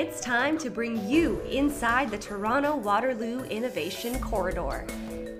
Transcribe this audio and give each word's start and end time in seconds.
It's 0.00 0.18
time 0.18 0.56
to 0.60 0.70
bring 0.70 1.06
you 1.06 1.40
inside 1.40 2.10
the 2.10 2.16
Toronto 2.16 2.74
Waterloo 2.74 3.42
Innovation 3.44 4.18
Corridor. 4.18 4.86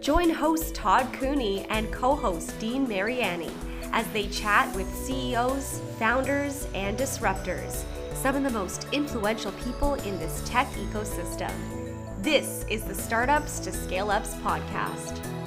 Join 0.02 0.28
host 0.28 0.74
Todd 0.74 1.10
Cooney 1.14 1.64
and 1.70 1.90
co 1.90 2.14
host 2.14 2.58
Dean 2.58 2.86
Mariani 2.86 3.50
as 3.92 4.06
they 4.08 4.26
chat 4.26 4.70
with 4.76 4.86
CEOs, 4.94 5.80
founders, 5.98 6.68
and 6.74 6.98
disruptors, 6.98 7.84
some 8.12 8.36
of 8.36 8.42
the 8.42 8.50
most 8.50 8.86
influential 8.92 9.52
people 9.64 9.94
in 9.94 10.18
this 10.18 10.42
tech 10.44 10.70
ecosystem. 10.72 11.52
This 12.22 12.66
is 12.68 12.84
the 12.84 12.94
Startups 12.94 13.60
to 13.60 13.72
Scale 13.72 14.10
Ups 14.10 14.34
podcast. 14.44 15.39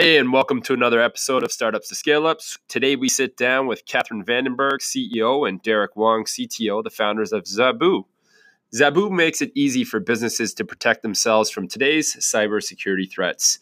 Hey, 0.00 0.16
and 0.16 0.32
welcome 0.32 0.62
to 0.62 0.72
another 0.72 1.00
episode 1.00 1.42
of 1.42 1.50
Startups 1.50 1.88
to 1.88 1.96
Scale 1.96 2.24
Ups. 2.24 2.56
Today 2.68 2.94
we 2.94 3.08
sit 3.08 3.36
down 3.36 3.66
with 3.66 3.84
Catherine 3.84 4.24
Vandenberg, 4.24 4.78
CEO, 4.78 5.48
and 5.48 5.60
Derek 5.60 5.96
Wong, 5.96 6.22
CTO, 6.22 6.84
the 6.84 6.88
founders 6.88 7.32
of 7.32 7.46
Zabu. 7.46 8.04
Zabu 8.72 9.10
makes 9.10 9.42
it 9.42 9.50
easy 9.56 9.82
for 9.82 9.98
businesses 9.98 10.54
to 10.54 10.64
protect 10.64 11.02
themselves 11.02 11.50
from 11.50 11.66
today's 11.66 12.14
cybersecurity 12.14 13.10
threats. 13.10 13.58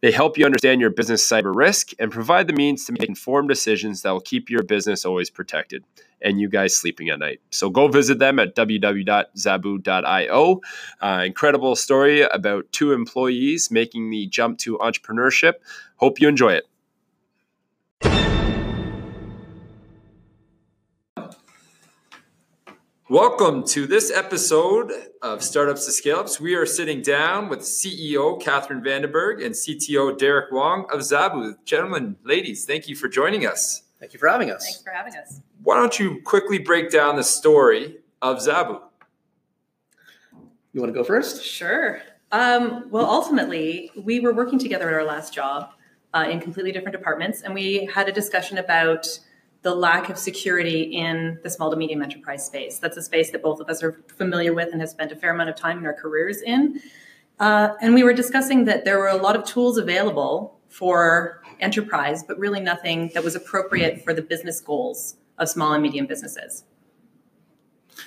They 0.00 0.12
help 0.12 0.38
you 0.38 0.46
understand 0.46 0.80
your 0.80 0.88
business 0.88 1.30
cyber 1.30 1.54
risk 1.54 1.90
and 1.98 2.10
provide 2.10 2.46
the 2.46 2.54
means 2.54 2.86
to 2.86 2.92
make 2.92 3.06
informed 3.06 3.50
decisions 3.50 4.00
that 4.00 4.12
will 4.12 4.20
keep 4.20 4.48
your 4.48 4.62
business 4.62 5.04
always 5.04 5.28
protected 5.28 5.84
and 6.22 6.40
you 6.40 6.48
guys 6.48 6.76
sleeping 6.76 7.08
at 7.10 7.18
night. 7.18 7.40
So 7.50 7.70
go 7.70 7.88
visit 7.88 8.18
them 8.18 8.38
at 8.38 8.54
www.zabu.io. 8.54 9.10
Uh, 11.00 11.22
incredible 11.24 11.76
story 11.76 12.22
about 12.22 12.70
two 12.72 12.92
employees 12.92 13.70
making 13.70 14.10
the 14.10 14.26
jump 14.26 14.58
to 14.58 14.78
entrepreneurship. 14.78 15.54
Hope 15.96 16.20
you 16.20 16.28
enjoy 16.28 16.52
it. 16.52 16.64
Welcome 23.08 23.64
to 23.68 23.86
this 23.86 24.10
episode 24.10 24.90
of 25.22 25.40
Startups 25.40 25.86
to 25.86 25.92
Scale 25.92 26.18
Ups. 26.18 26.40
We 26.40 26.56
are 26.56 26.66
sitting 26.66 27.02
down 27.02 27.48
with 27.48 27.60
CEO 27.60 28.40
Catherine 28.42 28.82
Vandenberg 28.82 29.44
and 29.44 29.54
CTO 29.54 30.18
Derek 30.18 30.50
Wong 30.50 30.86
of 30.92 31.02
Zabu. 31.02 31.54
Gentlemen, 31.64 32.16
ladies, 32.24 32.64
thank 32.64 32.88
you 32.88 32.96
for 32.96 33.06
joining 33.06 33.46
us. 33.46 33.85
Thank 33.98 34.12
you 34.12 34.18
for 34.18 34.28
having 34.28 34.50
us. 34.50 34.64
Thanks 34.64 34.82
for 34.82 34.90
having 34.90 35.16
us. 35.16 35.40
Why 35.62 35.76
don't 35.76 35.98
you 35.98 36.20
quickly 36.22 36.58
break 36.58 36.90
down 36.90 37.16
the 37.16 37.24
story 37.24 37.98
of 38.22 38.38
Zabu? 38.38 38.80
You 40.72 40.80
want 40.80 40.92
to 40.92 40.98
go 40.98 41.04
first? 41.04 41.42
Sure. 41.42 42.00
Um, 42.32 42.86
well, 42.90 43.06
ultimately, 43.06 43.90
we 43.96 44.20
were 44.20 44.34
working 44.34 44.58
together 44.58 44.88
at 44.88 44.94
our 44.94 45.04
last 45.04 45.32
job 45.32 45.70
uh, 46.12 46.26
in 46.30 46.40
completely 46.40 46.72
different 46.72 46.96
departments, 46.96 47.42
and 47.42 47.54
we 47.54 47.86
had 47.86 48.08
a 48.08 48.12
discussion 48.12 48.58
about 48.58 49.06
the 49.62 49.74
lack 49.74 50.10
of 50.10 50.18
security 50.18 50.82
in 50.82 51.38
the 51.42 51.50
small 51.50 51.70
to 51.70 51.76
medium 51.76 52.02
enterprise 52.02 52.44
space. 52.44 52.78
That's 52.78 52.96
a 52.96 53.02
space 53.02 53.30
that 53.30 53.42
both 53.42 53.58
of 53.58 53.68
us 53.68 53.82
are 53.82 54.00
familiar 54.06 54.52
with 54.52 54.68
and 54.72 54.80
have 54.80 54.90
spent 54.90 55.12
a 55.12 55.16
fair 55.16 55.32
amount 55.32 55.48
of 55.48 55.56
time 55.56 55.78
in 55.78 55.86
our 55.86 55.94
careers 55.94 56.42
in. 56.42 56.80
Uh, 57.40 57.70
and 57.80 57.94
we 57.94 58.04
were 58.04 58.12
discussing 58.12 58.64
that 58.66 58.84
there 58.84 58.98
were 58.98 59.08
a 59.08 59.16
lot 59.16 59.34
of 59.34 59.44
tools 59.44 59.78
available 59.78 60.60
for 60.68 61.42
enterprise, 61.60 62.22
but 62.22 62.38
really 62.38 62.60
nothing 62.60 63.10
that 63.14 63.24
was 63.24 63.34
appropriate 63.34 64.04
for 64.04 64.12
the 64.12 64.22
business 64.22 64.60
goals 64.60 65.16
of 65.38 65.48
small 65.48 65.72
and 65.72 65.82
medium 65.82 66.06
businesses. 66.06 66.64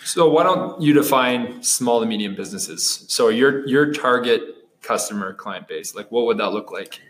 So 0.03 0.29
why 0.29 0.43
don't 0.43 0.81
you 0.81 0.93
define 0.93 1.63
small 1.63 2.01
and 2.01 2.09
medium 2.09 2.35
businesses? 2.35 3.05
So 3.07 3.29
your 3.29 3.67
your 3.67 3.91
target 3.91 4.41
customer 4.81 5.33
client 5.33 5.67
base, 5.67 5.95
like 5.95 6.11
what 6.11 6.25
would 6.25 6.37
that 6.37 6.51
look 6.51 6.71
like? 6.71 7.01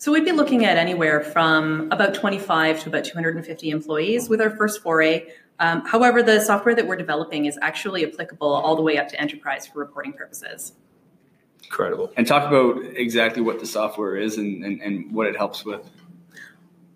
So 0.00 0.12
we'd 0.12 0.24
be 0.24 0.32
looking 0.32 0.64
at 0.64 0.76
anywhere 0.76 1.20
from 1.20 1.90
about 1.90 2.14
25 2.14 2.80
to 2.80 2.88
about 2.88 3.04
250 3.04 3.70
employees 3.70 4.28
with 4.28 4.40
our 4.40 4.50
first 4.50 4.80
foray. 4.80 5.26
Um, 5.58 5.84
however, 5.84 6.22
the 6.22 6.40
software 6.40 6.76
that 6.76 6.86
we're 6.86 6.96
developing 6.96 7.46
is 7.46 7.58
actually 7.62 8.06
applicable 8.06 8.46
all 8.46 8.76
the 8.76 8.82
way 8.82 8.96
up 8.96 9.08
to 9.08 9.20
enterprise 9.20 9.66
for 9.66 9.80
reporting 9.80 10.12
purposes. 10.12 10.74
Incredible. 11.68 12.10
And 12.16 12.26
talk 12.26 12.48
about 12.48 12.82
exactly 12.96 13.42
what 13.42 13.60
the 13.60 13.66
software 13.66 14.16
is 14.16 14.38
and, 14.38 14.64
and, 14.64 14.80
and 14.80 15.12
what 15.12 15.26
it 15.26 15.36
helps 15.36 15.64
with. 15.66 15.88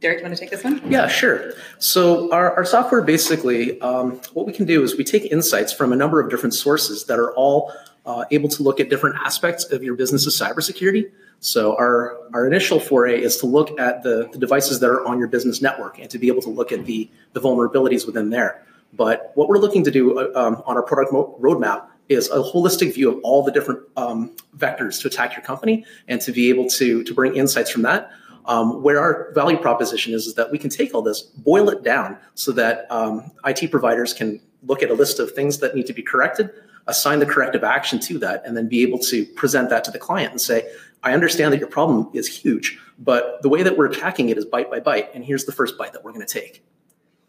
Derek, 0.01 0.19
you 0.19 0.25
want 0.25 0.35
to 0.35 0.41
take 0.41 0.51
this 0.51 0.65
one? 0.65 0.81
Yeah, 0.91 1.07
sure. 1.09 1.53
So 1.79 2.33
our, 2.33 2.57
our 2.57 2.65
software 2.65 3.03
basically, 3.03 3.81
um, 3.83 4.21
what 4.33 4.47
we 4.47 4.53
can 4.53 4.65
do 4.65 4.83
is 4.83 4.97
we 4.97 5.05
take 5.05 5.31
insights 5.31 5.73
from 5.73 5.93
a 5.93 5.97
number 5.97 6.21
of 6.21 6.31
different 6.31 6.55
sources 6.55 7.05
that 7.05 7.19
are 7.19 7.33
all 7.35 7.73
uh, 8.07 8.25
able 8.31 8.49
to 8.49 8.63
look 8.63 8.81
at 8.81 8.89
different 8.89 9.17
aspects 9.17 9.71
of 9.71 9.85
your 9.85 9.95
business's 9.95 10.41
cybersecurity. 10.41 11.11
So 11.39 11.77
our, 11.77 12.17
our 12.33 12.47
initial 12.47 12.81
foray 12.81 13.23
is 13.23 13.37
to 13.39 13.47
look 13.47 13.79
at 13.79 14.03
the, 14.03 14.29
the 14.33 14.39
devices 14.39 14.81
that 14.81 14.89
are 14.89 15.07
on 15.07 15.19
your 15.19 15.29
business 15.29 15.61
network 15.61 15.99
and 15.99 16.09
to 16.11 16.19
be 16.19 16.29
able 16.29 16.43
to 16.43 16.51
look 16.51 16.73
at 16.73 16.87
the, 16.87 17.11
the 17.35 17.41
vulnerabilities 17.41 18.07
within 18.07 18.31
there. 18.31 18.65
But 18.95 19.33
what 19.35 19.49
we're 19.49 19.59
looking 19.59 19.85
to 19.85 19.91
do 19.91 20.19
uh, 20.19 20.33
um, 20.35 20.63
on 20.67 20.77
our 20.77 20.83
product 20.83 21.13
mo- 21.13 21.39
roadmap 21.41 21.89
is 22.09 22.31
a 22.31 22.39
holistic 22.39 22.95
view 22.95 23.11
of 23.11 23.21
all 23.23 23.43
the 23.43 23.53
different 23.53 23.81
um, 23.97 24.35
vectors 24.57 25.01
to 25.03 25.09
attack 25.09 25.35
your 25.35 25.43
company 25.43 25.85
and 26.09 26.21
to 26.21 26.33
be 26.33 26.49
able 26.49 26.69
to, 26.69 27.03
to 27.05 27.15
bring 27.15 27.35
insights 27.35 27.71
from 27.71 27.83
that. 27.83 28.11
Um, 28.45 28.83
where 28.83 29.01
our 29.01 29.33
value 29.35 29.57
proposition 29.57 30.13
is, 30.13 30.27
is 30.27 30.35
that 30.35 30.51
we 30.51 30.59
can 30.59 30.69
take 30.69 30.95
all 30.95 31.03
this, 31.03 31.23
boil 31.23 31.69
it 31.69 31.85
down 31.85 32.19
so 32.35 32.51
that 32.53 32.91
um, 32.91 33.31
IT 33.45 33.71
providers 33.71 34.13
can 34.13 34.41
look 34.65 34.83
at 34.83 34.91
a 34.91 34.95
list 34.95 35.21
of 35.21 35.31
things 35.31 35.59
that 35.59 35.77
need 35.77 35.87
to 35.87 35.93
be 35.93 36.03
corrected, 36.03 36.51
assign 36.89 37.21
the 37.21 37.27
corrective 37.27 37.63
action 37.63 38.01
to 38.01 38.19
that, 38.19 38.43
and 38.45 38.57
then 38.57 38.69
be 38.69 38.83
able 38.83 38.99
to 38.99 39.25
present 39.25 39.71
that 39.71 39.85
to 39.85 39.93
the 39.93 39.99
client 39.99 40.33
and 40.33 40.41
say, 40.41 40.69
I 41.05 41.13
understand 41.13 41.53
that 41.53 41.59
your 41.59 41.69
problem 41.69 42.11
is 42.13 42.27
huge, 42.27 42.81
but 42.99 43.41
the 43.43 43.49
way 43.49 43.63
that 43.63 43.77
we're 43.77 43.87
attacking 43.87 44.29
it 44.29 44.39
is 44.39 44.45
bite 44.45 44.71
by 44.71 44.81
bite, 44.81 45.15
and 45.15 45.25
here's 45.25 45.45
the 45.45 45.53
first 45.53 45.77
bite 45.79 45.93
that 45.93 46.05
we're 46.05 46.13
going 46.13 46.27
to 46.27 46.33
take. 46.33 46.65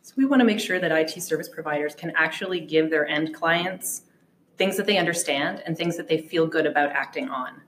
So 0.02 0.14
we 0.18 0.26
want 0.26 0.42
to 0.42 0.46
make 0.46 0.60
sure 0.60 0.80
that 0.80 0.92
IT 0.92 1.22
service 1.22 1.50
providers 1.50 1.96
can 1.96 2.12
actually 2.16 2.60
give 2.60 2.90
their 2.90 3.08
end 3.08 3.34
clients 3.34 4.04
things 4.58 4.78
that 4.78 4.86
they 4.86 4.98
understand 4.98 5.64
and 5.66 5.78
things 5.78 5.98
that 5.98 6.08
they 6.08 6.18
feel 6.18 6.48
good 6.48 6.66
about 6.66 6.92
acting 6.92 7.30
on 7.30 7.62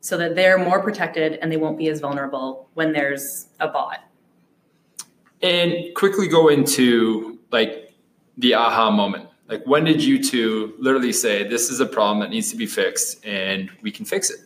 so 0.00 0.16
that 0.16 0.34
they're 0.34 0.58
more 0.58 0.82
protected 0.82 1.34
and 1.34 1.52
they 1.52 1.56
won't 1.56 1.78
be 1.78 1.88
as 1.88 2.00
vulnerable 2.00 2.68
when 2.74 2.92
there's 2.92 3.48
a 3.60 3.68
bot. 3.68 3.98
And 5.42 5.94
quickly 5.94 6.28
go 6.28 6.48
into 6.48 7.38
like 7.50 7.94
the 8.38 8.54
aha 8.54 8.90
moment. 8.90 9.28
Like 9.48 9.66
when 9.66 9.84
did 9.84 10.02
you 10.02 10.22
two 10.22 10.74
literally 10.78 11.12
say 11.12 11.46
this 11.46 11.70
is 11.70 11.80
a 11.80 11.86
problem 11.86 12.20
that 12.20 12.30
needs 12.30 12.50
to 12.50 12.56
be 12.56 12.66
fixed 12.66 13.24
and 13.24 13.70
we 13.82 13.90
can 13.90 14.04
fix 14.04 14.30
it? 14.30 14.40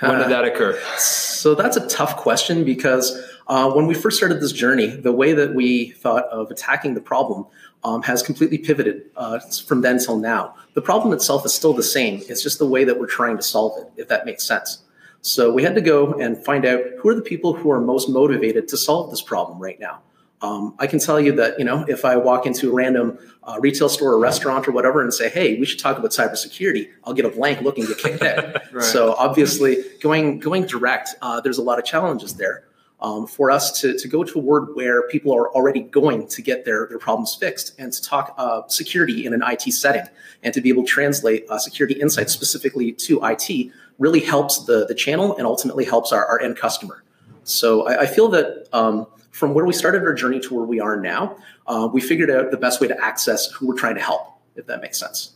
When 0.00 0.18
did 0.18 0.26
uh, 0.26 0.28
that 0.28 0.44
occur? 0.44 0.78
So 0.98 1.54
that's 1.54 1.76
a 1.76 1.86
tough 1.88 2.16
question 2.16 2.64
because 2.64 3.33
uh, 3.46 3.70
when 3.70 3.86
we 3.86 3.94
first 3.94 4.16
started 4.16 4.40
this 4.40 4.52
journey, 4.52 4.86
the 4.86 5.12
way 5.12 5.32
that 5.32 5.54
we 5.54 5.90
thought 5.90 6.24
of 6.24 6.50
attacking 6.50 6.94
the 6.94 7.00
problem 7.00 7.46
um, 7.82 8.02
has 8.02 8.22
completely 8.22 8.58
pivoted 8.58 9.02
uh, 9.16 9.38
from 9.66 9.82
then 9.82 9.98
till 9.98 10.18
now. 10.18 10.54
The 10.74 10.82
problem 10.82 11.12
itself 11.12 11.44
is 11.44 11.54
still 11.54 11.72
the 11.72 11.82
same. 11.82 12.22
It's 12.28 12.42
just 12.42 12.58
the 12.58 12.66
way 12.66 12.84
that 12.84 12.98
we're 12.98 13.06
trying 13.06 13.36
to 13.36 13.42
solve 13.42 13.78
it, 13.78 13.92
if 14.00 14.08
that 14.08 14.24
makes 14.24 14.44
sense. 14.44 14.78
So 15.20 15.52
we 15.52 15.62
had 15.62 15.74
to 15.74 15.80
go 15.80 16.14
and 16.14 16.42
find 16.44 16.66
out 16.66 16.80
who 16.98 17.08
are 17.08 17.14
the 17.14 17.22
people 17.22 17.54
who 17.54 17.70
are 17.70 17.80
most 17.80 18.08
motivated 18.08 18.68
to 18.68 18.76
solve 18.76 19.10
this 19.10 19.22
problem 19.22 19.58
right 19.58 19.78
now. 19.78 20.00
Um, 20.42 20.74
I 20.78 20.86
can 20.86 20.98
tell 20.98 21.18
you 21.18 21.32
that 21.36 21.58
you 21.58 21.64
know 21.64 21.86
if 21.88 22.04
I 22.04 22.16
walk 22.18 22.44
into 22.44 22.70
a 22.70 22.74
random 22.74 23.18
uh, 23.44 23.56
retail 23.60 23.88
store 23.88 24.12
or 24.12 24.18
restaurant 24.18 24.68
or 24.68 24.72
whatever 24.72 25.02
and 25.02 25.14
say, 25.14 25.30
"Hey, 25.30 25.58
we 25.58 25.64
should 25.64 25.78
talk 25.78 25.96
about 25.96 26.10
cybersecurity," 26.10 26.90
I'll 27.04 27.14
get 27.14 27.24
a 27.24 27.30
blank 27.30 27.62
look 27.62 27.78
and 27.78 27.88
get 27.88 27.96
kicked 27.96 28.22
out. 28.22 28.60
right. 28.72 28.84
So 28.84 29.14
obviously, 29.14 29.82
going 30.02 30.40
going 30.40 30.66
direct, 30.66 31.14
uh, 31.22 31.40
there's 31.40 31.56
a 31.56 31.62
lot 31.62 31.78
of 31.78 31.86
challenges 31.86 32.34
there. 32.34 32.64
Um, 33.04 33.26
for 33.26 33.50
us 33.50 33.82
to, 33.82 33.98
to 33.98 34.08
go 34.08 34.24
to 34.24 34.38
a 34.38 34.40
word 34.40 34.68
where 34.72 35.06
people 35.08 35.36
are 35.36 35.50
already 35.50 35.80
going 35.80 36.26
to 36.26 36.40
get 36.40 36.64
their, 36.64 36.86
their 36.86 36.98
problems 36.98 37.34
fixed 37.34 37.78
and 37.78 37.92
to 37.92 38.02
talk 38.02 38.34
uh, 38.38 38.62
security 38.68 39.26
in 39.26 39.34
an 39.34 39.42
IT 39.46 39.60
setting 39.74 40.06
and 40.42 40.54
to 40.54 40.62
be 40.62 40.70
able 40.70 40.84
to 40.84 40.88
translate 40.88 41.44
uh, 41.50 41.58
security 41.58 42.00
insights 42.00 42.32
specifically 42.32 42.92
to 42.92 43.20
IT 43.22 43.70
really 43.98 44.20
helps 44.20 44.64
the, 44.64 44.86
the 44.86 44.94
channel 44.94 45.36
and 45.36 45.46
ultimately 45.46 45.84
helps 45.84 46.12
our, 46.12 46.24
our 46.24 46.40
end 46.40 46.56
customer. 46.56 47.04
So 47.42 47.86
I, 47.86 48.04
I 48.04 48.06
feel 48.06 48.28
that 48.28 48.68
um, 48.72 49.06
from 49.32 49.52
where 49.52 49.66
we 49.66 49.74
started 49.74 50.02
our 50.02 50.14
journey 50.14 50.40
to 50.40 50.54
where 50.54 50.64
we 50.64 50.80
are 50.80 50.96
now, 50.96 51.36
uh, 51.66 51.86
we 51.92 52.00
figured 52.00 52.30
out 52.30 52.52
the 52.52 52.56
best 52.56 52.80
way 52.80 52.88
to 52.88 53.04
access 53.04 53.50
who 53.52 53.66
we're 53.66 53.76
trying 53.76 53.96
to 53.96 54.02
help, 54.02 54.38
if 54.56 54.66
that 54.68 54.80
makes 54.80 54.98
sense. 54.98 55.34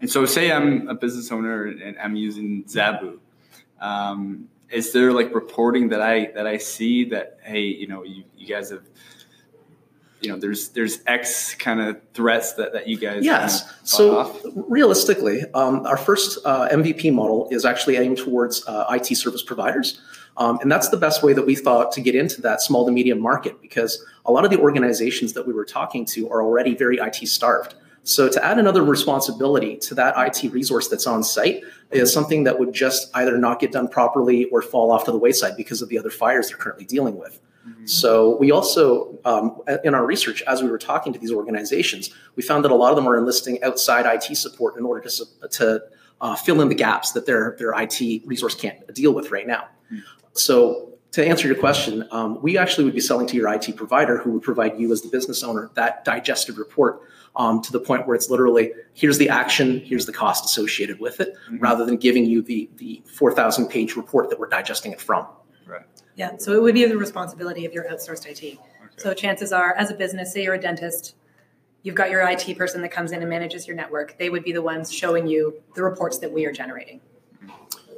And 0.00 0.10
so, 0.10 0.26
say 0.26 0.50
I'm 0.50 0.88
a 0.88 0.94
business 0.94 1.30
owner 1.30 1.66
and 1.66 1.96
I'm 2.00 2.16
using 2.16 2.64
Zabu. 2.64 3.18
Um, 3.80 4.48
is 4.72 4.92
there 4.92 5.12
like 5.12 5.34
reporting 5.34 5.90
that 5.90 6.00
I 6.00 6.32
that 6.34 6.46
I 6.46 6.58
see 6.58 7.04
that 7.06 7.38
hey, 7.42 7.62
you 7.62 7.86
know, 7.86 8.02
you, 8.02 8.24
you 8.36 8.46
guys 8.46 8.70
have 8.70 8.82
you 10.20 10.30
know 10.30 10.38
there's 10.38 10.68
there's 10.70 11.00
x 11.06 11.54
kind 11.56 11.80
of 11.80 12.00
threats 12.14 12.54
that, 12.54 12.72
that 12.72 12.86
you 12.86 12.96
guys 12.96 13.24
yes. 13.24 13.62
kind 13.62 13.72
of 13.72 13.88
so 13.88 14.18
off. 14.18 14.40
realistically 14.54 15.42
um, 15.52 15.84
our 15.84 15.96
first 15.96 16.38
uh, 16.44 16.68
mvp 16.68 17.12
model 17.12 17.48
is 17.50 17.64
actually 17.64 17.96
aimed 17.96 18.18
towards 18.18 18.66
uh, 18.66 18.86
it 18.88 19.14
service 19.16 19.42
providers. 19.42 20.00
Um, 20.38 20.58
and 20.62 20.72
that's 20.72 20.88
the 20.88 20.96
best 20.96 21.22
way 21.22 21.34
that 21.34 21.44
we 21.44 21.54
thought 21.54 21.92
to 21.92 22.00
get 22.00 22.14
into 22.14 22.40
that 22.40 22.62
small 22.62 22.86
to 22.86 22.90
medium 22.92 23.20
market 23.20 23.60
because 23.60 24.02
a 24.24 24.32
lot 24.32 24.46
of 24.46 24.50
the 24.50 24.58
organizations 24.58 25.34
that 25.34 25.46
we 25.46 25.52
were 25.52 25.66
talking 25.66 26.06
to 26.06 26.30
are 26.30 26.40
already 26.40 26.74
very 26.74 26.98
it 26.98 27.26
starved 27.26 27.74
So 28.04 28.28
to 28.28 28.44
add 28.44 28.58
another 28.58 28.82
responsibility 28.82 29.76
to 29.76 29.94
that 29.94 30.14
IT 30.16 30.52
resource 30.52 30.88
that's 30.88 31.06
on 31.06 31.22
site 31.22 31.62
is 31.92 32.12
something 32.12 32.44
that 32.44 32.58
would 32.58 32.72
just 32.72 33.10
either 33.14 33.38
not 33.38 33.60
get 33.60 33.70
done 33.70 33.86
properly 33.88 34.46
or 34.46 34.60
fall 34.60 34.90
off 34.90 35.04
to 35.04 35.12
the 35.12 35.18
wayside 35.18 35.56
because 35.56 35.82
of 35.82 35.88
the 35.88 35.98
other 35.98 36.10
fires 36.10 36.48
they're 36.48 36.56
currently 36.56 36.84
dealing 36.84 37.16
with. 37.16 37.40
Mm-hmm. 37.66 37.86
So 37.86 38.36
we 38.38 38.50
also, 38.50 39.18
um, 39.24 39.60
in 39.84 39.94
our 39.94 40.04
research, 40.04 40.42
as 40.42 40.62
we 40.62 40.68
were 40.68 40.78
talking 40.78 41.12
to 41.12 41.18
these 41.18 41.30
organizations, 41.30 42.10
we 42.34 42.42
found 42.42 42.64
that 42.64 42.72
a 42.72 42.74
lot 42.74 42.90
of 42.90 42.96
them 42.96 43.06
are 43.06 43.16
enlisting 43.16 43.62
outside 43.62 44.04
IT 44.04 44.36
support 44.36 44.76
in 44.76 44.84
order 44.84 45.08
to, 45.08 45.24
to 45.50 45.82
uh, 46.20 46.34
fill 46.34 46.60
in 46.60 46.68
the 46.68 46.74
gaps 46.74 47.12
that 47.12 47.24
their, 47.24 47.54
their 47.58 47.72
IT 47.80 48.22
resource 48.26 48.56
can't 48.56 48.92
deal 48.94 49.12
with 49.12 49.30
right 49.30 49.46
now. 49.46 49.68
Mm-hmm. 49.92 49.98
So 50.32 50.92
to 51.12 51.24
answer 51.24 51.46
your 51.46 51.56
question, 51.56 52.08
um, 52.10 52.40
we 52.42 52.58
actually 52.58 52.84
would 52.84 52.94
be 52.94 53.00
selling 53.00 53.28
to 53.28 53.36
your 53.36 53.52
IT 53.52 53.76
provider 53.76 54.18
who 54.18 54.32
would 54.32 54.42
provide 54.42 54.78
you 54.78 54.90
as 54.92 55.02
the 55.02 55.08
business 55.08 55.44
owner 55.44 55.70
that 55.74 56.04
digested 56.04 56.58
report 56.58 57.02
um, 57.36 57.62
to 57.62 57.72
the 57.72 57.80
point 57.80 58.06
where 58.06 58.14
it's 58.14 58.28
literally 58.28 58.72
here's 58.94 59.18
the 59.18 59.28
action, 59.28 59.80
here's 59.80 60.06
the 60.06 60.12
cost 60.12 60.44
associated 60.44 61.00
with 61.00 61.20
it, 61.20 61.34
mm-hmm. 61.46 61.58
rather 61.58 61.84
than 61.84 61.96
giving 61.96 62.26
you 62.26 62.42
the 62.42 62.68
the 62.76 63.02
4,000 63.06 63.68
page 63.68 63.96
report 63.96 64.30
that 64.30 64.38
we're 64.38 64.48
digesting 64.48 64.92
it 64.92 65.00
from. 65.00 65.26
Right. 65.66 65.82
Yeah. 66.16 66.36
So 66.38 66.52
it 66.52 66.62
would 66.62 66.74
be 66.74 66.84
the 66.84 66.98
responsibility 66.98 67.64
of 67.64 67.72
your 67.72 67.84
outsourced 67.84 68.26
IT. 68.26 68.42
Okay. 68.42 68.58
So 68.96 69.14
chances 69.14 69.52
are, 69.52 69.74
as 69.74 69.90
a 69.90 69.94
business, 69.94 70.32
say 70.32 70.42
you're 70.42 70.54
a 70.54 70.60
dentist, 70.60 71.14
you've 71.82 71.94
got 71.94 72.10
your 72.10 72.20
IT 72.28 72.56
person 72.58 72.82
that 72.82 72.90
comes 72.90 73.12
in 73.12 73.20
and 73.20 73.30
manages 73.30 73.66
your 73.66 73.76
network. 73.76 74.18
They 74.18 74.28
would 74.28 74.44
be 74.44 74.52
the 74.52 74.62
ones 74.62 74.92
showing 74.92 75.26
you 75.26 75.62
the 75.74 75.82
reports 75.82 76.18
that 76.18 76.30
we 76.30 76.44
are 76.44 76.52
generating. 76.52 77.00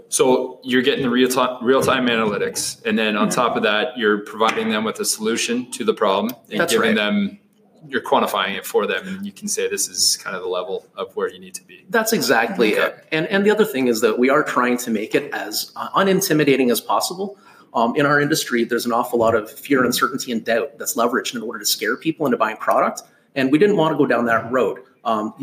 So 0.08 0.60
you're 0.62 0.82
getting 0.82 1.02
the 1.02 1.10
real 1.10 1.28
time 1.28 1.64
real 1.64 1.82
time 1.82 2.06
analytics, 2.06 2.80
and 2.84 2.96
then 2.96 3.16
on 3.16 3.28
mm-hmm. 3.28 3.34
top 3.34 3.56
of 3.56 3.64
that, 3.64 3.98
you're 3.98 4.18
providing 4.18 4.68
them 4.68 4.84
with 4.84 5.00
a 5.00 5.04
solution 5.04 5.70
to 5.72 5.84
the 5.84 5.94
problem 5.94 6.36
and 6.50 6.60
That's 6.60 6.72
giving 6.72 6.90
right. 6.90 6.94
them 6.96 7.40
you're 7.88 8.02
quantifying 8.02 8.56
it 8.56 8.66
for 8.66 8.86
them 8.86 9.06
and 9.06 9.26
you 9.26 9.32
can 9.32 9.48
say 9.48 9.68
this 9.68 9.88
is 9.88 10.16
kind 10.16 10.34
of 10.36 10.42
the 10.42 10.48
level 10.48 10.86
of 10.96 11.14
where 11.16 11.28
you 11.28 11.38
need 11.38 11.54
to 11.54 11.64
be. 11.64 11.84
That's 11.90 12.12
exactly 12.12 12.74
okay. 12.74 12.86
it. 12.86 13.06
And 13.12 13.26
and 13.28 13.44
the 13.44 13.50
other 13.50 13.64
thing 13.64 13.88
is 13.88 14.00
that 14.00 14.18
we 14.18 14.30
are 14.30 14.42
trying 14.42 14.78
to 14.78 14.90
make 14.90 15.14
it 15.14 15.32
as 15.32 15.72
uh, 15.76 15.90
unintimidating 15.90 16.70
as 16.70 16.80
possible. 16.80 17.38
Um, 17.72 17.96
in 17.96 18.06
our 18.06 18.20
industry 18.20 18.64
there's 18.64 18.86
an 18.86 18.92
awful 18.92 19.18
lot 19.18 19.34
of 19.34 19.50
fear 19.50 19.84
uncertainty 19.84 20.32
and 20.32 20.44
doubt 20.44 20.78
that's 20.78 20.94
leveraged 20.96 21.34
in 21.34 21.42
order 21.42 21.58
to 21.58 21.66
scare 21.66 21.96
people 21.96 22.26
into 22.26 22.38
buying 22.38 22.56
product 22.56 23.02
and 23.34 23.50
we 23.50 23.58
didn't 23.58 23.76
want 23.76 23.92
to 23.92 23.98
go 23.98 24.06
down 24.06 24.26
that 24.26 24.50
road. 24.50 24.80
Um, 25.04 25.34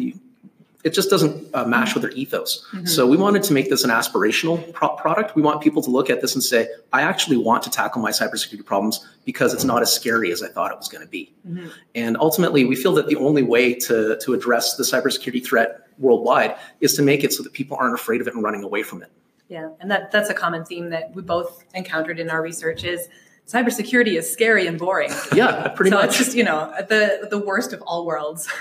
it 0.83 0.91
just 0.91 1.09
doesn't 1.09 1.53
uh, 1.53 1.65
match 1.65 1.93
with 1.93 2.01
their 2.03 2.11
ethos. 2.11 2.65
Mm-hmm. 2.73 2.85
So 2.85 3.05
we 3.05 3.17
wanted 3.17 3.43
to 3.43 3.53
make 3.53 3.69
this 3.69 3.83
an 3.83 3.89
aspirational 3.89 4.73
pro- 4.73 4.95
product. 4.95 5.35
We 5.35 5.41
want 5.41 5.61
people 5.61 5.81
to 5.83 5.89
look 5.89 6.09
at 6.09 6.21
this 6.21 6.33
and 6.33 6.43
say, 6.43 6.67
I 6.91 7.03
actually 7.03 7.37
want 7.37 7.63
to 7.63 7.69
tackle 7.69 8.01
my 8.01 8.11
cybersecurity 8.11 8.65
problems 8.65 9.07
because 9.25 9.53
it's 9.53 9.63
not 9.63 9.81
as 9.81 9.93
scary 9.93 10.31
as 10.31 10.41
I 10.41 10.47
thought 10.47 10.71
it 10.71 10.77
was 10.77 10.87
going 10.87 11.03
to 11.03 11.09
be. 11.09 11.33
Mm-hmm. 11.47 11.67
And 11.95 12.17
ultimately, 12.17 12.65
we 12.65 12.75
feel 12.75 12.93
that 12.93 13.07
the 13.07 13.15
only 13.17 13.43
way 13.43 13.73
to, 13.75 14.17
to 14.21 14.33
address 14.33 14.75
the 14.75 14.83
cybersecurity 14.83 15.45
threat 15.45 15.87
worldwide 15.99 16.55
is 16.79 16.95
to 16.95 17.01
make 17.01 17.23
it 17.23 17.33
so 17.33 17.43
that 17.43 17.53
people 17.53 17.77
aren't 17.79 17.93
afraid 17.93 18.21
of 18.21 18.27
it 18.27 18.33
and 18.33 18.43
running 18.43 18.63
away 18.63 18.83
from 18.83 19.03
it. 19.03 19.11
Yeah, 19.49 19.69
and 19.79 19.91
that, 19.91 20.11
that's 20.11 20.29
a 20.29 20.33
common 20.33 20.65
theme 20.65 20.89
that 20.91 21.13
we 21.13 21.21
both 21.21 21.65
encountered 21.73 22.19
in 22.19 22.29
our 22.29 22.41
research 22.41 22.83
is 22.85 23.09
cybersecurity 23.47 24.17
is 24.17 24.31
scary 24.31 24.67
and 24.67 24.79
boring. 24.79 25.11
Yeah, 25.33 25.67
pretty 25.69 25.91
so 25.91 25.97
much. 25.97 26.03
So 26.03 26.09
it's 26.09 26.17
just, 26.17 26.37
you 26.37 26.43
know, 26.43 26.73
the 26.87 27.27
the 27.29 27.37
worst 27.37 27.73
of 27.73 27.81
all 27.81 28.05
worlds. 28.05 28.47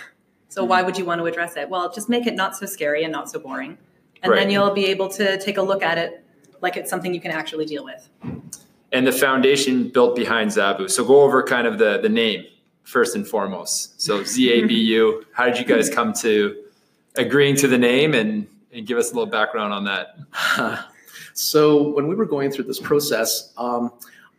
So 0.51 0.65
why 0.65 0.83
would 0.83 0.99
you 0.99 1.05
want 1.05 1.21
to 1.21 1.27
address 1.27 1.57
it? 1.57 1.71
Well, 1.71 1.93
just 1.93 2.09
make 2.09 2.27
it 2.27 2.35
not 2.35 2.57
so 2.57 2.67
scary 2.67 3.05
and 3.05 3.13
not 3.13 3.31
so 3.31 3.39
boring. 3.39 3.79
And 4.21 4.33
right. 4.33 4.41
then 4.41 4.51
you'll 4.51 4.75
be 4.75 4.87
able 4.87 5.09
to 5.11 5.39
take 5.39 5.57
a 5.57 5.63
look 5.63 5.81
at 5.83 5.97
it 5.97 6.25
like 6.61 6.77
it's 6.77 6.91
something 6.91 7.15
you 7.15 7.21
can 7.21 7.31
actually 7.31 7.67
deal 7.67 7.85
with. 7.85 8.09
And 8.93 9.07
the 9.07 9.13
foundation 9.13 9.89
built 9.89 10.17
behind 10.17 10.51
Zabu. 10.51 10.91
So 10.91 11.05
go 11.05 11.23
over 11.23 11.45
kind 11.45 11.69
of 11.69 11.79
the, 11.79 12.01
the 12.03 12.09
name 12.09 12.47
first 12.83 13.15
and 13.15 13.27
foremost. 13.27 14.03
So 14.03 14.21
ZABU, 14.23 15.25
how 15.33 15.47
did 15.47 15.57
you 15.57 15.65
guys 15.65 15.89
come 15.89 16.13
to 16.15 16.65
agreeing 17.15 17.55
to 17.57 17.69
the 17.69 17.79
name 17.79 18.13
and, 18.13 18.49
and 18.73 18.85
give 18.85 18.99
us 18.99 19.13
a 19.13 19.15
little 19.15 19.31
background 19.31 19.73
on 19.73 19.85
that? 19.85 20.89
so 21.33 21.91
when 21.91 22.09
we 22.09 22.17
were 22.17 22.27
going 22.27 22.51
through 22.51 22.65
this 22.65 22.81
process, 22.81 23.53
um, 23.57 23.93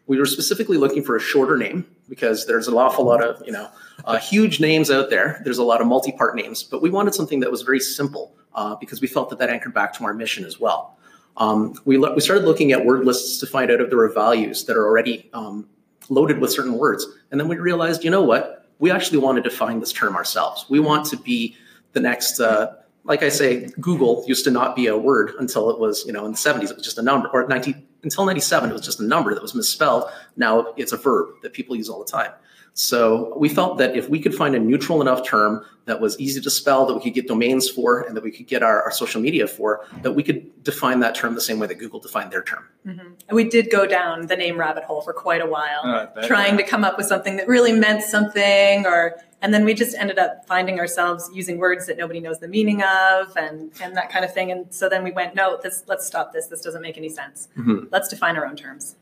we 0.08 0.20
were 0.20 0.26
specifically 0.26 0.78
looking 0.78 1.04
for 1.04 1.16
a 1.16 1.22
shorter 1.22 1.58
name 1.58 1.86
because 2.10 2.46
there's 2.46 2.68
an 2.68 2.74
awful 2.74 3.06
lot 3.06 3.24
of, 3.24 3.42
you 3.46 3.54
know, 3.54 3.70
uh, 4.06 4.18
huge 4.18 4.60
names 4.60 4.90
out 4.90 5.10
there. 5.10 5.42
There's 5.44 5.58
a 5.58 5.64
lot 5.64 5.82
of 5.82 5.88
multi-part 5.88 6.36
names, 6.36 6.64
but 6.64 6.82
we 6.82 6.90
wanted 6.90 7.14
something 7.14 7.40
that 7.42 7.52
was 7.52 7.62
very 7.62 7.80
simple 7.80 8.36
uh, 8.54 8.76
because 8.76 9.02
we 9.02 9.08
felt 9.08 9.30
that 9.30 9.40
that 9.40 9.50
anchored 9.50 9.74
back 9.74 9.94
to 9.94 10.04
our 10.04 10.14
mission 10.14 10.46
as 10.46 10.60
well. 10.60 10.98
Um, 11.38 11.80
we, 11.86 11.98
lo- 11.98 12.14
we 12.14 12.22
started 12.22 12.46
looking 12.46 12.72
at 12.72 12.86
word 12.86 13.06
lists 13.06 13.40
to 13.40 13.48
find 13.48 13.72
out 13.72 13.80
if 13.80 13.90
there 13.90 13.98
were 13.98 14.12
values 14.12 14.66
that 14.66 14.76
are 14.76 14.86
already 14.86 15.30
um, 15.34 15.68
loaded 16.10 16.40
with 16.40 16.52
certain 16.52 16.78
words. 16.78 17.06
And 17.32 17.40
then 17.40 17.48
we 17.48 17.58
realized, 17.58 18.04
you 18.04 18.12
know 18.12 18.22
what? 18.22 18.70
We 18.80 18.92
actually 18.92 19.20
want 19.20 19.42
to 19.42 19.42
define 19.42 19.80
this 19.80 19.94
term 19.94 20.16
ourselves. 20.16 20.66
We 20.70 20.80
want 20.80 21.06
to 21.08 21.18
be 21.18 21.56
the 21.94 22.00
next, 22.00 22.40
uh, 22.40 22.76
like 23.04 23.24
I 23.24 23.30
say, 23.30 23.68
Google 23.80 24.24
used 24.28 24.44
to 24.46 24.52
not 24.52 24.76
be 24.76 24.88
a 24.88 24.98
word 24.98 25.32
until 25.40 25.70
it 25.70 25.80
was, 25.80 26.06
you 26.06 26.14
know, 26.14 26.26
in 26.26 26.32
the 26.32 26.38
70s, 26.38 26.70
it 26.70 26.76
was 26.76 26.84
just 26.84 26.98
a 26.98 27.02
number, 27.02 27.30
or 27.30 27.48
19, 27.48 27.88
until 28.04 28.26
97, 28.26 28.70
it 28.70 28.74
was 28.74 28.82
just 28.82 29.00
a 29.00 29.04
number 29.04 29.34
that 29.34 29.42
was 29.42 29.56
misspelled. 29.56 30.06
Now 30.36 30.74
it's 30.78 30.92
a 30.92 30.98
verb 30.98 31.30
that 31.44 31.54
people 31.54 31.76
use 31.76 31.90
all 31.90 32.04
the 32.04 32.12
time. 32.12 32.32
So 32.74 33.34
we 33.38 33.50
felt 33.50 33.78
that 33.80 33.98
if 33.98 34.10
we 34.10 34.20
could 34.20 34.34
find 34.34 34.56
a 34.56 34.60
neutral 34.60 35.02
enough 35.02 35.28
term 35.28 35.66
that 35.86 36.00
was 36.00 36.18
easy 36.20 36.40
to 36.40 36.50
spell, 36.50 36.86
that 36.86 36.94
we 36.94 37.02
could 37.02 37.14
get 37.14 37.28
domains 37.28 37.70
for, 37.70 38.02
and 38.02 38.16
that 38.16 38.24
we 38.24 38.32
could 38.32 38.48
get 38.48 38.64
our, 38.64 38.82
our 38.84 38.92
social 38.92 39.20
media 39.20 39.46
for, 39.46 39.86
that 40.04 40.14
we 40.14 40.24
could 40.24 40.64
define 40.64 41.02
that 41.02 41.14
term 41.14 41.36
the 41.36 41.42
same 41.42 41.60
way 41.60 41.68
that 41.68 41.76
Google 41.76 42.00
defined 42.00 42.32
their 42.32 42.44
term. 42.44 42.66
Mm-hmm. 42.86 43.08
And 43.28 43.36
we 43.36 43.44
did 43.44 43.70
go 43.70 43.86
down 43.86 44.28
the 44.28 44.38
name 44.38 44.58
rabbit 44.58 44.84
hole 44.86 45.02
for 45.02 45.12
quite 45.12 45.42
a 45.42 45.46
while, 45.46 45.82
oh, 45.84 46.28
trying 46.28 46.56
to 46.58 46.64
come 46.64 46.84
up 46.84 46.98
with 46.98 47.08
something 47.08 47.36
that 47.38 47.48
really 47.48 47.74
meant 47.74 48.04
something, 48.04 48.86
or 48.86 49.20
and 49.42 49.54
then 49.54 49.66
we 49.66 49.74
just 49.74 49.98
ended 49.98 50.18
up 50.18 50.46
finding 50.48 50.80
ourselves 50.80 51.30
using 51.34 51.58
words 51.58 51.88
that 51.88 51.98
nobody 51.98 52.20
knows 52.20 52.40
the 52.40 52.48
meaning 52.48 52.84
of, 52.84 53.36
and 53.36 53.72
and 53.82 53.98
that 53.98 54.12
kind 54.12 54.24
of 54.24 54.34
thing. 54.34 54.52
And 54.52 54.74
so 54.74 54.88
then 54.88 55.04
we 55.04 55.12
went, 55.12 55.36
no, 55.36 55.60
this 55.62 55.84
let's 55.88 56.06
stop 56.06 56.32
this. 56.32 56.48
This 56.48 56.62
doesn't 56.62 56.82
make 56.82 56.98
any 56.98 57.10
sense. 57.10 57.50
Mm-hmm. 57.58 57.86
Let's 57.92 58.08
define 58.08 58.38
our 58.38 58.46
own 58.46 58.56
terms 58.56 58.96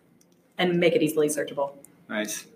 and 0.58 0.80
make 0.80 0.94
it 0.96 1.04
easily 1.04 1.28
searchable. 1.28 1.74
Nice. 2.08 2.48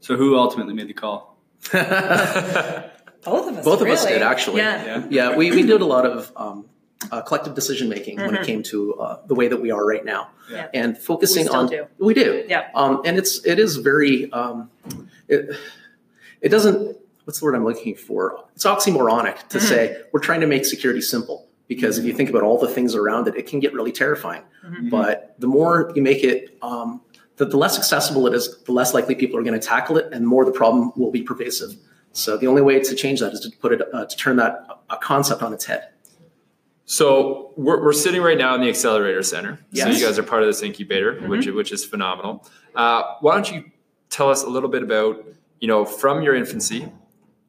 So 0.00 0.16
who 0.16 0.36
ultimately 0.36 0.74
made 0.74 0.88
the 0.88 0.94
call? 0.94 1.36
Both 1.72 3.48
of 3.48 3.58
us. 3.58 3.64
Both 3.64 3.80
really. 3.80 3.92
of 3.92 3.98
us 3.98 4.06
did 4.06 4.22
actually. 4.22 4.58
Yeah. 4.58 4.84
Yeah. 4.84 5.06
yeah 5.10 5.36
we, 5.36 5.50
we 5.50 5.62
did 5.62 5.80
a 5.80 5.84
lot 5.84 6.06
of 6.06 6.32
um, 6.36 6.66
uh, 7.10 7.20
collective 7.22 7.54
decision 7.54 7.88
making 7.88 8.16
mm-hmm. 8.16 8.26
when 8.26 8.34
it 8.34 8.38
mm-hmm. 8.38 8.46
came 8.46 8.62
to 8.64 8.94
uh, 8.94 9.20
the 9.26 9.34
way 9.34 9.48
that 9.48 9.60
we 9.60 9.70
are 9.70 9.84
right 9.86 10.04
now, 10.04 10.30
yeah. 10.50 10.68
and 10.74 10.96
focusing 10.96 11.44
we 11.44 11.50
on. 11.50 11.68
Do. 11.68 11.86
We 11.98 12.14
do. 12.14 12.44
Yeah. 12.48 12.70
Um, 12.74 13.02
and 13.04 13.18
it's 13.18 13.44
it 13.44 13.58
is 13.58 13.76
very. 13.76 14.30
Um, 14.32 14.70
it, 15.28 15.56
it 16.40 16.48
doesn't. 16.48 16.96
What's 17.24 17.38
the 17.38 17.44
word 17.44 17.54
I'm 17.54 17.64
looking 17.64 17.94
for? 17.94 18.44
It's 18.54 18.64
oxymoronic 18.64 19.48
to 19.48 19.58
mm-hmm. 19.58 19.66
say 19.66 20.02
we're 20.12 20.20
trying 20.20 20.40
to 20.40 20.46
make 20.46 20.64
security 20.64 21.00
simple 21.00 21.46
because 21.68 21.98
if 21.98 22.04
you 22.04 22.12
think 22.12 22.30
about 22.30 22.42
all 22.42 22.58
the 22.58 22.68
things 22.68 22.94
around 22.94 23.28
it, 23.28 23.36
it 23.36 23.46
can 23.46 23.60
get 23.60 23.72
really 23.72 23.92
terrifying. 23.92 24.42
Mm-hmm. 24.64 24.88
But 24.88 25.36
the 25.38 25.46
more 25.46 25.92
you 25.94 26.02
make 26.02 26.24
it 26.24 26.58
um, 26.62 27.00
the, 27.40 27.46
the 27.46 27.56
less 27.56 27.78
accessible 27.78 28.26
it 28.26 28.34
is, 28.34 28.58
the 28.64 28.72
less 28.72 28.92
likely 28.92 29.14
people 29.14 29.38
are 29.38 29.42
going 29.42 29.58
to 29.58 29.66
tackle 29.66 29.96
it, 29.96 30.12
and 30.12 30.26
more 30.26 30.44
the 30.44 30.52
problem 30.52 30.92
will 30.94 31.10
be 31.10 31.22
pervasive. 31.22 31.74
So 32.12 32.36
the 32.36 32.46
only 32.46 32.60
way 32.60 32.78
to 32.78 32.94
change 32.94 33.20
that 33.20 33.32
is 33.32 33.40
to 33.40 33.50
put 33.56 33.72
it 33.72 33.82
uh, 33.94 34.04
to 34.04 34.16
turn 34.16 34.36
that 34.36 34.66
a 34.90 34.98
concept 34.98 35.42
on 35.42 35.54
its 35.54 35.64
head. 35.64 35.88
So 36.84 37.54
we're, 37.56 37.82
we're 37.82 37.94
sitting 37.94 38.20
right 38.20 38.36
now 38.36 38.54
in 38.56 38.60
the 38.60 38.68
accelerator 38.68 39.22
center. 39.22 39.58
Yes. 39.70 39.86
So 39.86 39.98
you 39.98 40.04
guys 40.04 40.18
are 40.18 40.22
part 40.22 40.42
of 40.42 40.48
this 40.48 40.62
incubator, 40.62 41.14
mm-hmm. 41.14 41.28
which 41.28 41.46
which 41.46 41.72
is 41.72 41.82
phenomenal. 41.84 42.46
Uh, 42.74 43.14
why 43.20 43.34
don't 43.34 43.50
you 43.50 43.70
tell 44.10 44.28
us 44.28 44.42
a 44.42 44.48
little 44.48 44.68
bit 44.68 44.82
about 44.82 45.24
you 45.60 45.68
know 45.68 45.86
from 45.86 46.22
your 46.22 46.34
infancy 46.34 46.92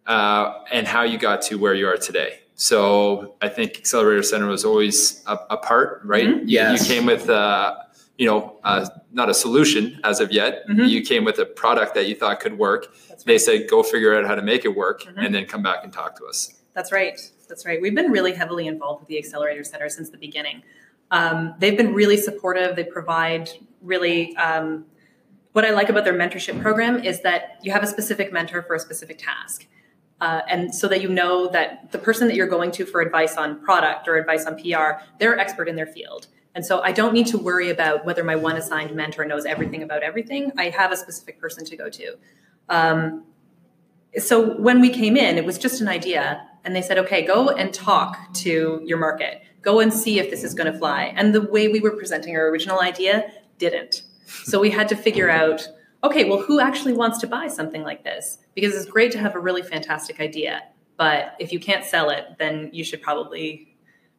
uh, 0.08 0.64
and 0.72 0.88
how 0.88 1.04
you 1.04 1.18
got 1.18 1.42
to 1.44 1.56
where 1.56 1.74
you 1.74 1.88
are 1.88 1.98
today? 1.98 2.40
So 2.56 3.36
I 3.42 3.50
think 3.50 3.78
Accelerator 3.78 4.24
Center 4.24 4.48
was 4.48 4.64
always 4.64 5.22
a, 5.26 5.38
a 5.50 5.58
part, 5.58 6.02
right? 6.06 6.28
Mm-hmm. 6.28 6.48
Yes. 6.48 6.88
You, 6.88 6.96
you 6.96 7.00
came 7.02 7.08
with 7.08 7.30
uh, 7.30 7.76
you 8.22 8.28
know, 8.28 8.56
uh, 8.64 8.88
not 9.12 9.32
a 9.32 9.34
solution 9.34 10.00
as 10.04 10.20
of 10.20 10.32
yet. 10.32 10.64
Mm-hmm. 10.70 10.84
You 10.84 11.02
came 11.02 11.26
with 11.26 11.40
a 11.40 11.46
product 11.46 11.96
that 11.96 12.08
you 12.08 12.14
thought 12.14 12.40
could 12.40 12.56
work. 12.56 12.94
Right. 13.10 13.26
They 13.26 13.40
said, 13.40 13.68
go 13.68 13.82
figure 13.82 14.16
out 14.16 14.28
how 14.28 14.36
to 14.36 14.44
make 14.44 14.64
it 14.64 14.76
work 14.76 15.02
mm-hmm. 15.02 15.18
and 15.18 15.34
then 15.34 15.48
come 15.48 15.64
back 15.64 15.84
and 15.84 15.92
talk 15.92 16.20
to 16.20 16.26
us. 16.26 16.54
That's 16.76 16.92
right. 16.92 17.20
That's 17.50 17.66
right. 17.66 17.82
We've 17.82 17.96
been 17.96 18.12
really 18.12 18.34
heavily 18.34 18.68
involved 18.68 19.00
with 19.00 19.10
the 19.10 19.18
Accelerator 19.18 19.64
Center 19.64 19.90
since 19.90 20.12
the 20.12 20.20
beginning. 20.20 20.62
Um, 21.10 21.56
they've 21.58 21.76
been 21.76 21.96
really 21.96 22.16
supportive. 22.16 22.76
They 22.76 22.84
provide 22.84 23.50
really, 23.82 24.36
um, 24.36 24.86
what 25.54 25.66
I 25.66 25.72
like 25.72 25.90
about 25.90 26.04
their 26.04 26.14
mentorship 26.14 26.62
program 26.62 27.04
is 27.04 27.22
that 27.22 27.58
you 27.64 27.72
have 27.72 27.82
a 27.82 27.88
specific 27.88 28.32
mentor 28.32 28.62
for 28.62 28.76
a 28.76 28.80
specific 28.80 29.18
task. 29.18 29.66
Uh, 30.22 30.42
and 30.48 30.76
so 30.76 30.88
that 30.88 31.02
you 31.02 31.10
know 31.10 31.50
that 31.50 31.92
the 31.92 31.98
person 31.98 32.28
that 32.28 32.36
you're 32.36 32.46
going 32.46 32.70
to 32.70 32.86
for 32.86 33.02
advice 33.02 33.36
on 33.36 33.60
product 33.64 34.08
or 34.08 34.18
advice 34.18 34.46
on 34.46 34.56
PR, 34.58 35.04
they're 35.20 35.40
expert 35.40 35.68
in 35.68 35.76
their 35.76 35.88
field. 35.88 36.28
And 36.54 36.66
so 36.66 36.82
I 36.82 36.92
don't 36.92 37.14
need 37.14 37.28
to 37.28 37.38
worry 37.38 37.70
about 37.70 38.06
whether 38.06 38.24
my 38.24 38.36
one 38.36 38.58
assigned 38.58 38.94
mentor 38.96 39.26
knows 39.26 39.46
everything 39.46 39.84
about 39.84 40.04
everything. 40.04 40.52
I 40.58 40.70
have 40.70 40.92
a 40.92 40.98
specific 40.98 41.40
person 41.40 41.64
to 41.66 41.78
go 41.78 41.90
to. 41.90 42.18
Um, 42.70 43.24
so 44.18 44.58
when 44.58 44.82
we 44.82 44.90
came 44.90 45.16
in, 45.16 45.38
it 45.38 45.46
was 45.46 45.58
just 45.58 45.80
an 45.80 45.88
idea. 45.88 46.46
And 46.64 46.76
they 46.76 46.82
said, 46.82 46.98
okay, 46.98 47.26
go 47.26 47.50
and 47.50 47.74
talk 47.74 48.34
to 48.36 48.82
your 48.86 48.98
market. 48.98 49.42
Go 49.62 49.80
and 49.80 49.94
see 49.94 50.20
if 50.20 50.30
this 50.30 50.44
is 50.44 50.54
going 50.54 50.72
to 50.72 50.78
fly. 50.78 51.14
And 51.16 51.34
the 51.34 51.42
way 51.42 51.70
we 51.70 51.80
were 51.80 51.96
presenting 51.96 52.36
our 52.36 52.48
original 52.50 52.82
idea 52.82 53.32
didn't. 53.58 54.04
So 54.44 54.60
we 54.60 54.72
had 54.72 54.90
to 54.90 54.96
figure 54.96 55.30
out, 55.30 55.68
okay, 56.04 56.30
well, 56.30 56.42
who 56.42 56.60
actually 56.60 56.94
wants 56.94 57.20
to 57.20 57.28
buy 57.28 57.48
something 57.48 57.84
like 57.84 58.04
this? 58.04 58.40
Because 58.56 58.76
it's 58.76 58.86
great 58.86 59.12
to 59.14 59.20
have 59.20 59.36
a 59.36 59.40
really 59.40 59.62
fantastic 59.62 60.20
idea 60.20 60.64
But 61.02 61.36
if 61.40 61.52
you 61.52 61.60
can't 61.60 61.84
sell 61.84 62.12
it, 62.12 62.26
then 62.38 62.70
you 62.74 62.84
should 62.84 63.02
probably 63.02 63.71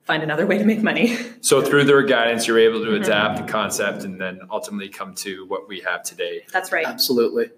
find 0.05 0.23
another 0.23 0.47
way 0.47 0.59
to 0.59 0.65
make 0.65 0.83
money. 0.83 1.17
So 1.43 1.61
through 1.61 1.85
their 1.85 2.03
guidance, 2.03 2.47
you're 2.47 2.61
able 2.61 2.85
to 2.85 2.95
adapt 2.95 3.45
the 3.45 3.53
concept 3.53 4.05
and 4.05 4.21
then 4.21 4.43
ultimately 4.49 4.89
come 4.89 5.13
to 5.17 5.45
what 5.47 5.69
we 5.69 5.81
have 5.81 6.05
today. 6.05 6.47
That's 6.53 6.71
right. 6.71 6.87
Absolutely. 6.87 7.51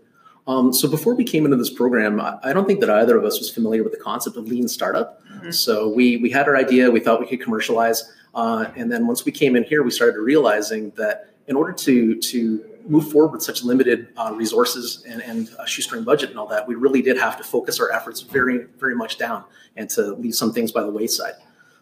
Um, 0.46 0.72
so 0.72 0.88
before 0.90 1.14
we 1.14 1.22
came 1.24 1.44
into 1.44 1.58
this 1.58 1.68
program, 1.68 2.18
I, 2.18 2.38
I 2.42 2.52
don't 2.54 2.66
think 2.66 2.80
that 2.80 2.88
either 2.88 3.16
of 3.18 3.24
us 3.26 3.38
was 3.38 3.50
familiar 3.50 3.82
with 3.82 3.92
the 3.92 3.98
concept 3.98 4.38
of 4.38 4.48
lean 4.48 4.68
startup. 4.68 5.22
Mhm. 5.28 5.52
So 5.52 5.88
we 5.88 6.16
we 6.16 6.30
had 6.30 6.48
our 6.48 6.56
idea, 6.56 6.90
we 6.90 7.00
thought 7.00 7.20
we 7.20 7.26
could 7.26 7.42
commercialize, 7.42 8.10
uh, 8.34 8.66
and 8.74 8.90
then 8.90 9.06
once 9.06 9.26
we 9.26 9.32
came 9.32 9.54
in 9.54 9.64
here, 9.64 9.82
we 9.82 9.90
started 9.90 10.18
realizing 10.18 10.90
that 10.96 11.28
in 11.46 11.56
order 11.56 11.72
to 11.72 12.14
to 12.16 12.64
move 12.88 13.10
forward 13.10 13.32
with 13.32 13.42
such 13.42 13.62
limited 13.64 14.08
uh, 14.16 14.32
resources 14.34 15.04
and, 15.06 15.22
and 15.22 15.50
a 15.58 15.66
shoestring 15.66 16.04
budget 16.04 16.30
and 16.30 16.38
all 16.38 16.46
that, 16.46 16.66
we 16.66 16.74
really 16.74 17.02
did 17.02 17.18
have 17.18 17.36
to 17.36 17.44
focus 17.44 17.80
our 17.80 17.92
efforts 17.92 18.22
very 18.22 18.64
very 18.78 18.94
much 18.96 19.18
down 19.18 19.44
and 19.76 19.90
to 19.90 20.14
leave 20.14 20.34
some 20.34 20.52
things 20.54 20.72
by 20.72 20.82
the 20.82 20.90
wayside. 20.90 21.34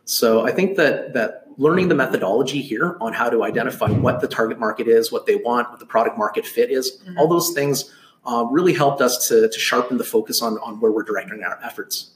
So 0.04 0.44
I 0.47 0.52
think 0.52 0.76
that 0.76 1.12
that 1.14 1.47
learning 1.59 1.88
the 1.88 1.94
methodology 1.94 2.61
here 2.62 2.97
on 3.00 3.12
how 3.12 3.28
to 3.28 3.44
identify 3.44 3.90
what 3.90 4.21
the 4.21 4.28
target 4.28 4.59
market 4.59 4.88
is, 4.88 5.12
what 5.12 5.26
they 5.26 5.37
want, 5.37 5.71
what 5.71 5.78
the 5.80 5.87
product 5.87 6.16
market 6.18 6.47
fit 6.47 6.71
is, 6.71 6.99
Mhm. 7.06 7.18
all 7.18 7.28
those 7.28 7.50
things 7.50 7.90
uh, 8.25 8.47
really 8.50 8.73
helped 8.73 9.00
us 9.02 9.28
to, 9.28 9.49
to 9.49 9.59
sharpen 9.59 9.99
the 9.99 10.04
focus 10.04 10.40
on, 10.42 10.56
on 10.59 10.80
where 10.80 10.90
we're 10.92 11.02
directing 11.02 11.42
our 11.42 11.59
efforts. 11.62 12.11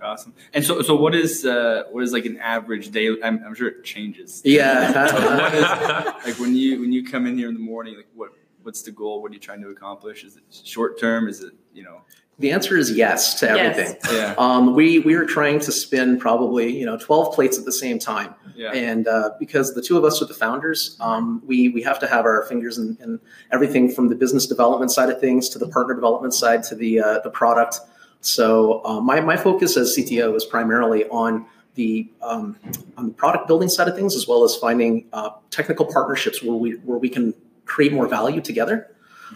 Awesome. 0.00 0.32
And 0.54 0.64
so, 0.64 0.80
so 0.80 0.96
what 0.96 1.14
is 1.14 1.44
uh, 1.44 1.82
what 1.90 2.02
is 2.02 2.14
like 2.14 2.24
an 2.24 2.38
average 2.38 2.90
day? 2.92 3.08
I'm, 3.22 3.44
I'm 3.44 3.54
sure 3.54 3.68
it 3.68 3.84
changes. 3.84 4.40
Yeah. 4.42 5.12
what 5.36 5.54
is 5.54 5.62
like 6.24 6.38
when 6.40 6.56
you 6.56 6.80
when 6.80 6.92
you 6.92 7.04
come 7.04 7.26
in 7.26 7.36
here 7.36 7.48
in 7.48 7.52
the 7.54 7.60
morning? 7.60 7.94
Like 7.96 8.08
what 8.14 8.30
what's 8.62 8.80
the 8.80 8.90
goal? 8.90 9.20
What 9.20 9.32
are 9.32 9.34
you 9.34 9.40
trying 9.40 9.60
to 9.60 9.68
accomplish? 9.68 10.24
Is 10.24 10.38
it 10.38 10.44
short 10.64 10.98
term? 10.98 11.28
Is 11.28 11.42
it 11.42 11.52
you 11.74 11.82
know? 11.82 12.00
The 12.40 12.50
answer 12.50 12.76
is 12.76 12.90
yes 12.90 13.38
to 13.40 13.46
Yes. 13.46 13.78
everything. 13.78 13.96
Yeah. 14.16 14.34
Um, 14.38 14.74
we 14.74 14.98
we 15.00 15.14
are 15.14 15.24
trying 15.26 15.60
to 15.60 15.70
spin 15.72 16.18
probably 16.18 16.76
you 16.76 16.86
know 16.86 16.96
12 16.96 17.34
plates 17.34 17.58
at 17.58 17.64
the 17.66 17.72
same 17.72 17.98
time, 17.98 18.34
Yeah. 18.56 18.72
and 18.72 19.06
uh, 19.06 19.30
because 19.38 19.74
the 19.74 19.82
two 19.82 19.96
of 19.98 20.04
us 20.04 20.20
are 20.22 20.24
the 20.24 20.34
founders, 20.34 20.96
um, 21.00 21.42
we 21.46 21.68
we 21.68 21.82
have 21.82 21.98
to 22.00 22.06
have 22.08 22.24
our 22.24 22.44
fingers 22.46 22.78
in, 22.78 22.96
in 23.02 23.20
everything 23.52 23.90
from 23.90 24.08
the 24.08 24.14
business 24.14 24.46
development 24.46 24.90
side 24.90 25.10
of 25.10 25.20
things 25.20 25.48
to 25.50 25.58
the 25.58 25.68
partner 25.68 25.94
development 25.94 26.34
side 26.34 26.62
to 26.64 26.74
the 26.74 27.00
uh, 27.00 27.18
the 27.20 27.30
product. 27.30 27.80
So 28.22 28.82
uh, 28.84 29.00
my 29.00 29.20
my 29.20 29.36
focus 29.36 29.76
as 29.76 29.96
CTO 29.96 30.34
is 30.34 30.44
primarily 30.44 31.06
on 31.08 31.46
the 31.74 32.10
um, 32.22 32.56
on 32.96 33.06
the 33.08 33.12
product 33.14 33.46
building 33.48 33.68
side 33.68 33.86
of 33.88 33.94
things, 33.94 34.16
as 34.16 34.26
well 34.26 34.44
as 34.44 34.56
finding 34.56 35.06
uh, 35.12 35.30
technical 35.50 35.86
partnerships 35.86 36.42
where 36.42 36.56
we 36.56 36.72
where 36.84 36.98
we 36.98 37.08
can 37.08 37.34
create 37.66 37.92
more 37.92 38.08
value 38.08 38.40
together. 38.40 38.90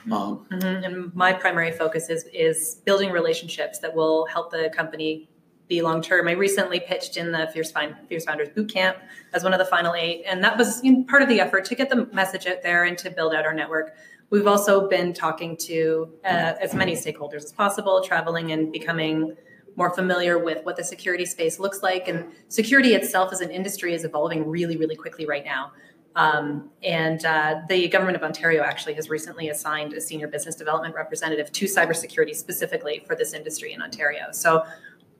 Mhm. 0.06 0.12
Um, 0.12 0.46
Mhm. 0.50 0.84
And 0.84 1.14
my 1.14 1.32
primary 1.32 1.72
focus 1.72 2.10
is 2.10 2.24
is 2.32 2.76
building 2.84 3.10
relationships 3.10 3.78
that 3.80 3.94
will 3.94 4.26
help 4.26 4.50
the 4.50 4.70
company 4.74 5.28
be 5.68 5.80
long 5.80 6.02
term. 6.02 6.28
I 6.28 6.32
recently 6.32 6.78
pitched 6.80 7.16
in 7.16 7.32
the 7.32 7.48
Fierce, 7.52 7.70
Find, 7.72 7.94
Fierce 8.08 8.24
Founders 8.26 8.50
Boot 8.50 8.68
Camp 8.70 8.98
as 9.32 9.42
one 9.44 9.52
of 9.54 9.58
the 9.58 9.64
final 9.64 9.94
eight, 9.94 10.22
and 10.26 10.44
that 10.44 10.58
was 10.58 10.84
you 10.84 10.92
know, 10.92 11.04
part 11.04 11.22
of 11.22 11.28
the 11.28 11.40
effort 11.40 11.64
to 11.66 11.74
get 11.74 11.88
the 11.88 12.06
message 12.12 12.46
out 12.46 12.62
there 12.62 12.84
and 12.84 12.98
to 12.98 13.10
build 13.10 13.34
out 13.34 13.46
our 13.46 13.54
network. 13.54 13.94
We've 14.30 14.46
also 14.46 14.88
been 14.88 15.12
talking 15.14 15.56
to 15.58 16.12
uh, 16.24 16.54
as 16.60 16.74
many 16.74 16.94
stakeholders 16.96 17.44
as 17.44 17.52
possible, 17.52 18.02
traveling 18.02 18.52
and 18.52 18.72
becoming 18.72 19.36
more 19.76 19.90
familiar 19.94 20.38
with 20.38 20.64
what 20.64 20.76
the 20.76 20.84
security 20.84 21.24
space 21.26 21.58
looks 21.58 21.82
like. 21.82 22.08
And 22.08 22.26
security 22.48 22.94
itself 22.94 23.32
as 23.32 23.40
an 23.40 23.50
industry 23.50 23.92
is 23.94 24.04
evolving 24.04 24.46
really, 24.48 24.76
really 24.76 24.96
quickly 24.96 25.26
right 25.26 25.44
now. 25.44 25.72
Um, 26.16 26.70
and 26.82 27.24
uh, 27.24 27.62
the 27.68 27.88
government 27.88 28.16
of 28.16 28.22
Ontario 28.22 28.62
actually 28.62 28.94
has 28.94 29.08
recently 29.10 29.48
assigned 29.48 29.92
a 29.94 30.00
senior 30.00 30.28
business 30.28 30.54
development 30.54 30.94
representative 30.94 31.50
to 31.52 31.66
cybersecurity 31.66 32.34
specifically 32.36 33.02
for 33.06 33.16
this 33.16 33.32
industry 33.32 33.72
in 33.72 33.82
Ontario. 33.82 34.26
So, 34.32 34.64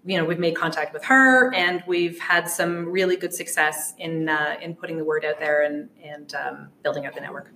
you 0.05 0.17
know, 0.19 0.25
we've 0.25 0.39
made 0.39 0.55
contact 0.55 0.93
with 0.93 1.03
her, 1.05 1.53
and 1.55 1.83
we've 1.87 2.19
had 2.21 2.49
some 2.49 2.87
really 2.91 3.17
good 3.17 3.33
success 3.35 3.95
in 3.99 4.29
uh, 4.29 4.57
in 4.63 4.75
putting 4.77 4.99
the 4.99 5.05
word 5.05 5.25
out 5.25 5.41
there 5.41 5.63
and 5.63 5.89
and 6.05 6.35
um, 6.35 6.69
building 6.83 7.07
out 7.07 7.15
the 7.15 7.21
network. 7.23 7.51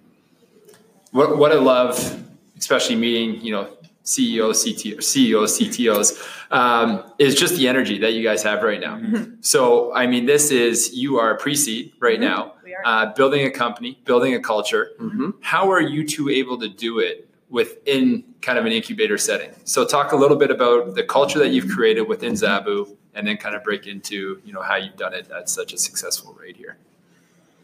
What, 1.13 1.39
what 1.39 1.53
I 1.53 1.57
love, 1.57 2.23
especially 2.59 2.97
meeting, 2.97 3.41
you 3.41 3.53
know, 3.53 3.69
CEOs, 4.03 4.65
CTO, 4.65 5.03
CEOs, 5.03 5.59
CTOs, 5.61 6.53
um, 6.53 7.13
is 7.19 7.35
just 7.35 7.57
the 7.57 7.69
energy 7.69 7.99
that 7.99 8.15
you 8.15 8.23
guys 8.23 8.43
have 8.43 8.63
right 8.63 8.81
now. 8.81 9.01
So, 9.41 9.93
I 9.95 10.07
mean, 10.07 10.27
this 10.27 10.51
is, 10.51 10.93
you 10.95 11.19
are 11.19 11.37
pre-seed 11.37 11.93
right 12.01 12.19
Mhm. 12.19 12.23
now. 12.23 12.53
Uh, 12.85 13.07
building 13.15 13.47
a 13.47 13.51
company, 13.51 13.99
building 14.05 14.35
a 14.35 14.41
culture. 14.41 14.91
mhm. 15.01 15.35
How 15.41 15.71
are 15.71 15.81
you 15.81 16.07
two 16.07 16.29
able 16.29 16.59
to 16.59 16.69
do 16.69 16.99
it 16.99 17.29
within 17.51 18.25
kind 18.43 18.59
of 18.59 18.67
an 18.67 18.73
incubator 18.73 19.19
setting? 19.19 19.51
So 19.65 19.85
talk 19.87 20.13
a 20.13 20.17
little 20.17 20.37
bit 20.37 20.51
about 20.51 20.95
the 20.95 21.03
culture 21.03 21.39
that 21.39 21.49
you've 21.49 21.69
created 21.71 22.03
within 22.03 22.33
Zabu 22.35 22.95
and 23.15 23.27
then 23.27 23.37
kind 23.37 23.55
of 23.55 23.65
break 23.65 23.87
into, 23.87 24.41
you 24.45 24.53
know, 24.53 24.63
how 24.63 24.77
you've 24.77 24.97
done 24.97 25.15
it 25.15 25.31
at 25.31 25.49
such 25.49 25.73
a 25.73 25.79
successful 25.79 26.37
rate 26.41 26.57
here. 26.57 26.77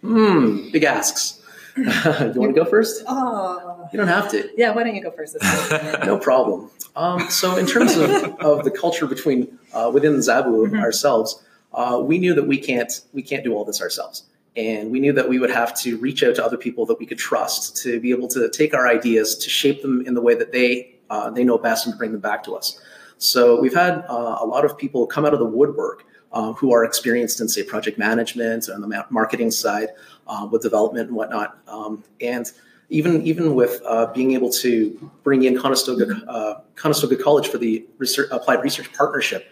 Hmm, 0.03 0.71
big 0.71 0.85
asks. 0.85 1.41
you 1.77 1.85
want 1.85 2.55
to 2.55 2.61
go 2.63 2.65
first? 2.65 3.03
oh, 3.09 3.89
You 3.93 3.97
don't 3.99 4.07
have 4.09 4.31
to. 4.31 4.49
yeah. 4.57 4.73
Why 4.75 4.85
don't 4.85 4.95
you 4.95 5.03
go 5.03 5.11
first? 5.11 5.37
No 6.07 6.19
problem. 6.19 6.71
Um, 6.95 7.29
so, 7.31 7.57
in 7.57 7.67
terms 7.67 7.97
of, 7.97 8.11
of 8.41 8.65
the 8.65 8.71
culture 8.71 9.07
between 9.07 9.59
uh, 9.73 9.91
within 9.93 10.13
Zabu 10.19 10.69
Mhm. 10.69 10.81
ourselves, 10.81 11.43
uh, 11.73 12.01
we 12.01 12.19
knew 12.19 12.33
that 12.35 12.47
we 12.47 12.59
can't 12.59 13.01
we 13.13 13.23
can't 13.23 13.43
do 13.43 13.53
all 13.55 13.65
this 13.65 13.81
ourselves, 13.83 14.23
and 14.57 14.91
we 14.91 15.01
knew 15.01 15.13
that 15.13 15.29
we 15.29 15.39
would 15.39 15.51
have 15.51 15.75
to 15.81 15.97
reach 15.99 16.23
out 16.23 16.37
to 16.37 16.45
other 16.45 16.57
people 16.57 16.87
that 16.87 16.99
we 16.99 17.07
could 17.07 17.19
trust 17.19 17.77
to 17.83 17.99
be 18.01 18.11
able 18.11 18.29
to 18.29 18.49
take 18.51 18.73
our 18.73 18.87
ideas 18.87 19.37
to 19.37 19.51
shape 19.51 19.83
them 19.83 20.07
in 20.07 20.15
the 20.15 20.21
way 20.21 20.35
that 20.35 20.53
they 20.53 20.95
uh, 21.11 21.31
they 21.31 21.45
know 21.45 21.59
best 21.59 21.87
and 21.87 21.99
bring 21.99 22.13
them 22.13 22.21
back 22.21 22.43
to 22.43 22.55
us. 22.55 22.81
So, 23.19 23.61
we've 23.61 23.75
had 23.75 24.05
uh, 24.09 24.39
a 24.41 24.47
lot 24.47 24.65
of 24.65 24.77
people 24.77 25.07
come 25.07 25.25
out 25.25 25.33
of 25.33 25.39
the 25.39 25.47
woodwork 25.47 26.05
uh, 26.33 26.53
who 26.53 26.73
are 26.73 26.85
experienced 26.85 27.41
in, 27.41 27.49
say, 27.49 27.63
project 27.63 27.99
management 27.99 28.69
and 28.69 28.83
the 28.83 28.89
ma- 28.89 29.05
marketing 29.11 29.51
side 29.51 29.91
uh, 30.27 30.49
with 30.51 30.63
development 30.63 31.09
and 31.09 31.17
whatnot, 31.17 31.59
um, 31.69 32.03
and 32.21 32.53
even 32.91 33.23
even 33.23 33.55
with 33.55 33.81
uh, 33.87 34.07
being 34.13 34.33
able 34.33 34.51
to 34.51 35.11
bring 35.23 35.45
in 35.45 35.59
Conestoga 35.59 36.23
uh, 36.29 36.61
Conestoga 36.75 37.17
College 37.17 37.49
for 37.49 37.59
the 37.59 37.87
research, 37.99 38.29
applied 38.31 38.63
research 38.63 38.93
partnership, 38.93 39.49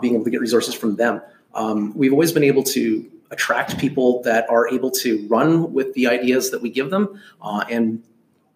being 0.00 0.14
able 0.14 0.24
to 0.24 0.30
get 0.30 0.40
resources 0.40 0.74
from 0.74 0.96
them, 0.96 1.22
um, 1.54 1.96
we've 1.96 2.12
always 2.12 2.30
been 2.30 2.44
able 2.44 2.62
to 2.62 3.10
attract 3.30 3.78
people 3.78 4.22
that 4.22 4.48
are 4.48 4.68
able 4.68 4.90
to 4.90 5.26
run 5.28 5.72
with 5.72 5.92
the 5.94 6.06
ideas 6.06 6.50
that 6.50 6.62
we 6.62 6.70
give 6.70 6.90
them, 6.90 7.20
uh, 7.42 7.64
and 7.70 8.02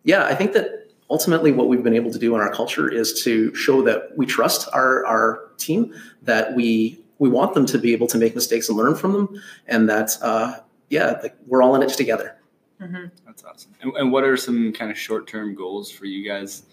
yeah, 0.05 0.25
I 0.25 0.35
think 0.35 0.52
that 0.55 0.88
ultimately 1.11 1.52
what 1.52 1.69
we've 1.69 1.83
been 1.83 1.95
able 1.95 2.11
to 2.11 2.19
do 2.19 2.35
in 2.35 2.41
our 2.41 2.52
culture 2.52 2.91
is 2.91 3.23
to 3.23 3.55
show 3.55 3.83
that 3.83 4.17
we 4.17 4.26
trust 4.26 4.69
our 4.73 5.05
our 5.07 5.50
team, 5.59 5.95
that 6.23 6.55
we 6.55 6.99
we 7.19 7.29
want 7.29 7.55
them 7.55 7.67
to 7.67 7.79
be 7.79 7.93
able 7.93 8.07
to 8.09 8.19
make 8.19 8.35
mistakes 8.35 8.69
and 8.69 8.79
learn 8.79 8.95
from 8.95 9.12
them, 9.12 9.43
and 9.69 9.88
that 9.88 10.17
uh, 10.23 10.57
yeah, 10.88 11.19
like 11.23 11.37
we're 11.47 11.62
all 11.62 11.75
in 11.75 11.83
it 11.83 11.91
together. 11.91 12.37
Mhm. 12.81 13.11
That's 13.25 13.45
awesome. 13.45 13.73
And, 13.81 13.93
and 13.97 14.11
what 14.11 14.25
are 14.25 14.37
some 14.37 14.73
kind 14.73 14.91
of 14.91 14.99
short 14.99 15.29
term 15.29 15.55
goals 15.55 15.91
for 15.91 16.07
you 16.07 16.29
guys? 16.29 16.64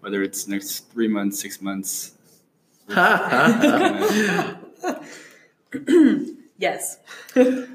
Whether 0.00 0.22
it's 0.22 0.48
next 0.48 0.90
three 0.90 1.08
months, 1.08 1.38
six 1.38 1.60
months. 1.60 2.12
Yes. 6.60 6.98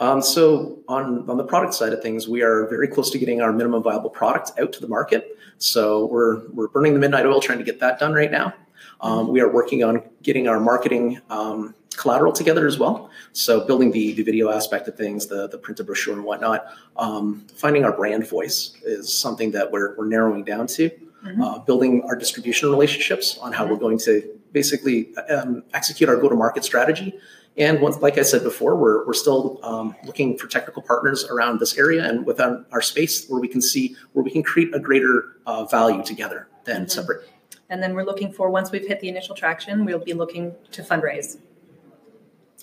Um, 0.00 0.20
so 0.20 0.80
on, 0.88 1.30
on 1.30 1.36
the 1.36 1.44
product 1.44 1.74
side 1.74 1.92
of 1.92 2.02
things, 2.02 2.26
we 2.26 2.42
are 2.42 2.66
very 2.66 2.88
close 2.88 3.08
to 3.10 3.18
getting 3.18 3.40
our 3.40 3.52
minimum 3.52 3.84
viable 3.84 4.10
product 4.10 4.50
out 4.58 4.72
to 4.72 4.80
the 4.80 4.88
market. 4.88 5.38
So 5.58 6.06
we're, 6.06 6.48
we're 6.48 6.66
burning 6.66 6.92
the 6.94 6.98
midnight 6.98 7.24
oil 7.24 7.40
trying 7.40 7.58
to 7.58 7.64
get 7.64 7.78
that 7.78 8.00
done 8.00 8.12
right 8.12 8.32
now. 8.32 8.52
Um, 9.00 9.28
we 9.28 9.40
are 9.40 9.48
working 9.48 9.84
on 9.84 10.02
getting 10.24 10.48
our 10.48 10.58
marketing 10.58 11.20
um, 11.30 11.76
collateral 11.96 12.32
together 12.32 12.66
as 12.66 12.80
well. 12.80 13.10
So 13.32 13.64
building 13.64 13.92
the, 13.92 14.12
the 14.14 14.24
video 14.24 14.50
aspect 14.50 14.88
of 14.88 14.96
things, 14.96 15.28
the, 15.28 15.46
the 15.46 15.58
printed 15.58 15.86
brochure 15.86 16.14
and 16.14 16.24
whatnot. 16.24 16.66
Um, 16.96 17.46
finding 17.54 17.84
our 17.84 17.92
brand 17.92 18.26
voice 18.26 18.76
is 18.82 19.12
something 19.12 19.52
that 19.52 19.70
we're, 19.70 19.96
we're 19.96 20.08
narrowing 20.08 20.42
down 20.42 20.66
to. 20.68 20.90
Mhm. 21.24 21.40
Uh, 21.40 21.58
building 21.60 22.02
our 22.08 22.16
distribution 22.16 22.68
relationships 22.70 23.38
on 23.38 23.52
how 23.52 23.64
we're 23.64 23.76
going 23.76 23.98
to 23.98 24.36
basically 24.52 25.16
um, 25.16 25.64
execute 25.74 26.08
our 26.08 26.16
go-to-market 26.16 26.64
strategy 26.64 27.18
and 27.56 27.80
once, 27.80 27.98
like 27.98 28.16
I 28.16 28.22
said 28.22 28.42
before, 28.44 28.76
we're, 28.76 29.06
we're 29.06 29.12
still 29.12 29.60
um, 29.62 29.94
looking 30.04 30.38
for 30.38 30.46
technical 30.46 30.80
partners 30.80 31.24
around 31.24 31.60
this 31.60 31.76
area 31.76 32.02
and 32.08 32.24
within 32.24 32.64
our 32.72 32.80
space 32.80 33.26
where 33.28 33.40
we 33.40 33.48
can 33.48 33.60
see 33.60 33.94
where 34.14 34.24
we 34.24 34.30
can 34.30 34.42
create 34.42 34.74
a 34.74 34.80
greater 34.80 35.36
uh, 35.46 35.64
value 35.66 36.02
together 36.02 36.48
than 36.64 36.86
Mhm. 36.86 36.90
separate. 36.90 37.28
And 37.68 37.82
then 37.82 37.94
we're 37.94 38.04
looking 38.04 38.32
for 38.32 38.50
once 38.50 38.70
we've 38.70 38.86
hit 38.86 39.00
the 39.00 39.08
initial 39.08 39.34
traction, 39.34 39.84
we'll 39.84 39.98
be 39.98 40.14
looking 40.14 40.54
to 40.72 40.82
fundraise. 40.82 41.38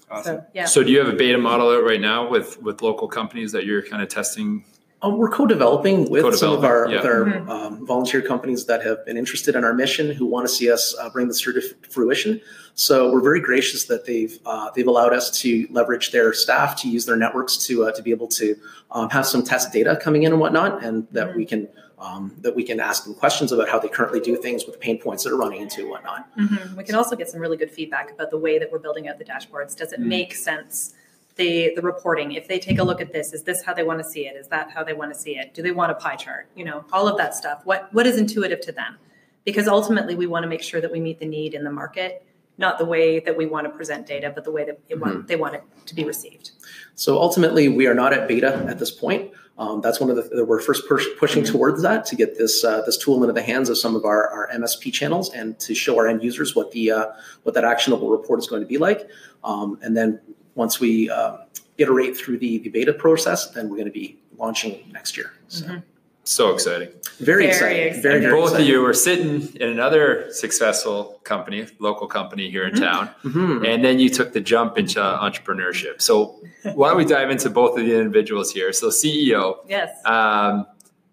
Awesome. 0.09 0.37
So 0.37 0.45
yeah. 0.53 0.65
So 0.65 0.83
do 0.83 0.91
you 0.91 0.99
have 0.99 1.07
a 1.07 1.15
beta 1.15 1.37
model 1.37 1.69
out 1.69 1.83
right 1.83 2.01
now 2.01 2.27
with 2.27 2.61
with 2.61 2.81
local 2.81 3.07
companies 3.07 3.51
that 3.51 3.65
you're 3.65 3.83
kind 3.83 4.01
of 4.01 4.09
testing 4.09 4.65
Uh, 5.01 5.09
we're 5.09 5.29
co-developing 5.29 6.09
with 6.09 6.35
some 6.35 6.51
of 6.51 6.65
our, 6.65 6.83
Co-developing, 6.85 7.41
with 7.41 7.49
our 7.49 7.57
Mhm. 7.57 7.65
um, 7.65 7.85
volunteer 7.85 8.21
companies 8.21 8.65
that 8.65 8.83
have 8.83 9.05
been 9.05 9.15
interested 9.15 9.55
in 9.55 9.63
our 9.63 9.73
mission, 9.73 10.11
who 10.11 10.25
want 10.25 10.45
to 10.45 10.53
see 10.53 10.69
us 10.69 10.93
uh, 10.99 11.09
bring 11.09 11.27
this 11.29 11.39
to 11.41 11.61
fruition. 11.89 12.41
So 12.73 13.09
we're 13.11 13.21
very 13.21 13.39
gracious 13.39 13.85
that 13.85 14.05
they've 14.05 14.37
uh, 14.45 14.71
they've 14.75 14.87
allowed 14.87 15.13
us 15.13 15.31
to 15.41 15.67
leverage 15.71 16.11
their 16.11 16.33
staff 16.33 16.75
to 16.81 16.89
use 16.89 17.05
their 17.05 17.15
networks 17.15 17.55
to 17.67 17.85
uh, 17.85 17.91
to 17.93 18.01
be 18.03 18.11
able 18.11 18.27
to 18.27 18.55
um, 18.91 19.09
have 19.09 19.25
some 19.25 19.41
test 19.43 19.71
data 19.71 19.97
coming 20.01 20.23
in 20.23 20.31
and 20.33 20.41
whatnot, 20.41 20.83
and 20.83 21.07
that 21.11 21.35
we 21.35 21.45
can 21.45 21.67
um, 21.97 22.33
that 22.41 22.55
we 22.55 22.63
can 22.63 22.79
ask 22.79 23.03
them 23.05 23.13
questions 23.13 23.51
about 23.51 23.67
how 23.69 23.77
they 23.79 23.89
currently 23.89 24.19
do 24.21 24.35
things 24.37 24.65
with 24.65 24.79
pain 24.79 24.97
points 24.99 25.23
that 25.25 25.31
are 25.33 25.37
running 25.37 25.61
into 25.61 25.81
and 25.81 25.89
whatnot. 25.89 26.27
Mhm. 26.37 26.75
We 26.77 26.83
can 26.85 26.95
also 26.95 27.15
get 27.17 27.29
some 27.29 27.41
really 27.41 27.57
good 27.57 27.71
feedback 27.71 28.11
about 28.11 28.31
the 28.31 28.37
way 28.37 28.57
that 28.57 28.71
we're 28.71 28.79
building 28.79 29.07
out 29.09 29.17
the 29.17 29.25
dashboards. 29.25 29.75
Does 29.75 29.91
it 29.91 29.99
Mm. 29.99 30.05
make 30.05 30.33
sense? 30.33 30.93
The, 31.39 31.71
the 31.73 31.81
reporting, 31.81 32.33
if 32.33 32.49
they 32.49 32.59
take 32.59 32.79
a 32.79 32.83
look 32.83 32.99
at 32.99 33.13
this, 33.13 33.31
is 33.31 33.43
this 33.43 33.63
how 33.63 33.73
they 33.73 33.83
want 33.83 33.99
to 33.99 34.03
see 34.03 34.27
it? 34.27 34.35
Is 34.35 34.49
that 34.49 34.71
how 34.71 34.83
they 34.83 34.91
want 34.91 35.13
to 35.13 35.17
see 35.17 35.37
it? 35.37 35.53
Do 35.53 35.61
they 35.61 35.71
want 35.71 35.89
a 35.89 35.95
pie 35.95 36.17
chart? 36.17 36.49
You 36.53 36.65
know, 36.65 36.83
all 36.91 37.07
of 37.07 37.17
that 37.17 37.33
stuff. 37.33 37.61
What 37.63 37.87
what 37.93 38.05
is 38.05 38.17
intuitive 38.17 38.59
to 38.61 38.73
them? 38.73 38.97
Because 39.45 39.65
ultimately 39.69 40.15
we 40.15 40.27
want 40.27 40.43
to 40.43 40.49
make 40.49 40.61
sure 40.61 40.81
that 40.81 40.91
we 40.91 40.99
meet 40.99 41.17
the 41.17 41.25
need 41.25 41.53
in 41.53 41.63
the 41.63 41.71
market, 41.71 42.25
not 42.57 42.77
the 42.77 42.83
way 42.83 43.21
that 43.21 43.37
we 43.37 43.45
want 43.45 43.67
to 43.67 43.69
present 43.69 44.05
data, 44.05 44.33
but 44.35 44.43
the 44.43 44.51
way 44.51 44.65
that 44.65 44.99
want, 44.99 45.27
they 45.27 45.37
want 45.37 45.55
it 45.55 45.63
to 45.85 45.95
be 45.95 46.03
received. 46.03 46.51
So 46.95 47.17
ultimately, 47.17 47.69
we 47.69 47.87
are 47.87 47.93
not 47.93 48.11
at 48.11 48.27
beta 48.27 48.65
at 48.67 48.77
this 48.77 48.91
point. 48.91 49.31
Um, 49.57 49.79
that's 49.79 50.01
one 50.01 50.09
of 50.09 50.17
the 50.17 50.23
that 50.35 50.45
we're 50.45 50.59
first 50.59 50.89
push, 50.89 51.05
pushing 51.17 51.45
towards 51.45 51.81
that 51.83 52.05
to 52.07 52.17
get 52.17 52.37
this 52.37 52.65
uh, 52.65 52.81
this 52.85 52.97
tool 52.97 53.23
into 53.23 53.33
the 53.33 53.41
hands 53.41 53.69
of 53.69 53.77
some 53.77 53.95
of 53.95 54.03
our, 54.03 54.29
our 54.29 54.49
MSP 54.53 54.91
channels 54.91 55.33
and 55.33 55.57
to 55.59 55.73
show 55.73 55.97
our 55.97 56.07
end 56.07 56.21
users 56.21 56.53
what 56.53 56.71
the 56.71 56.91
uh, 56.91 57.05
what 57.43 57.55
that 57.55 57.63
actionable 57.63 58.09
report 58.09 58.39
is 58.39 58.47
going 58.47 58.61
to 58.61 58.67
be 58.67 58.77
like. 58.77 59.09
Um, 59.45 59.79
and 59.81 59.95
then 59.95 60.19
once 60.55 60.79
we 60.79 61.09
uh, 61.09 61.37
iterate 61.77 62.15
through 62.17 62.37
the, 62.37 62.59
the 62.59 62.69
beta 62.69 62.93
process, 62.93 63.49
then 63.51 63.69
we're 63.69 63.75
going 63.77 63.85
to 63.87 63.91
be 63.91 64.17
launching 64.37 64.83
next 64.91 65.15
year. 65.17 65.33
So 65.47 65.81
So 66.23 66.53
exciting. 66.53 66.89
very, 67.19 67.25
Very 67.25 67.47
exciting. 67.47 67.77
exciting. 67.87 68.01
Very, 68.01 68.19
very 68.21 68.33
Both 68.33 68.43
exciting. 68.51 68.65
of 68.67 68.69
you 68.69 68.81
were 68.81 68.93
sitting 68.93 69.55
in 69.55 69.69
another 69.69 70.27
successful 70.31 71.19
company, 71.23 71.65
local 71.79 72.07
company 72.07 72.49
here 72.49 72.65
in 72.67 72.75
town, 72.75 73.09
Mhm. 73.23 73.65
and 73.67 73.83
then 73.83 73.99
you 73.99 74.09
took 74.09 74.33
the 74.33 74.39
jump 74.41 74.77
into 74.77 74.99
entrepreneurship. 74.99 76.01
So 76.01 76.39
why 76.73 76.89
don't 76.89 76.97
we 76.97 77.05
dive 77.05 77.29
into 77.31 77.49
both 77.49 77.77
of 77.79 77.85
the 77.85 77.95
individuals 77.95 78.51
here? 78.51 78.71
So 78.73 78.89
CEO, 78.89 79.59
Yes. 79.67 79.89
um, 80.05 80.65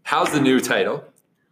how's 0.03 0.31
the 0.33 0.41
new 0.41 0.61
title? 0.61 1.05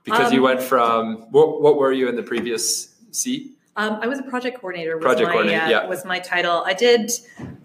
Because 0.04 0.32
you 0.32 0.40
Um, 0.40 0.44
went 0.44 0.62
from 0.62 1.16
what, 1.30 1.62
what 1.62 1.76
were 1.78 1.92
you 1.92 2.08
in 2.08 2.16
the 2.16 2.22
previous 2.22 2.88
seat? 3.12 3.53
Um, 3.76 3.98
I 4.00 4.06
was 4.06 4.20
a 4.20 4.22
project 4.22 4.60
coordinator. 4.60 4.96
Was 4.96 5.04
Project 5.04 5.26
my, 5.26 5.32
coordinator, 5.32 5.64
uh, 5.64 5.68
yeah. 5.68 5.86
Was 5.86 6.04
my 6.04 6.20
title. 6.20 6.62
I 6.64 6.74
did 6.74 7.10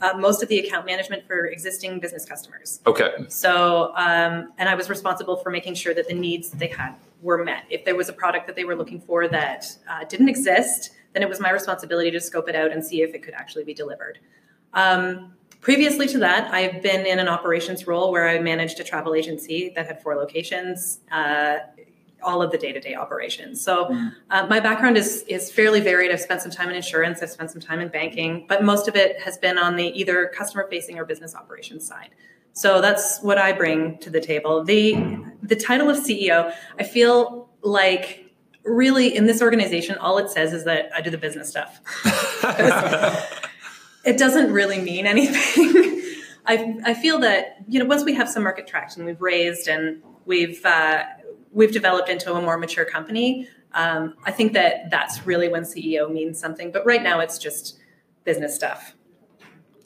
uh, 0.01 0.13
most 0.17 0.41
of 0.41 0.49
the 0.49 0.59
account 0.59 0.85
management 0.85 1.27
for 1.27 1.45
existing 1.45 1.99
business 1.99 2.25
customers. 2.25 2.79
Okay. 2.87 3.11
So, 3.27 3.93
um, 3.95 4.51
and 4.57 4.67
I 4.67 4.75
was 4.75 4.89
responsible 4.89 5.37
for 5.37 5.51
making 5.51 5.75
sure 5.75 5.93
that 5.93 6.07
the 6.07 6.15
needs 6.15 6.49
that 6.49 6.59
they 6.59 6.67
had 6.67 6.95
were 7.21 7.43
met. 7.43 7.65
If 7.69 7.85
there 7.85 7.95
was 7.95 8.09
a 8.09 8.13
product 8.13 8.47
that 8.47 8.55
they 8.55 8.63
were 8.63 8.75
looking 8.75 9.01
for 9.01 9.27
that 9.27 9.65
uh, 9.87 10.03
didn't 10.05 10.29
exist, 10.29 10.91
then 11.13 11.21
it 11.21 11.29
was 11.29 11.39
my 11.39 11.51
responsibility 11.51 12.09
to 12.11 12.19
scope 12.19 12.49
it 12.49 12.55
out 12.55 12.71
and 12.71 12.83
see 12.83 13.01
if 13.01 13.13
it 13.13 13.21
could 13.21 13.33
actually 13.35 13.63
be 13.63 13.73
delivered. 13.73 14.19
Um, 14.73 15.33
previously 15.61 16.07
to 16.07 16.17
that, 16.19 16.51
I've 16.51 16.81
been 16.81 17.05
in 17.05 17.19
an 17.19 17.27
operations 17.27 17.85
role 17.85 18.11
where 18.11 18.27
I 18.27 18.39
managed 18.39 18.79
a 18.79 18.83
travel 18.83 19.13
agency 19.13 19.71
that 19.75 19.85
had 19.85 20.01
four 20.01 20.15
locations. 20.15 21.01
All 22.21 22.41
of 22.41 22.51
the 22.51 22.57
day-to-day 22.57 22.95
operations. 22.95 23.61
So 23.61 23.95
uh, 24.29 24.47
my 24.47 24.59
background 24.59 24.97
is 24.97 25.23
is 25.27 25.51
fairly 25.51 25.79
varied. 25.79 26.11
I've 26.11 26.19
spent 26.19 26.41
some 26.41 26.51
time 26.51 26.69
in 26.69 26.75
insurance. 26.75 27.21
I've 27.21 27.29
spent 27.29 27.51
some 27.51 27.61
time 27.61 27.79
in 27.79 27.89
banking, 27.89 28.45
but 28.47 28.63
most 28.63 28.87
of 28.87 28.95
it 28.95 29.21
has 29.21 29.37
been 29.37 29.57
on 29.57 29.75
the 29.75 29.87
either 29.99 30.31
customer-facing 30.35 30.97
or 30.97 31.05
business 31.05 31.35
operations 31.35 31.87
side. 31.87 32.09
So 32.53 32.81
that's 32.81 33.21
what 33.21 33.37
I 33.37 33.53
bring 33.53 33.97
to 33.99 34.09
the 34.09 34.19
table. 34.19 34.63
The 34.63 35.23
the 35.41 35.55
title 35.55 35.89
of 35.89 35.97
CEO, 35.97 36.53
I 36.77 36.83
feel 36.83 37.49
like 37.61 38.25
really 38.63 39.15
in 39.15 39.25
this 39.25 39.41
organization, 39.41 39.97
all 39.97 40.17
it 40.17 40.29
says 40.29 40.53
is 40.53 40.65
that 40.65 40.89
I 40.93 41.01
do 41.01 41.09
the 41.09 41.17
business 41.17 41.49
stuff. 41.49 41.79
it 44.05 44.17
doesn't 44.17 44.51
really 44.51 44.79
mean 44.79 45.05
anything. 45.05 45.75
I, 46.45 46.77
I 46.83 46.93
feel 46.95 47.19
that 47.19 47.57
you 47.67 47.79
know 47.79 47.85
once 47.85 48.03
we 48.03 48.15
have 48.15 48.29
some 48.29 48.43
market 48.43 48.67
traction, 48.67 49.05
we've 49.05 49.21
raised 49.21 49.67
and 49.67 50.01
we've 50.25 50.63
uh, 50.65 51.03
we've 51.51 51.71
developed 51.71 52.09
into 52.09 52.33
a 52.33 52.41
more 52.41 52.57
mature 52.57 52.85
company. 52.85 53.47
Um, 53.73 54.15
I 54.25 54.31
think 54.31 54.53
that 54.53 54.89
that's 54.89 55.25
really 55.25 55.47
when 55.49 55.63
CEO 55.63 56.11
means 56.11 56.39
something. 56.39 56.71
But 56.71 56.85
right 56.85 57.03
now, 57.03 57.19
it's 57.19 57.37
just 57.37 57.77
business 58.23 58.55
stuff 58.55 58.93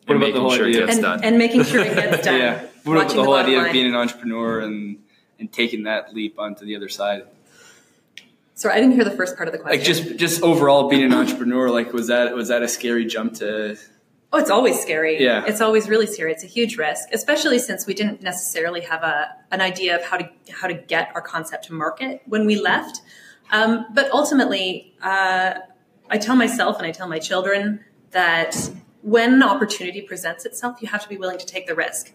What 0.06 0.16
And 0.16 0.24
about 0.24 0.34
the 0.34 0.40
whole 0.42 0.52
sure 0.52 0.68
idea? 0.68 0.86
gets 0.88 0.98
and, 1.00 1.24
and 1.26 1.38
making 1.38 1.64
sure 1.64 1.82
it 1.82 1.96
gets 1.96 2.26
done. 2.26 2.40
Yeah. 2.40 2.66
What 2.84 2.94
about 2.94 3.04
Watching 3.06 3.18
the 3.18 3.24
whole 3.24 3.34
bottom 3.34 3.46
idea 3.48 3.58
line. 3.60 3.68
of 3.68 3.74
being 3.74 3.88
an 3.88 3.96
entrepreneur 3.96 4.60
and 4.62 4.98
and 5.40 5.52
taking 5.52 5.84
that 5.84 6.14
leap 6.14 6.40
onto 6.40 6.66
the 6.66 6.76
other 6.76 6.90
side? 6.90 7.24
Sorry, 8.56 8.76
I 8.76 8.80
didn't 8.80 8.94
hear 8.96 9.04
the 9.04 9.12
first 9.12 9.36
part 9.36 9.48
of 9.48 9.52
the 9.52 9.58
question. 9.58 9.80
Like 9.80 9.86
just 9.88 10.16
just 10.18 10.42
overall 10.44 10.90
being 10.90 11.04
an 11.04 11.14
entrepreneur, 11.14 11.70
like 11.70 11.92
was 11.94 12.08
that 12.08 12.34
was 12.36 12.48
that 12.50 12.62
a 12.64 12.68
scary 12.68 13.06
jump 13.06 13.34
to 13.36 13.78
Oh, 14.34 14.40
it's 14.40 14.50
always 14.50 14.82
scary. 14.82 15.24
Yeah. 15.24 15.46
It's 15.46 15.62
always 15.62 15.88
really 15.88 16.08
scary. 16.08 16.32
It's 16.32 16.44
a 16.44 16.48
huge 16.48 16.76
risk, 16.76 17.10
especially 17.14 17.60
since 17.60 17.86
we 17.86 17.94
didn't 17.94 18.24
necessarily 18.24 18.82
have 18.82 19.04
a 19.04 19.30
an 19.52 19.62
idea 19.62 19.96
of 19.96 20.04
how 20.04 20.18
to 20.18 20.28
how 20.52 20.68
to 20.68 20.74
get 20.74 21.12
our 21.14 21.22
concept 21.22 21.66
to 21.66 21.74
market 21.74 22.24
when 22.26 22.48
we 22.48 22.60
left. 22.60 23.02
Um, 23.52 23.86
but 23.94 24.10
ultimately, 24.12 24.96
uh, 25.04 25.54
I 26.10 26.18
tell 26.18 26.36
myself 26.36 26.78
and 26.78 26.88
I 26.88 26.92
tell 26.92 27.08
my 27.08 27.20
children 27.20 27.82
that 28.10 28.72
when 29.04 29.34
an 29.36 29.44
opportunity 29.44 30.02
presents 30.02 30.46
itself, 30.46 30.82
you 30.82 30.88
have 30.88 31.04
to 31.04 31.10
be 31.10 31.18
willing 31.18 31.38
to 31.38 31.46
take 31.46 31.68
the 31.68 31.76
risk. 31.76 32.14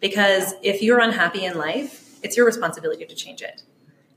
Because 0.00 0.54
if 0.62 0.82
you're 0.82 1.00
unhappy 1.00 1.44
in 1.44 1.58
life, 1.58 2.18
it's 2.22 2.36
your 2.36 2.46
responsibility 2.46 3.04
to 3.04 3.14
change 3.14 3.42
it. 3.42 3.62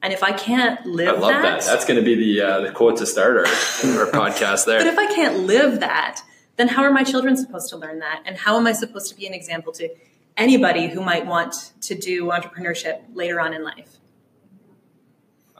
And 0.01 0.13
if 0.13 0.23
I 0.23 0.31
can't 0.31 0.79
I 0.81 0.85
live 0.85 1.19
love 1.19 1.41
that. 1.41 1.61
That's 1.63 1.85
going 1.85 1.99
to 1.99 2.05
be 2.05 2.15
the 2.15 2.41
uh, 2.41 2.61
the 2.61 2.71
quote 2.71 2.97
to 2.97 3.05
start 3.05 3.37
our, 3.37 3.45
our 3.45 4.07
podcast 4.19 4.65
there. 4.65 4.79
But 4.79 4.87
if 4.87 4.97
I 4.97 5.13
can't 5.13 5.39
live 5.39 5.81
that, 5.81 6.21
then 6.62 6.67
how 6.67 6.84
are 6.84 6.91
my 6.91 7.04
children 7.04 7.36
supposed 7.36 7.69
to 7.69 7.78
learn 7.78 8.00
that? 8.00 8.21
And 8.26 8.38
how 8.38 8.56
am 8.58 8.67
I 8.67 8.71
supposed 8.71 9.10
to 9.10 9.15
be 9.15 9.26
an 9.26 9.34
example 9.34 9.74
to 9.74 9.89
anybody 10.38 10.88
who 10.88 11.02
might 11.02 11.26
want 11.26 11.74
to 11.82 11.95
do 11.95 12.26
entrepreneurship 12.26 13.02
later 13.13 13.41
on 13.41 13.54
in 13.54 13.63
life? 13.63 13.97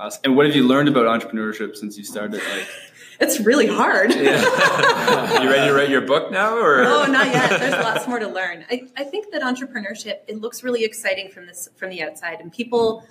us? 0.02 0.20
And 0.24 0.36
what 0.36 0.46
have 0.46 0.56
you 0.56 0.68
learned 0.68 0.90
about 0.90 1.06
entrepreneurship 1.06 1.76
since 1.76 1.98
you 1.98 2.04
started? 2.04 2.42
Like 2.42 2.68
It's 3.20 3.40
really 3.40 3.68
hard. 3.68 4.12
you 4.16 4.24
ready 4.24 5.68
to 5.68 5.74
write 5.76 5.90
your 5.90 6.02
book 6.02 6.32
now, 6.32 6.58
or 6.58 6.84
Oh, 6.84 7.06
not 7.06 7.28
yet. 7.28 7.60
There's 7.60 7.84
lots 7.84 8.08
more 8.08 8.18
to 8.18 8.28
learn. 8.28 8.66
I, 8.72 8.88
I 8.98 9.04
think 9.04 9.32
that 9.32 9.44
entrepreneurship 9.44 10.22
it 10.28 10.42
looks 10.42 10.64
really 10.64 10.84
exciting 10.84 11.30
from 11.30 11.46
this 11.46 11.70
from 11.76 11.92
the 11.92 12.02
outside, 12.02 12.40
and 12.40 12.52
people 12.52 13.06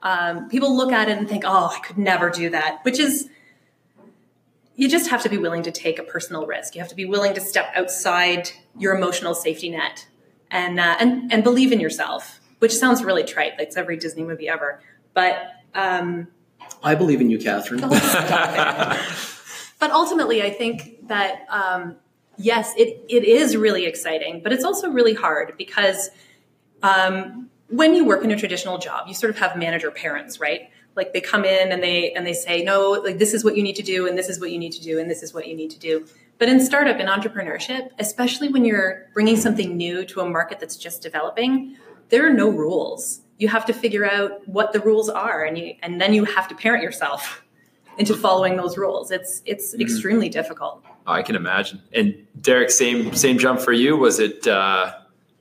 um, 0.00 0.48
people 0.48 0.76
look 0.76 0.92
at 0.92 1.08
it 1.08 1.18
and 1.18 1.28
think, 1.28 1.42
"Oh, 1.44 1.74
I 1.76 1.80
could 1.80 1.98
never 1.98 2.30
do 2.30 2.50
that," 2.50 2.84
which 2.84 3.00
is 3.00 3.28
you 4.78 4.88
just 4.88 5.10
have 5.10 5.22
to 5.24 5.28
be 5.28 5.36
willing 5.36 5.64
to 5.64 5.72
take 5.72 5.98
a 5.98 6.04
personal 6.04 6.46
risk. 6.46 6.76
You 6.76 6.80
have 6.80 6.88
to 6.88 6.94
be 6.94 7.04
willing 7.04 7.34
to 7.34 7.40
step 7.40 7.72
outside 7.74 8.48
your 8.78 8.96
emotional 8.96 9.34
safety 9.34 9.70
net 9.70 10.06
and 10.52 10.78
uh, 10.78 10.96
and 11.00 11.32
and 11.32 11.42
believe 11.42 11.72
in 11.72 11.80
yourself. 11.80 12.40
Which 12.60 12.74
sounds 12.74 13.04
really 13.04 13.24
trite, 13.24 13.52
like 13.58 13.68
it's 13.68 13.76
every 13.76 13.96
Disney 13.96 14.22
movie 14.22 14.48
ever, 14.48 14.80
but. 15.12 15.52
Um, 15.74 16.28
I 16.82 16.94
believe 16.94 17.20
in 17.20 17.30
you, 17.30 17.38
Catherine. 17.38 17.80
but 19.80 19.90
ultimately, 19.90 20.42
I 20.42 20.50
think 20.50 21.08
that 21.08 21.46
um, 21.50 21.96
yes, 22.36 22.72
it, 22.76 23.04
it 23.08 23.24
is 23.24 23.56
really 23.56 23.84
exciting, 23.84 24.42
but 24.42 24.52
it's 24.52 24.64
also 24.64 24.90
really 24.90 25.14
hard 25.14 25.54
because 25.56 26.10
um, 26.82 27.48
when 27.68 27.94
you 27.94 28.04
work 28.04 28.24
in 28.24 28.30
a 28.30 28.36
traditional 28.36 28.78
job, 28.78 29.08
you 29.08 29.14
sort 29.14 29.30
of 29.30 29.38
have 29.38 29.56
manager 29.56 29.90
parents, 29.90 30.40
right? 30.40 30.70
Like 30.98 31.14
they 31.14 31.22
come 31.22 31.46
in 31.46 31.72
and 31.72 31.82
they 31.82 32.12
and 32.12 32.26
they 32.26 32.34
say, 32.34 32.62
no, 32.62 32.90
like 32.90 33.18
this 33.18 33.32
is 33.32 33.44
what 33.44 33.56
you 33.56 33.62
need 33.62 33.76
to 33.76 33.82
do, 33.82 34.06
and 34.06 34.18
this 34.18 34.28
is 34.28 34.38
what 34.40 34.50
you 34.50 34.58
need 34.58 34.72
to 34.72 34.82
do, 34.82 34.98
and 34.98 35.08
this 35.08 35.22
is 35.22 35.32
what 35.32 35.46
you 35.46 35.56
need 35.56 35.70
to 35.70 35.78
do. 35.78 36.04
But 36.38 36.48
in 36.48 36.60
startup 36.60 36.98
and 36.98 37.08
entrepreneurship, 37.08 37.90
especially 37.98 38.48
when 38.48 38.64
you're 38.64 39.06
bringing 39.14 39.36
something 39.36 39.76
new 39.76 40.04
to 40.04 40.20
a 40.20 40.28
market 40.28 40.60
that's 40.60 40.76
just 40.76 41.00
developing, 41.00 41.76
there 42.10 42.26
are 42.26 42.32
no 42.32 42.48
rules. 42.50 43.22
You 43.38 43.48
have 43.48 43.64
to 43.66 43.72
figure 43.72 44.04
out 44.04 44.46
what 44.46 44.72
the 44.72 44.80
rules 44.80 45.08
are, 45.08 45.44
and 45.44 45.56
you 45.56 45.76
and 45.82 46.00
then 46.00 46.12
you 46.12 46.24
have 46.24 46.48
to 46.48 46.54
parent 46.54 46.82
yourself 46.82 47.42
into 47.98 48.14
following 48.14 48.56
those 48.56 48.76
rules. 48.76 49.10
It's 49.10 49.42
it's 49.46 49.74
extremely 49.74 50.28
difficult. 50.28 50.84
Oh, 51.06 51.12
I 51.12 51.22
can 51.22 51.36
imagine. 51.36 51.80
And 51.94 52.26
Derek, 52.40 52.70
same 52.70 53.14
same 53.14 53.38
jump 53.38 53.60
for 53.60 53.72
you. 53.72 53.96
Was 53.96 54.18
it 54.18 54.46
uh, 54.46 54.92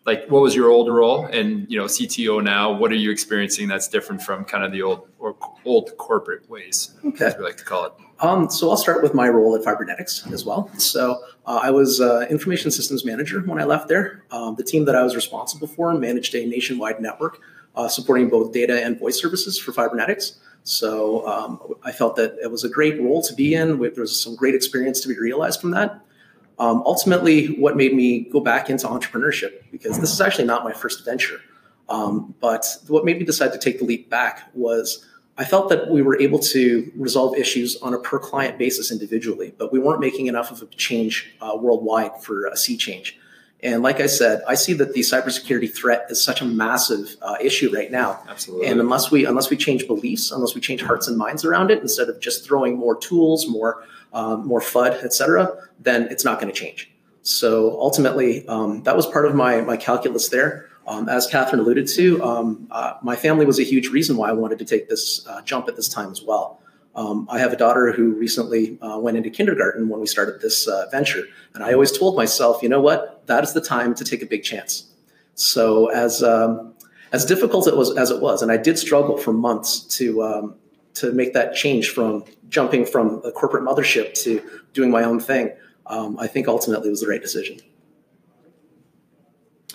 like 0.08 0.26
what 0.30 0.42
was 0.42 0.56
your 0.56 0.70
old 0.70 0.90
role? 0.90 1.26
And 1.26 1.70
you 1.70 1.78
know, 1.78 1.86
CTO 1.86 2.42
now. 2.44 2.72
What 2.72 2.92
are 2.92 2.96
you 2.96 3.12
experiencing 3.12 3.68
that's 3.68 3.90
different 3.90 4.22
from 4.22 4.46
kind 4.46 4.64
of 4.64 4.72
the 4.72 4.82
old 4.82 5.08
or 5.20 5.36
old 5.66 5.96
corporate 5.98 6.50
ways, 6.50 6.96
Okay. 7.06 7.26
as 7.26 7.38
we 7.38 7.44
like 7.44 7.58
to 7.58 7.66
call 7.66 7.86
it? 7.86 7.94
Um, 8.20 8.50
so 8.50 8.70
I'll 8.72 8.78
start 8.78 9.04
with 9.04 9.14
my 9.14 9.28
role 9.28 9.54
at 9.56 9.62
Fibernetics 9.64 10.32
as 10.32 10.44
well. 10.46 10.72
So 10.78 11.22
uh, 11.46 11.60
I 11.62 11.70
was 11.70 12.02
uh, 12.02 12.26
information 12.30 12.72
systems 12.72 13.06
manager 13.06 13.42
when 13.42 13.60
I 13.60 13.66
left 13.66 13.90
there. 13.90 14.24
Um, 14.32 14.56
the 14.56 14.64
team 14.64 14.86
that 14.86 14.96
I 14.96 15.04
was 15.04 15.14
responsible 15.16 15.68
for 15.68 15.94
managed 15.94 16.34
a 16.34 16.44
nationwide 16.46 17.00
network 17.02 17.40
uh, 17.76 17.88
supporting 17.88 18.30
both 18.30 18.54
data 18.54 18.84
and 18.84 18.98
voice 18.98 19.22
services 19.22 19.60
for 19.60 19.72
Fibernetics. 19.74 20.38
So 20.64 21.28
um, 21.28 21.60
I 21.84 21.92
felt 21.92 22.16
that 22.16 22.38
it 22.42 22.50
was 22.50 22.64
a 22.64 22.70
great 22.70 23.00
role 23.00 23.22
to 23.22 23.36
be 23.36 23.54
in. 23.54 23.80
There 23.80 23.92
was 23.98 24.20
some 24.20 24.36
great 24.36 24.56
experience 24.56 25.00
to 25.02 25.08
be 25.10 25.18
realized 25.20 25.62
from 25.62 25.72
that. 25.72 26.00
Um, 26.60 26.82
ultimately, 26.86 27.48
what 27.60 27.78
made 27.78 27.94
me 27.94 28.22
go 28.22 28.40
back 28.40 28.70
into 28.70 28.88
entrepreneurship 28.88 29.64
because 29.72 30.00
this 30.00 30.12
is 30.12 30.22
actually 30.22 30.46
not 30.46 30.64
my 30.64 30.74
first 30.74 31.06
venture. 31.06 31.40
Um, 31.90 32.34
but 32.42 32.66
what 32.88 33.06
made 33.06 33.20
me 33.20 33.26
decide 33.26 33.54
to 33.54 33.60
take 33.60 33.80
the 33.80 33.86
leap 33.86 34.10
back 34.10 34.50
was 34.54 35.06
I 35.38 35.46
felt 35.46 35.70
that 35.70 35.90
we 35.90 36.02
were 36.02 36.20
able 36.20 36.40
to 36.40 36.92
resolve 36.96 37.36
issues 37.38 37.78
on 37.78 37.94
a 37.94 38.00
per 38.00 38.18
client 38.18 38.58
basis 38.58 38.92
individually, 38.92 39.54
but 39.58 39.72
we 39.72 39.80
weren't 39.80 40.00
making 40.00 40.28
enough 40.28 40.52
of 40.52 40.64
a 40.64 40.66
change 40.66 41.32
uh, 41.42 41.56
worldwide 41.56 42.24
for 42.24 42.48
a 42.48 42.58
sea 42.58 42.76
change. 42.76 43.20
And 43.62 43.82
like 43.82 44.00
I 44.00 44.06
said, 44.08 44.44
I 44.48 44.56
see 44.56 44.74
that 44.74 44.94
the 44.94 45.02
cybersecurity 45.02 45.74
threat 45.74 46.06
is 46.10 46.24
such 46.24 46.42
a 46.42 46.46
massive 46.46 47.16
uh, 47.22 47.38
issue 47.42 47.74
right 47.74 47.92
now. 47.92 48.20
Absolutely. 48.28 48.68
And 48.68 48.80
unless 48.80 49.10
we 49.10 49.26
unless 49.26 49.50
we 49.50 49.58
change 49.58 49.88
beliefs, 49.88 50.32
unless 50.32 50.54
we 50.54 50.62
change 50.62 50.82
hearts 50.84 51.08
and 51.08 51.18
minds 51.18 51.44
around 51.44 51.72
it, 51.72 51.82
instead 51.82 52.10
of 52.10 52.20
just 52.20 52.46
throwing 52.46 52.78
more 52.78 52.96
tools, 52.96 53.48
more 53.48 53.84
um, 54.14 54.48
more 54.48 54.62
FUD, 54.62 55.04
et 55.04 55.14
cetera, 55.14 55.56
then 55.80 56.08
it's 56.10 56.26
not 56.26 56.40
going 56.40 56.52
to 56.54 56.60
change. 56.60 56.92
So 57.22 57.80
ultimately, 57.80 58.48
um, 58.48 58.84
that 58.84 58.96
was 58.96 59.06
part 59.06 59.26
of 59.26 59.36
my 59.36 59.62
my 59.62 59.78
calculus 59.78 60.30
there. 60.30 60.68
Um, 60.88 61.10
as 61.10 61.28
Catherine 61.28 61.60
alluded 61.60 61.88
to, 61.90 62.24
um, 62.24 62.68
uh, 62.72 62.94
my 63.04 63.18
family 63.18 63.46
was 63.46 63.60
a 63.60 63.64
huge 63.64 63.90
reason 63.90 64.16
why 64.16 64.30
I 64.30 64.32
wanted 64.32 64.58
to 64.60 64.66
take 64.66 64.88
this 64.88 65.28
uh, 65.28 65.42
jump 65.42 65.68
at 65.68 65.76
this 65.76 65.90
time 65.90 66.12
as 66.12 66.22
well. 66.22 66.62
Um, 66.96 67.28
I 67.30 67.40
have 67.40 67.52
a 67.52 67.58
daughter 67.58 67.92
who 67.92 68.14
recently 68.14 68.80
uh, 68.82 68.98
went 68.98 69.18
into 69.18 69.30
kindergarten 69.30 69.90
when 69.90 70.00
we 70.00 70.08
started 70.08 70.40
this 70.42 70.68
uh, 70.68 70.88
venture, 70.90 71.26
and 71.54 71.64
I 71.64 71.74
always 71.74 71.92
told 71.92 72.16
myself, 72.16 72.64
you 72.64 72.70
know 72.70 72.82
what, 72.82 73.28
that 73.28 73.44
is 73.44 73.52
the 73.54 73.62
time 73.62 73.94
to 73.96 74.04
take 74.06 74.22
a 74.24 74.26
big 74.26 74.44
chance. 74.44 74.88
So 75.36 75.88
as 75.88 76.24
um, 76.24 76.74
as 77.12 77.26
difficult 77.26 77.68
it 77.68 77.76
was 77.76 77.96
as 77.98 78.10
it 78.10 78.22
was, 78.22 78.42
and 78.42 78.52
I 78.52 78.58
did 78.58 78.80
struggle 78.80 79.18
for 79.18 79.34
months 79.34 79.82
to 79.98 80.24
um, 80.24 80.56
to 81.00 81.12
make 81.12 81.34
that 81.34 81.56
change 81.56 81.90
from 81.90 82.24
jumping 82.50 82.86
from 82.86 83.22
a 83.26 83.32
corporate 83.32 83.64
mothership 83.64 84.14
to 84.24 84.42
doing 84.74 84.90
my 84.92 85.04
own 85.04 85.20
thing. 85.20 85.52
Um, 85.86 86.18
I 86.20 86.28
think 86.28 86.48
ultimately 86.48 86.90
was 86.90 87.02
the 87.02 87.08
right 87.08 87.22
decision. 87.22 87.60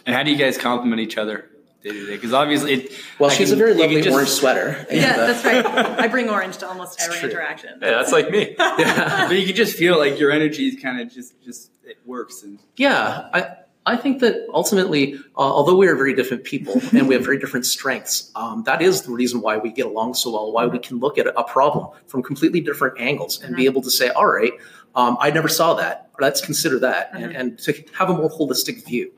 And 0.05 0.15
how 0.17 0.23
do 0.23 0.31
you 0.31 0.37
guys 0.37 0.59
complement 0.59 1.01
each 1.01 1.17
other 1.17 1.49
day 1.83 1.91
to 1.91 2.07
day? 2.07 2.15
Because 2.17 2.33
obviously, 2.33 2.75
it, 2.75 2.93
Well, 3.19 3.31
I 3.31 3.35
she's 3.35 3.51
can- 3.51 3.55
a 3.59 3.65
very 3.65 3.75
lovely 3.75 4.03
just- 4.03 4.13
orange 4.15 4.29
sweater. 4.31 4.87
and, 4.91 5.01
Yeah, 5.01 5.13
uh, 5.13 5.27
that's 5.27 5.45
right. 5.45 5.65
I 6.01 6.09
bring 6.09 6.29
orange 6.29 6.57
to 6.59 6.69
almost 6.69 7.01
every 7.05 7.19
true. 7.19 7.31
interaction. 7.31 7.79
Yeah, 7.81 7.91
that's 7.93 8.13
like 8.13 8.31
me. 8.31 8.55
yeah. 8.59 9.27
But 9.29 9.39
you 9.39 9.47
can 9.47 9.55
just 9.55 9.77
feel 9.77 9.99
like 9.99 10.19
your 10.19 10.31
energy 10.33 10.67
is 10.69 10.81
kind 10.83 11.01
of 11.01 11.13
just 11.13 11.41
just 11.43 11.71
it 11.85 11.99
works 12.05 12.43
and 12.43 12.59
Yeah, 12.77 13.29
I, 13.33 13.47
I 13.85 13.97
think 13.97 14.21
that 14.21 14.47
ultimately, 14.55 15.15
uh, 15.37 15.41
although 15.41 15.77
we 15.77 15.89
are 15.89 15.97
very 15.97 16.15
different 16.15 16.45
people 16.45 16.81
and 16.93 17.09
we 17.09 17.15
have 17.15 17.25
very 17.25 17.39
different 17.39 17.67
strengths, 17.67 18.31
um, 18.37 18.63
that 18.65 18.81
is 18.81 19.03
the 19.03 19.11
reason 19.11 19.41
why 19.41 19.57
we 19.57 19.73
get 19.73 19.87
along 19.87 20.15
so 20.15 20.31
well, 20.33 20.53
why 20.53 20.67
we 20.67 20.79
can 20.79 20.99
look 20.99 21.19
at 21.19 21.27
a 21.27 21.45
problem 21.45 21.89
from 22.07 22.23
completely 22.23 22.61
different 22.61 22.99
angles 23.01 23.43
and 23.43 23.57
be 23.57 23.65
able 23.65 23.83
to 23.83 23.91
say, 23.91 24.11
all 24.11 24.27
right, 24.27 24.53
um, 24.95 25.17
I 25.21 25.31
never 25.31 25.49
saw 25.49 25.75
that. 25.75 26.11
Let's 26.21 26.41
consider 26.41 26.79
that 26.81 27.11
and, 27.15 27.35
and 27.35 27.59
to 27.61 27.73
have 27.99 28.11
a 28.11 28.15
more 28.15 28.31
holistic 28.31 28.85
view. 28.85 29.11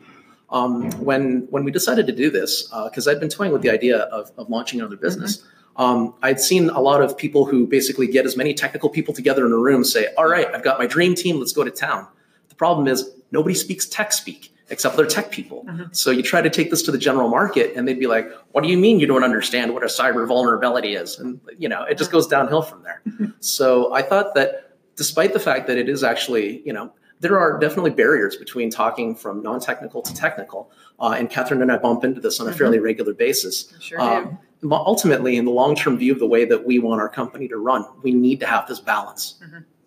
Um, 0.51 0.91
when 0.93 1.49
when 1.51 1.65
we 1.65 1.73
decided 1.73 2.07
to 2.07 2.13
do 2.13 2.31
this, 2.31 2.71
because 2.85 3.09
I'd 3.09 3.19
been 3.19 3.29
toying 3.29 3.51
with 3.53 3.63
the 3.63 3.71
idea 3.71 3.99
of, 3.99 4.31
of 4.37 4.49
launching 4.49 4.79
another 4.79 4.97
business, 4.97 5.45
um, 5.77 6.15
I'd 6.23 6.39
seen 6.39 6.71
a 6.71 6.81
lot 6.81 7.03
of 7.03 7.19
people 7.19 7.45
who 7.45 7.67
basically 7.67 8.07
get 8.07 8.25
as 8.25 8.37
many 8.37 8.55
technical 8.55 8.89
people 8.89 9.13
together 9.13 9.45
in 9.47 9.53
a 9.53 9.57
room 9.57 9.83
say, 9.83 10.09
"All 10.17 10.29
right, 10.29 10.47
I've 10.55 10.63
got 10.63 10.79
my 10.79 10.87
dream 10.87 11.17
team. 11.17 11.41
Let's 11.41 11.53
go 11.53 11.65
to 11.65 11.71
town." 11.71 12.07
The 12.51 12.55
problem 12.55 12.87
is 12.87 13.11
nobody 13.33 13.55
speaks 13.55 13.87
tech 13.87 14.13
speak 14.13 14.54
except 14.71 14.97
they're 14.97 15.07
tech 15.07 15.31
people. 15.31 15.67
So 15.93 16.11
you 16.11 16.23
try 16.23 16.41
to 16.43 16.51
take 16.51 16.71
this 16.71 16.83
to 16.83 16.91
the 16.93 16.99
general 16.99 17.29
market, 17.29 17.75
and 17.77 17.87
they'd 17.87 17.99
be 17.99 18.07
like, 18.07 18.31
"What 18.53 18.65
do 18.65 18.71
you 18.71 18.79
mean 18.79 18.99
you 19.01 19.07
don't 19.07 19.25
understand 19.25 19.75
what 19.75 19.83
a 19.83 19.87
cyber 19.87 20.27
vulnerability 20.27 20.95
is?" 20.95 21.19
And 21.19 21.41
you 21.59 21.69
know, 21.69 21.83
it 21.85 21.99
just 21.99 22.11
goes 22.11 22.27
downhill 22.27 22.63
from 22.63 22.83
there. 22.83 23.03
so 23.41 23.93
I 23.93 24.03
thought 24.03 24.35
that, 24.35 24.77
despite 24.97 25.33
the 25.33 25.41
fact 25.41 25.67
that 25.67 25.77
it 25.77 25.89
is 25.89 26.03
actually, 26.03 26.63
you 26.65 26.73
know, 26.73 26.93
there 27.21 27.39
are 27.39 27.59
definitely 27.59 27.91
barriers 27.91 28.37
between 28.37 28.71
talking 28.71 29.15
from 29.15 29.43
non-technical 29.43 30.03
to 30.03 30.15
technical, 30.15 30.71
uh, 31.01 31.15
and 31.19 31.31
Catherine 31.31 31.63
and 31.63 31.71
I 31.71 31.79
bump 31.79 32.05
into 32.05 32.21
this 32.21 32.41
on 32.41 32.49
a 32.49 32.53
fairly 32.53 32.79
regular 32.79 33.15
basis. 33.15 33.73
Sure 33.81 34.01
Um, 34.01 34.39
ultimately, 34.71 35.37
in 35.37 35.45
the 35.45 35.51
long-term 35.51 35.99
view 35.99 36.13
of 36.13 36.19
the 36.19 36.27
way 36.27 36.45
that 36.47 36.67
we 36.67 36.79
want 36.79 37.01
our 37.01 37.09
company 37.09 37.49
to 37.49 37.57
run, 37.59 37.85
we 38.03 38.13
need 38.13 38.41
to 38.41 38.47
have 38.47 38.67
this 38.67 38.81
balance. 38.81 39.37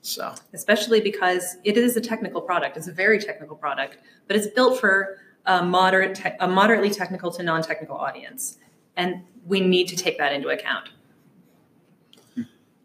So. 0.07 0.33
especially 0.53 1.01
because 1.01 1.57
it 1.65 1.77
is 1.77 1.97
a 1.97 2.01
technical 2.01 2.41
product. 2.41 2.77
It's 2.77 2.87
a 2.87 2.93
very 2.93 3.19
technical 3.19 3.57
product, 3.57 3.97
but 4.27 4.37
it's 4.37 4.47
built 4.47 4.79
for 4.79 5.17
a 5.45 5.63
moderate, 5.63 6.15
te- 6.15 6.37
a 6.39 6.47
moderately 6.47 6.89
technical 6.89 7.29
to 7.31 7.43
non-technical 7.43 7.95
audience, 7.95 8.57
and 8.95 9.23
we 9.45 9.59
need 9.59 9.87
to 9.89 9.97
take 9.97 10.17
that 10.17 10.31
into 10.31 10.47
account. 10.49 10.89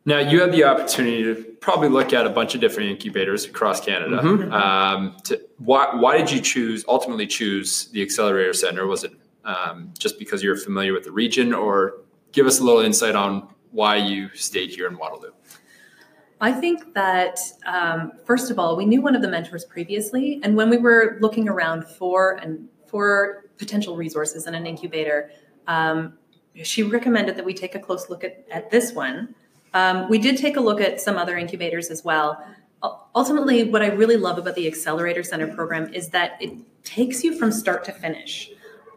Now 0.04 0.18
you 0.18 0.40
have 0.40 0.50
the 0.50 0.64
opportunity 0.64 1.22
to 1.22 1.44
probably 1.60 1.88
look 1.88 2.12
at 2.12 2.26
a 2.26 2.30
bunch 2.30 2.56
of 2.56 2.60
different 2.60 2.90
incubators 2.90 3.44
across 3.44 3.80
Canada. 3.80 4.18
Um, 4.52 5.16
to, 5.24 5.40
why, 5.58 5.94
why 5.94 6.18
did 6.18 6.30
you 6.30 6.40
choose 6.40 6.84
ultimately 6.88 7.28
choose 7.28 7.86
the 7.86 8.02
Accelerator 8.02 8.52
Center? 8.52 8.88
Was 8.88 9.04
it 9.04 9.12
um, 9.44 9.92
just 9.96 10.18
because 10.18 10.42
you're 10.42 10.56
familiar 10.56 10.92
with 10.92 11.04
the 11.04 11.12
region, 11.12 11.54
or 11.54 12.00
give 12.32 12.46
us 12.46 12.58
a 12.58 12.64
little 12.64 12.80
insight 12.80 13.14
on 13.14 13.48
why 13.70 13.96
you 13.96 14.28
stayed 14.34 14.70
here 14.70 14.88
in 14.88 14.98
Waterloo? 14.98 15.30
I 16.42 16.50
think 16.50 16.92
that 16.94 17.38
um, 17.66 18.12
first 18.24 18.50
of 18.50 18.58
all, 18.58 18.76
we 18.76 18.84
knew 18.84 19.00
one 19.00 19.14
of 19.14 19.22
the 19.22 19.28
mentors 19.28 19.64
previously, 19.64 20.40
and 20.42 20.56
when 20.56 20.70
we 20.70 20.76
were 20.76 21.16
looking 21.20 21.48
around 21.48 21.84
for 21.84 22.32
and 22.42 22.68
for 22.88 23.44
potential 23.58 23.96
resources 23.96 24.48
in 24.48 24.54
an 24.56 24.66
incubator, 24.66 25.30
um, 25.68 26.18
she 26.56 26.82
recommended 26.82 27.36
that 27.36 27.44
we 27.44 27.54
take 27.54 27.76
a 27.76 27.78
close 27.78 28.10
look 28.10 28.24
at, 28.24 28.44
at 28.50 28.72
this 28.72 28.92
one. 28.92 29.36
Um, 29.72 30.08
we 30.08 30.18
did 30.18 30.36
take 30.36 30.56
a 30.56 30.60
look 30.60 30.80
at 30.80 31.00
some 31.00 31.16
other 31.16 31.38
incubators 31.38 31.90
as 31.90 32.04
well. 32.04 32.44
Ultimately, 33.14 33.62
what 33.62 33.80
I 33.80 33.86
really 33.86 34.16
love 34.16 34.36
about 34.36 34.56
the 34.56 34.66
Accelerator 34.66 35.22
Center 35.22 35.46
program 35.46 35.94
is 35.94 36.08
that 36.08 36.36
it 36.40 36.52
takes 36.82 37.22
you 37.22 37.38
from 37.38 37.52
start 37.52 37.84
to 37.84 37.92
finish. 37.92 38.50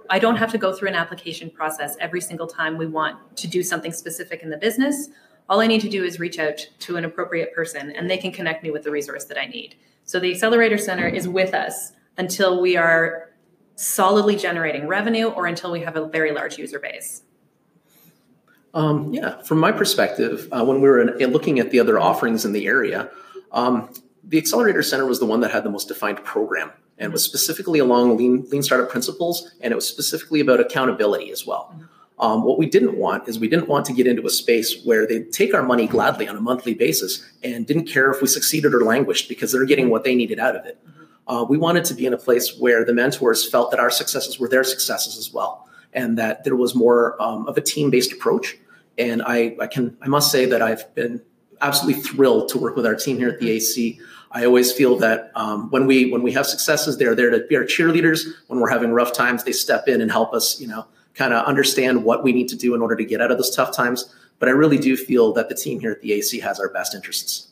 I 0.10 0.18
don't 0.18 0.38
have 0.38 0.52
to 0.52 0.58
go 0.58 0.74
through 0.74 0.90
an 0.90 0.96
application 0.96 1.52
process 1.52 1.96
every 2.00 2.22
single 2.22 2.48
time 2.48 2.76
we 2.76 2.88
want 2.88 3.38
to 3.38 3.48
do 3.48 3.62
something 3.62 3.92
specific 3.92 4.42
in 4.42 4.50
the 4.50 4.58
business. 4.58 5.10
All 5.48 5.60
I 5.60 5.68
need 5.68 5.82
to 5.82 5.90
do 5.90 6.04
is 6.04 6.20
reach 6.20 6.40
out 6.40 6.68
to 6.80 6.98
an 6.98 7.06
appropriate 7.06 7.54
person 7.54 7.92
and 7.92 8.10
they 8.10 8.18
can 8.18 8.32
connect 8.32 8.64
me 8.64 8.72
with 8.72 8.84
the 8.84 8.92
resource 8.92 9.26
that 9.26 9.40
I 9.40 9.46
need. 9.46 9.76
So 10.04 10.20
the 10.20 10.32
Accelerator 10.32 10.78
Center 10.78 11.08
is 11.08 11.28
with 11.28 11.54
us 11.54 11.92
until 12.18 12.62
we 12.62 12.78
are 12.78 13.30
solidly 13.76 14.36
generating 14.36 14.88
revenue 14.88 15.28
or 15.28 15.48
until 15.48 15.72
we 15.72 15.82
have 15.82 15.96
a 15.96 16.08
very 16.08 16.32
large 16.32 16.58
user 16.58 16.80
base. 16.80 17.24
Um, 18.74 19.14
yeah, 19.14 19.42
from 19.44 19.60
my 19.60 19.72
perspective, 19.72 20.50
uh, 20.52 20.64
when 20.64 20.82
we 20.82 20.90
were 20.90 21.00
in, 21.00 21.32
looking 21.32 21.60
at 21.60 21.72
the 21.72 21.80
other 21.80 22.00
offerings 22.00 22.44
in 22.44 22.52
the 22.52 22.68
area, 22.68 23.10
um, 23.52 23.90
the 24.24 24.38
Accelerator 24.38 24.84
Center 24.84 25.06
was 25.06 25.20
the 25.20 25.26
one 25.26 25.40
that 25.42 25.52
had 25.52 25.64
the 25.64 25.70
most 25.70 25.88
defined 25.88 26.24
program 26.24 26.72
and 26.98 27.14
was 27.14 27.24
specifically 27.24 27.80
along 27.80 28.18
lean, 28.18 28.46
lean 28.50 28.64
startup 28.64 28.90
principles, 28.90 29.52
and 29.62 29.72
it 29.72 29.76
was 29.76 29.88
specifically 29.88 30.40
about 30.40 30.60
accountability 30.60 31.32
as 31.32 31.46
well. 31.46 31.74
Um, 32.18 32.44
what 32.44 32.58
we 32.58 32.66
didn't 32.66 32.98
want 32.98 33.28
is 33.28 33.40
we 33.40 33.50
didn't 33.50 33.68
want 33.68 33.86
to 33.88 33.94
get 33.94 34.08
into 34.08 34.26
a 34.26 34.30
space 34.30 34.84
where 34.86 35.06
they 35.06 35.24
take 35.24 35.54
our 35.54 35.64
money 35.64 35.86
gladly 35.86 36.28
on 36.28 36.38
a 36.38 36.42
monthly 36.42 36.74
basis 36.74 37.30
and 37.44 37.68
didn't 37.68 37.88
care 37.88 38.10
if 38.10 38.22
we 38.22 38.28
succeeded 38.28 38.74
or 38.74 38.86
languished 38.86 39.28
because 39.28 39.52
they're 39.52 39.66
getting 39.66 39.90
what 39.90 40.06
they 40.06 40.16
needed 40.16 40.40
out 40.40 40.56
of 40.56 40.66
it. 40.66 40.80
Uh, 41.28 41.46
we 41.48 41.58
wanted 41.58 41.84
to 41.86 41.94
be 41.94 42.06
in 42.06 42.14
a 42.14 42.18
place 42.18 42.58
where 42.58 42.86
the 42.86 42.94
mentors 42.94 43.50
felt 43.50 43.72
that 43.72 43.80
our 43.80 43.90
successes 43.90 44.40
were 44.40 44.48
their 44.48 44.64
successes 44.64 45.18
as 45.18 45.34
well, 45.34 45.68
and 45.94 46.18
that 46.18 46.44
there 46.44 46.56
was 46.56 46.74
more 46.74 47.22
um, 47.22 47.48
of 47.48 47.58
a 47.58 47.62
team-based 47.62 48.14
approach. 48.14 48.58
And 48.98 49.22
I, 49.24 49.56
I 49.60 49.68
can, 49.68 49.98
I 50.02 50.08
must 50.08 50.32
say 50.32 50.46
that 50.46 50.62
I've 50.62 50.94
been 50.96 51.22
absolutely 51.62 52.02
thrilled 52.02 52.48
to 52.50 52.58
work 52.58 52.76
with 52.76 52.86
our 52.86 52.96
team 52.96 53.18
here 53.18 53.30
at 53.30 53.40
the 53.40 53.50
AC. 53.52 54.00
I 54.32 54.46
always 54.46 54.72
feel 54.72 54.98
that 54.98 55.32
um, 55.36 55.70
when 55.72 55.88
we 55.88 56.12
when 56.12 56.22
we 56.22 56.32
have 56.34 56.46
successes, 56.46 56.98
they're 56.98 57.16
there 57.16 57.30
to 57.30 57.46
be 57.48 57.56
our 57.56 57.64
cheerleaders. 57.64 58.26
When 58.48 58.60
we're 58.60 58.70
having 58.70 58.92
rough 58.92 59.14
times, 59.14 59.44
they 59.44 59.54
step 59.54 59.88
in 59.88 60.02
and 60.02 60.12
help 60.12 60.34
us, 60.34 60.60
you 60.60 60.68
know, 60.68 60.86
kind 61.16 61.34
of 61.34 61.46
understand 61.46 62.04
what 62.04 62.24
we 62.24 62.32
need 62.34 62.48
to 62.50 62.56
do 62.56 62.76
in 62.76 62.82
order 62.82 62.96
to 62.96 63.06
get 63.06 63.22
out 63.22 63.32
of 63.32 63.38
those 63.38 63.56
tough 63.56 63.76
times. 63.76 64.14
But 64.38 64.50
I 64.50 64.52
really 64.52 64.78
do 64.78 64.98
feel 64.98 65.34
that 65.34 65.50
the 65.50 65.56
team 65.56 65.80
here 65.80 65.92
at 65.92 66.02
the 66.02 66.14
AC 66.14 66.40
has 66.42 66.60
our 66.60 66.70
best 66.70 66.94
interests. 66.94 67.50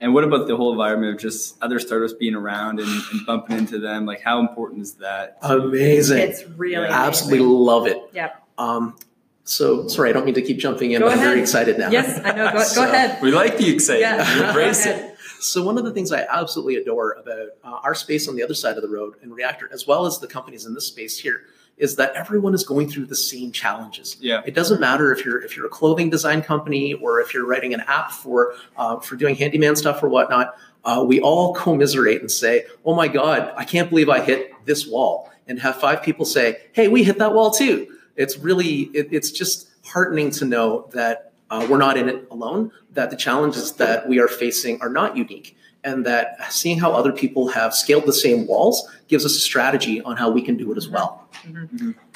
And 0.00 0.14
what 0.14 0.24
about 0.24 0.46
the 0.46 0.56
whole 0.56 0.72
environment 0.72 1.14
of 1.14 1.20
just 1.20 1.62
other 1.62 1.78
startups 1.78 2.14
being 2.14 2.34
around 2.34 2.80
and, 2.80 2.88
and 3.12 3.26
bumping 3.26 3.58
into 3.58 3.78
them? 3.78 4.06
Like, 4.06 4.22
how 4.22 4.38
important 4.40 4.80
is 4.80 4.94
that? 4.94 5.36
Amazing. 5.42 6.18
It's 6.18 6.44
really 6.56 6.86
absolutely 6.88 7.40
amazing. 7.40 7.58
love 7.58 7.86
it. 7.86 7.98
Yep. 8.14 8.46
Um, 8.56 8.96
so 9.44 9.88
sorry, 9.88 10.10
I 10.10 10.12
don't 10.12 10.24
mean 10.24 10.34
to 10.36 10.42
keep 10.42 10.58
jumping 10.58 10.92
in, 10.92 11.00
Go 11.00 11.08
but 11.08 11.18
I'm 11.18 11.24
very 11.24 11.40
excited 11.40 11.76
now. 11.78 11.90
Yes, 11.90 12.18
I 12.24 12.32
know. 12.32 12.52
Go, 12.52 12.62
So- 12.62 12.84
go 12.84 12.88
ahead. 12.90 13.20
We 13.20 13.30
like 13.32 13.58
the 13.58 13.68
excitement. 13.68 14.26
Yeah. 14.26 14.48
Embrace 14.48 14.86
it. 14.86 15.06
So 15.40 15.62
one 15.62 15.78
of 15.78 15.84
the 15.84 15.92
things 15.92 16.12
I 16.12 16.26
absolutely 16.30 16.76
adore 16.76 17.12
about 17.12 17.48
uh, 17.64 17.80
our 17.82 17.94
space 17.94 18.28
on 18.28 18.36
the 18.36 18.42
other 18.42 18.52
side 18.52 18.76
of 18.76 18.82
the 18.82 18.90
road 18.90 19.14
and 19.22 19.32
Reactor, 19.34 19.70
as 19.72 19.86
well 19.86 20.04
as 20.04 20.18
the 20.18 20.26
companies 20.26 20.66
in 20.66 20.74
this 20.74 20.86
space 20.86 21.18
here, 21.18 21.44
is 21.80 21.96
that 21.96 22.14
everyone 22.14 22.54
is 22.54 22.62
going 22.62 22.88
through 22.88 23.06
the 23.06 23.16
same 23.16 23.50
challenges. 23.50 24.16
Yeah. 24.20 24.42
It 24.44 24.54
doesn't 24.54 24.80
matter 24.80 25.12
if 25.12 25.24
you're 25.24 25.42
if 25.42 25.56
you're 25.56 25.66
a 25.66 25.70
clothing 25.70 26.10
design 26.10 26.42
company 26.42 26.92
or 26.94 27.20
if 27.20 27.32
you're 27.34 27.46
writing 27.46 27.74
an 27.74 27.80
app 27.80 28.12
for 28.12 28.54
uh, 28.76 29.00
for 29.00 29.16
doing 29.16 29.34
handyman 29.34 29.74
stuff 29.74 30.02
or 30.02 30.08
whatnot. 30.08 30.54
Uh, 30.84 31.04
we 31.06 31.20
all 31.20 31.52
commiserate 31.54 32.20
and 32.20 32.30
say, 32.30 32.64
"Oh 32.84 32.94
my 32.94 33.08
God, 33.08 33.52
I 33.56 33.64
can't 33.64 33.88
believe 33.88 34.08
I 34.08 34.20
hit 34.20 34.52
this 34.66 34.86
wall," 34.86 35.30
and 35.48 35.58
have 35.60 35.80
five 35.80 36.02
people 36.02 36.24
say, 36.24 36.58
"Hey, 36.72 36.88
we 36.88 37.02
hit 37.02 37.18
that 37.18 37.34
wall 37.34 37.50
too." 37.50 37.88
It's 38.16 38.38
really 38.38 38.90
it, 38.94 39.08
it's 39.10 39.30
just 39.30 39.68
heartening 39.84 40.30
to 40.32 40.44
know 40.44 40.88
that 40.92 41.32
uh, 41.50 41.66
we're 41.68 41.78
not 41.78 41.96
in 41.96 42.08
it 42.08 42.28
alone. 42.30 42.72
That 42.92 43.10
the 43.10 43.16
challenges 43.16 43.72
that 43.72 44.08
we 44.08 44.20
are 44.20 44.28
facing 44.28 44.80
are 44.82 44.90
not 44.90 45.16
unique, 45.16 45.56
and 45.84 46.04
that 46.06 46.52
seeing 46.52 46.78
how 46.78 46.92
other 46.92 47.12
people 47.12 47.48
have 47.48 47.74
scaled 47.74 48.06
the 48.06 48.12
same 48.12 48.46
walls 48.46 48.88
gives 49.08 49.24
us 49.24 49.34
a 49.36 49.40
strategy 49.40 50.00
on 50.02 50.16
how 50.16 50.30
we 50.30 50.42
can 50.42 50.56
do 50.56 50.70
it 50.72 50.76
as 50.76 50.88
well. 50.88 51.28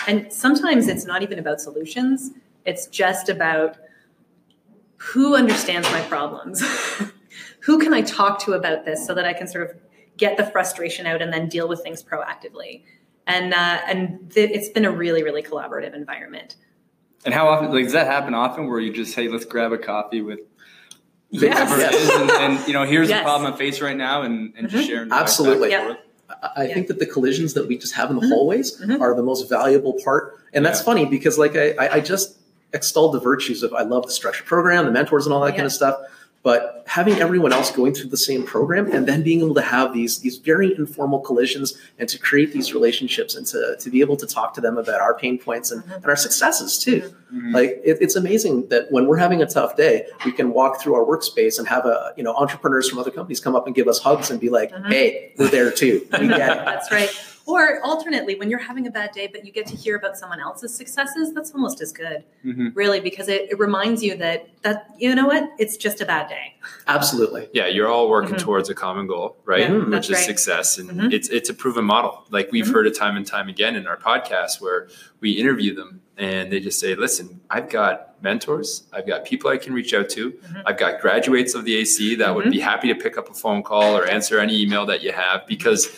And 0.06 0.32
sometimes 0.32 0.88
it's 0.88 1.06
not 1.06 1.22
even 1.22 1.38
about 1.38 1.60
solutions, 1.60 2.30
it's 2.64 2.86
just 2.86 3.28
about 3.28 3.76
who 4.96 5.36
understands 5.36 5.90
my 5.92 6.00
problems? 6.02 6.62
who 7.60 7.78
can 7.78 7.92
I 7.92 8.02
talk 8.02 8.38
to 8.44 8.52
about 8.52 8.84
this 8.84 9.06
so 9.06 9.14
that 9.14 9.24
I 9.24 9.32
can 9.32 9.46
sort 9.46 9.70
of 9.70 9.76
get 10.16 10.36
the 10.36 10.46
frustration 10.46 11.06
out 11.06 11.20
and 11.20 11.32
then 11.32 11.48
deal 11.48 11.68
with 11.68 11.82
things 11.82 12.02
proactively? 12.02 12.84
And 13.26 13.52
uh, 13.54 13.80
and 13.86 14.30
th- 14.32 14.50
it's 14.50 14.68
been 14.68 14.84
a 14.84 14.90
really 14.90 15.22
really 15.22 15.42
collaborative 15.42 15.94
environment. 15.94 16.56
And 17.24 17.32
how 17.32 17.48
often, 17.48 17.72
like, 17.72 17.84
does 17.84 17.94
that 17.94 18.06
happen 18.06 18.34
often 18.34 18.66
where 18.68 18.80
you 18.80 18.92
just, 18.92 19.14
hey, 19.14 19.28
let's 19.28 19.46
grab 19.46 19.72
a 19.72 19.78
coffee 19.78 20.20
with 20.20 20.40
Yes. 21.30 21.56
whoever 21.68 21.80
it 21.80 21.92
is 21.94 22.10
and, 22.10 22.30
and, 22.30 22.66
you 22.68 22.72
know, 22.74 22.84
here's 22.84 23.08
Yes. 23.08 23.20
the 23.20 23.24
problem 23.24 23.52
I 23.52 23.56
face 23.56 23.80
right 23.80 23.96
now 23.96 24.22
and, 24.22 24.52
and 24.56 24.68
just 24.68 24.84
Mhm. 24.84 24.88
sharing 24.88 25.12
Absolutely. 25.12 25.70
back 25.70 25.80
and 25.80 25.88
Yeah. 25.90 25.96
I 25.96 26.62
I 26.62 26.64
Yeah. 26.68 26.74
think 26.74 26.86
that 26.88 26.98
the 26.98 27.06
collisions 27.06 27.54
that 27.54 27.66
we 27.68 27.76
just 27.76 27.94
have 27.94 28.10
in 28.10 28.16
the 28.16 28.22
Mhm. 28.22 28.28
hallways 28.28 28.80
Mhm. 28.80 29.00
are 29.00 29.14
the 29.14 29.22
most 29.22 29.48
valuable 29.48 29.98
part. 30.04 30.38
And 30.52 30.64
that's 30.64 30.80
Yeah. 30.80 30.84
funny 30.84 31.04
because 31.06 31.36
like 31.38 31.56
I, 31.56 31.74
I 31.78 31.94
I 31.96 32.00
just 32.00 32.36
extolled 32.72 33.14
the 33.14 33.20
virtues 33.20 33.62
of 33.62 33.72
I 33.74 33.82
love 33.82 34.06
the 34.06 34.12
structured 34.12 34.46
program, 34.46 34.84
the 34.84 34.90
mentors 34.92 35.26
and 35.26 35.34
all 35.34 35.42
that 35.44 35.52
kind 35.52 35.66
of 35.66 35.72
stuff. 35.72 35.96
But 36.44 36.84
having 36.86 37.14
everyone 37.14 37.54
else 37.54 37.72
going 37.72 37.94
through 37.94 38.10
the 38.10 38.18
same 38.18 38.44
program 38.44 38.92
and 38.92 39.08
then 39.08 39.22
being 39.22 39.40
able 39.40 39.54
to 39.54 39.62
have 39.62 39.94
these 39.94 40.18
these 40.20 40.36
very 40.36 40.76
informal 40.76 41.20
collisions 41.20 41.72
and 41.98 42.06
to 42.10 42.18
create 42.18 42.52
these 42.52 42.74
relationships 42.74 43.34
and 43.34 43.46
to, 43.46 43.76
to 43.80 43.88
be 43.90 44.02
able 44.02 44.16
to 44.18 44.26
talk 44.26 44.52
to 44.56 44.60
them 44.60 44.76
about 44.76 45.00
our 45.00 45.14
pain 45.18 45.38
points 45.38 45.70
and, 45.72 45.82
and 45.90 46.04
our 46.04 46.16
successes 46.16 46.78
too. 46.78 47.00
Mhm. 47.34 47.54
Like 47.54 47.70
it, 47.82 47.96
it's 48.02 48.14
amazing 48.14 48.68
that 48.68 48.92
when 48.92 49.06
we're 49.06 49.16
having 49.16 49.40
a 49.40 49.46
tough 49.46 49.74
day, 49.74 50.06
we 50.26 50.32
can 50.32 50.52
walk 50.52 50.82
through 50.82 50.94
our 50.94 51.04
workspace 51.04 51.58
and 51.58 51.66
have 51.66 51.86
a 51.86 52.12
you 52.18 52.22
know 52.22 52.34
entrepreneurs 52.34 52.90
from 52.90 52.98
other 52.98 53.10
companies 53.10 53.40
come 53.40 53.56
up 53.56 53.66
and 53.66 53.74
give 53.74 53.88
us 53.88 53.98
hugs 53.98 54.30
and 54.30 54.38
be 54.38 54.50
like, 54.50 54.70
Mhm. 54.70 54.86
"Hey, 54.92 55.32
we're 55.38 55.48
there 55.48 55.70
too. 55.70 56.06
We 56.20 56.28
get 56.28 56.58
it." 56.58 56.64
That's 56.66 56.92
right. 56.92 57.10
Or 57.46 57.78
alternately, 57.82 58.36
when 58.36 58.48
you're 58.48 58.58
having 58.58 58.86
a 58.86 58.90
bad 58.90 59.12
day, 59.12 59.26
but 59.26 59.44
you 59.44 59.52
get 59.52 59.66
to 59.66 59.76
hear 59.76 59.96
about 59.96 60.16
someone 60.16 60.40
else's 60.40 60.74
successes, 60.74 61.34
that's 61.34 61.52
almost 61.52 61.82
as 61.82 61.92
good, 61.92 62.24
Mhm. 62.44 62.72
really, 62.74 63.00
because 63.00 63.28
it, 63.28 63.48
it 63.50 63.58
reminds 63.58 64.02
you 64.02 64.16
that 64.16 64.48
that 64.62 64.86
you 64.98 65.14
know 65.14 65.26
what, 65.26 65.50
it's 65.58 65.76
just 65.76 66.00
a 66.00 66.06
bad 66.06 66.26
day. 66.28 66.54
Absolutely. 66.86 67.48
Yeah, 67.52 67.66
you're 67.66 67.88
all 67.88 68.08
working 68.08 68.36
Mhm. 68.36 68.38
towards 68.38 68.70
a 68.70 68.74
common 68.74 69.06
goal, 69.06 69.36
right? 69.44 69.68
Yeah, 69.68 69.76
Which 69.84 70.08
is 70.08 70.16
right. 70.16 70.24
success, 70.24 70.78
and 70.78 70.88
Mhm. 70.90 71.12
it's 71.12 71.28
it's 71.28 71.50
a 71.50 71.54
proven 71.54 71.84
model. 71.84 72.24
Like 72.30 72.50
we've 72.50 72.64
Mhm. 72.64 72.72
heard 72.72 72.86
it 72.86 72.94
time 72.96 73.16
and 73.16 73.26
time 73.26 73.48
again 73.50 73.76
in 73.76 73.86
our 73.86 73.98
podcast, 73.98 74.62
where 74.62 74.88
we 75.20 75.32
interview 75.32 75.74
them 75.74 76.00
and 76.16 76.50
they 76.50 76.60
just 76.60 76.78
say, 76.80 76.94
"Listen, 76.94 77.40
I've 77.50 77.68
got 77.68 78.14
mentors, 78.22 78.84
I've 78.92 79.06
got 79.06 79.26
people 79.26 79.50
I 79.50 79.58
can 79.58 79.74
reach 79.74 79.92
out 79.92 80.08
to, 80.10 80.30
Mhm. 80.30 80.62
I've 80.64 80.78
got 80.78 81.00
graduates 81.02 81.54
of 81.54 81.64
the 81.66 81.74
AC 81.76 82.14
that 82.14 82.34
would 82.34 82.46
Mhm. 82.46 82.52
be 82.52 82.60
happy 82.60 82.88
to 82.88 82.94
pick 82.94 83.18
up 83.18 83.28
a 83.28 83.34
phone 83.34 83.62
call 83.62 83.98
or 83.98 84.06
answer 84.06 84.38
any 84.38 84.62
email 84.62 84.86
that 84.86 85.02
you 85.02 85.12
have 85.12 85.46
because." 85.46 85.90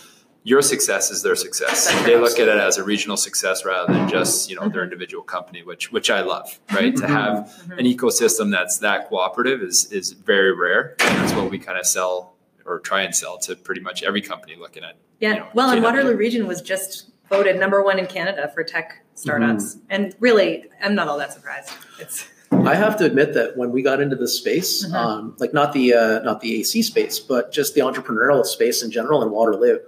Your 0.46 0.62
success 0.62 1.10
is 1.10 1.22
their 1.24 1.34
success. 1.34 1.88
That's 1.90 2.06
They 2.06 2.16
look 2.16 2.38
at 2.38 2.46
it 2.46 2.56
as 2.56 2.78
a 2.78 2.84
regional 2.84 3.16
success 3.16 3.64
rather 3.64 3.92
than 3.92 4.08
just 4.08 4.48
you 4.48 4.54
know 4.54 4.68
their 4.68 4.82
Mhm. 4.82 4.92
individual 4.92 5.24
company, 5.24 5.64
which 5.64 5.90
which 5.90 6.08
I 6.08 6.20
love. 6.20 6.60
Right 6.72 6.96
to 6.98 7.06
have 7.08 7.52
Mhm. 7.68 7.78
an 7.80 7.84
ecosystem 7.84 8.52
that's 8.52 8.78
that 8.78 9.08
cooperative 9.08 9.60
is 9.60 9.90
is 9.90 10.12
very 10.12 10.52
rare 10.54 10.94
and 11.00 11.18
that's 11.18 11.32
what 11.32 11.50
we 11.50 11.58
kind 11.58 11.76
of 11.76 11.84
sell 11.84 12.36
or 12.64 12.78
try 12.78 13.00
and 13.02 13.12
sell 13.12 13.38
to 13.38 13.56
pretty 13.56 13.80
much 13.80 14.04
every 14.04 14.22
company 14.22 14.54
looking 14.56 14.84
at 14.84 14.94
Yeah. 15.18 15.30
you 15.32 15.36
know, 15.40 15.46
well, 15.52 15.70
and 15.70 15.80
KW. 15.80 15.84
Waterloo 15.84 16.14
Region 16.16 16.46
was 16.46 16.62
just 16.62 17.06
voted 17.28 17.58
number 17.58 17.82
one 17.82 17.98
in 17.98 18.06
Canada 18.06 18.48
for 18.54 18.62
tech 18.62 19.02
startups, 19.16 19.78
and 19.90 20.14
really, 20.20 20.66
I'm 20.80 20.94
not 20.94 21.08
all 21.08 21.18
that 21.18 21.32
surprised. 21.32 21.70
It's 21.98 22.24
I 22.52 22.76
have 22.76 22.96
to 22.98 23.04
admit 23.04 23.34
that 23.34 23.56
when 23.56 23.72
we 23.72 23.82
got 23.82 24.00
into 24.00 24.14
this 24.14 24.36
space, 24.36 24.86
Mhm. 24.86 24.94
um, 24.94 25.36
like 25.40 25.52
not 25.52 25.72
the 25.72 25.92
uh, 25.94 26.18
not 26.20 26.40
the 26.40 26.60
AC 26.60 26.82
space, 26.82 27.18
but 27.18 27.50
just 27.50 27.74
the 27.74 27.80
entrepreneurial 27.80 28.44
space 28.46 28.80
in 28.84 28.92
general 28.92 29.22
in 29.24 29.30
Waterloo, 29.32 29.78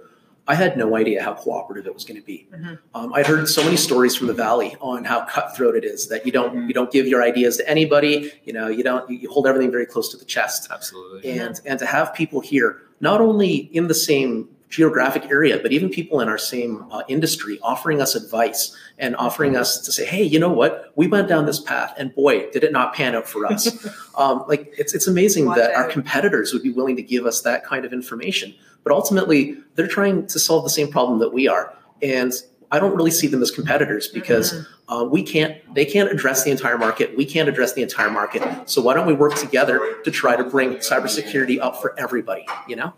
I 0.49 0.55
had 0.55 0.77
no 0.77 0.95
idea 0.95 1.21
how 1.23 1.35
cooperative 1.35 1.85
it 1.85 1.93
was 1.93 2.03
going 2.03 2.19
to 2.19 2.25
be. 2.25 2.47
Mhm. 2.51 2.79
Um, 2.95 3.13
I'd 3.13 3.27
heard 3.27 3.47
so 3.47 3.63
many 3.63 3.77
stories 3.77 4.15
from 4.15 4.25
the 4.27 4.33
valley 4.33 4.75
on 4.81 5.03
how 5.03 5.19
cutthroat 5.25 5.75
it 5.75 5.85
is 5.85 6.07
that 6.07 6.25
you 6.25 6.31
don't 6.31 6.53
Mhm. 6.55 6.67
you 6.67 6.73
don't 6.73 6.91
give 6.91 7.05
your 7.07 7.21
ideas 7.21 7.57
to 7.57 7.69
anybody. 7.69 8.31
You 8.45 8.53
know, 8.53 8.67
you 8.67 8.83
don't 8.83 9.07
you 9.09 9.29
hold 9.29 9.45
everything 9.45 9.69
very 9.71 9.85
close 9.85 10.09
to 10.09 10.17
the 10.17 10.25
chest. 10.25 10.67
absolutely 10.71 11.29
and 11.39 11.61
and 11.65 11.77
to 11.79 11.85
have 11.85 12.13
people 12.15 12.39
here 12.41 12.77
not 12.99 13.21
only 13.21 13.69
in 13.73 13.87
the 13.87 13.93
same 13.93 14.49
geographic 14.69 15.25
area 15.31 15.57
but 15.63 15.71
even 15.71 15.89
people 15.89 16.19
in 16.21 16.27
our 16.29 16.37
same 16.37 16.85
uh, 16.91 17.01
industry 17.07 17.57
offering 17.63 17.99
us 18.01 18.13
advice 18.15 18.75
and 18.99 19.15
offering 19.15 19.55
us 19.57 19.79
to 19.85 19.91
say 19.91 20.05
hey 20.05 20.23
you 20.23 20.39
know 20.39 20.53
what 20.61 20.91
we 20.95 21.07
went 21.07 21.27
down 21.27 21.45
this 21.47 21.59
path 21.59 21.91
and 21.97 22.13
boy 22.13 22.35
did 22.51 22.63
it 22.63 22.71
not 22.71 22.93
pan 22.93 23.15
out 23.15 23.27
for 23.27 23.45
us 23.47 23.63
um, 24.17 24.43
like 24.47 24.71
it's, 24.77 24.93
it's 24.93 25.07
amazing 25.07 25.45
Watch 25.45 25.57
that 25.57 25.73
our 25.73 25.87
competitors 25.87 26.53
would 26.53 26.61
be 26.61 26.69
willing 26.69 26.95
to 26.97 27.01
give 27.01 27.25
us 27.25 27.41
that 27.41 27.65
kind 27.65 27.83
of 27.83 27.91
information 27.93 28.53
but 28.83 28.91
ultimately 28.93 29.55
they're 29.75 29.87
trying 29.87 30.25
to 30.27 30.39
solve 30.39 30.63
the 30.63 30.69
same 30.69 30.89
problem 30.89 31.19
that 31.19 31.33
we 31.33 31.47
are 31.47 31.73
and 32.01 32.33
i 32.71 32.79
don't 32.79 32.95
really 32.95 33.11
see 33.11 33.27
them 33.27 33.41
as 33.41 33.51
competitors 33.51 34.07
because 34.07 34.65
uh, 34.89 35.03
we 35.09 35.21
can't 35.23 35.55
they 35.75 35.85
can't 35.85 36.11
address 36.11 36.43
the 36.43 36.51
entire 36.51 36.77
market 36.77 37.15
we 37.17 37.25
can't 37.25 37.47
address 37.49 37.73
the 37.73 37.81
entire 37.81 38.09
market 38.09 38.41
so 38.69 38.81
why 38.81 38.93
don't 38.93 39.07
we 39.07 39.13
work 39.13 39.35
together 39.35 39.95
to 40.03 40.11
try 40.11 40.35
to 40.35 40.43
bring 40.43 40.75
cybersecurity 40.77 41.59
up 41.59 41.81
for 41.81 41.97
everybody 41.99 42.45
you 42.67 42.75
know 42.75 42.93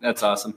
That's 0.00 0.22
awesome. 0.22 0.54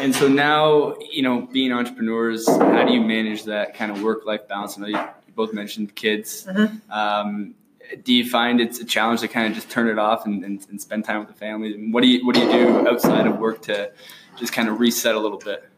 And 0.00 0.14
so 0.14 0.28
now, 0.28 0.96
you 1.12 1.22
know, 1.22 1.42
being 1.52 1.72
entrepreneurs, 1.72 2.46
how 2.48 2.84
do 2.84 2.92
you 2.92 3.00
manage 3.00 3.44
that 3.44 3.74
kind 3.74 3.90
of 3.92 4.02
work 4.02 4.26
life 4.26 4.46
balance? 4.48 4.76
I 4.76 4.80
know 4.82 4.88
you, 4.88 4.98
you 4.98 5.32
both 5.34 5.52
mentioned 5.54 5.94
kids. 5.94 6.44
Mhm. 6.46 6.80
Um, 6.90 7.54
do 8.02 8.12
you 8.14 8.28
find 8.28 8.60
it's 8.60 8.78
a 8.80 8.84
challenge 8.84 9.20
to 9.20 9.28
kind 9.28 9.46
of 9.48 9.54
just 9.54 9.70
turn 9.70 9.88
it 9.88 9.98
off 9.98 10.26
and, 10.26 10.44
and, 10.44 10.66
and 10.70 10.80
spend 10.80 11.04
time 11.04 11.20
with 11.20 11.28
the 11.28 11.34
family? 11.34 11.74
And 11.74 11.92
what 11.92 12.02
do 12.02 12.08
you 12.08 12.24
what 12.26 12.34
do 12.34 12.40
you 12.42 12.50
do 12.50 12.88
outside 12.88 13.26
of 13.26 13.38
work 13.38 13.62
to 13.62 13.92
just 14.36 14.52
kind 14.52 14.68
of 14.68 14.80
reset 14.80 15.14
a 15.14 15.20
little 15.20 15.38
bit? 15.38 15.68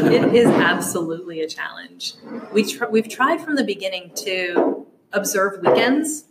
it 0.00 0.34
is 0.34 0.46
absolutely 0.48 1.40
a 1.40 1.48
challenge. 1.48 2.14
We 2.52 2.64
tr- 2.64 2.86
we've 2.90 3.08
tried 3.08 3.40
from 3.40 3.56
the 3.56 3.64
beginning 3.64 4.10
to 4.16 4.86
observe 5.12 5.60
weekends 5.62 6.24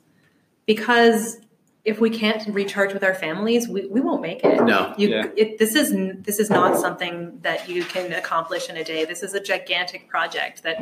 because 0.65 1.37
if 1.83 1.99
we 1.99 2.11
can't 2.11 2.47
recharge 2.53 2.93
with 2.93 3.03
our 3.03 3.15
families, 3.15 3.67
we, 3.67 3.87
we 3.87 3.99
won't 4.01 4.21
make 4.21 4.43
it. 4.43 4.61
no 4.63 4.93
You, 4.97 5.09
Yeah. 5.09 5.25
it, 5.35 5.57
this 5.57 5.73
is 5.75 5.91
this 6.23 6.39
is 6.39 6.49
not 6.51 6.79
something 6.79 7.39
that 7.41 7.67
you 7.67 7.83
can 7.83 8.13
accomplish 8.13 8.69
in 8.69 8.77
a 8.77 8.83
day. 8.83 9.05
This 9.05 9.23
is 9.23 9.33
a 9.33 9.39
gigantic 9.39 10.07
project 10.07 10.61
that 10.63 10.79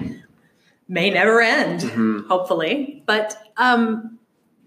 may 0.89 1.09
never 1.09 1.39
end, 1.41 1.81
Mhm. 1.81 2.27
hopefully. 2.27 3.03
But 3.05 3.37
um, 3.55 4.18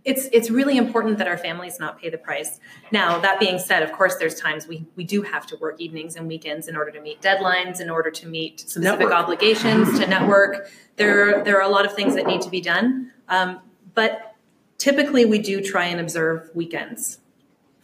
it's 0.04 0.28
it's 0.32 0.50
really 0.50 0.76
important 0.76 1.18
that 1.18 1.28
our 1.28 1.38
families 1.38 1.78
not 1.78 2.00
pay 2.00 2.10
the 2.10 2.18
price. 2.18 2.58
Now, 2.90 3.18
that 3.20 3.38
being 3.38 3.58
said, 3.58 3.82
of 3.82 3.92
course, 3.92 4.16
there's 4.16 4.34
times 4.34 4.66
we 4.66 4.84
we 4.96 5.04
do 5.04 5.22
have 5.22 5.46
to 5.48 5.56
work 5.56 5.80
evenings 5.80 6.16
and 6.16 6.26
weekends 6.26 6.66
in 6.68 6.76
order 6.76 6.90
to 6.90 7.00
meet 7.00 7.20
deadlines, 7.22 7.80
in 7.80 7.88
order 7.88 8.10
to 8.10 8.26
meet 8.26 8.60
specific 8.60 8.98
network. 9.00 9.12
obligations, 9.12 9.98
to 10.00 10.06
network. 10.06 10.70
There 10.96 11.42
there 11.44 11.56
are 11.58 11.62
a 11.62 11.68
lot 11.68 11.86
of 11.86 11.94
things 11.94 12.14
that 12.16 12.26
need 12.26 12.42
to 12.42 12.50
be 12.50 12.60
done, 12.60 13.12
um, 13.28 13.60
but 13.94 14.34
typically 14.78 15.24
we 15.24 15.38
do 15.38 15.60
try 15.62 15.84
and 15.86 16.00
observe 16.00 16.50
weekends 16.54 17.18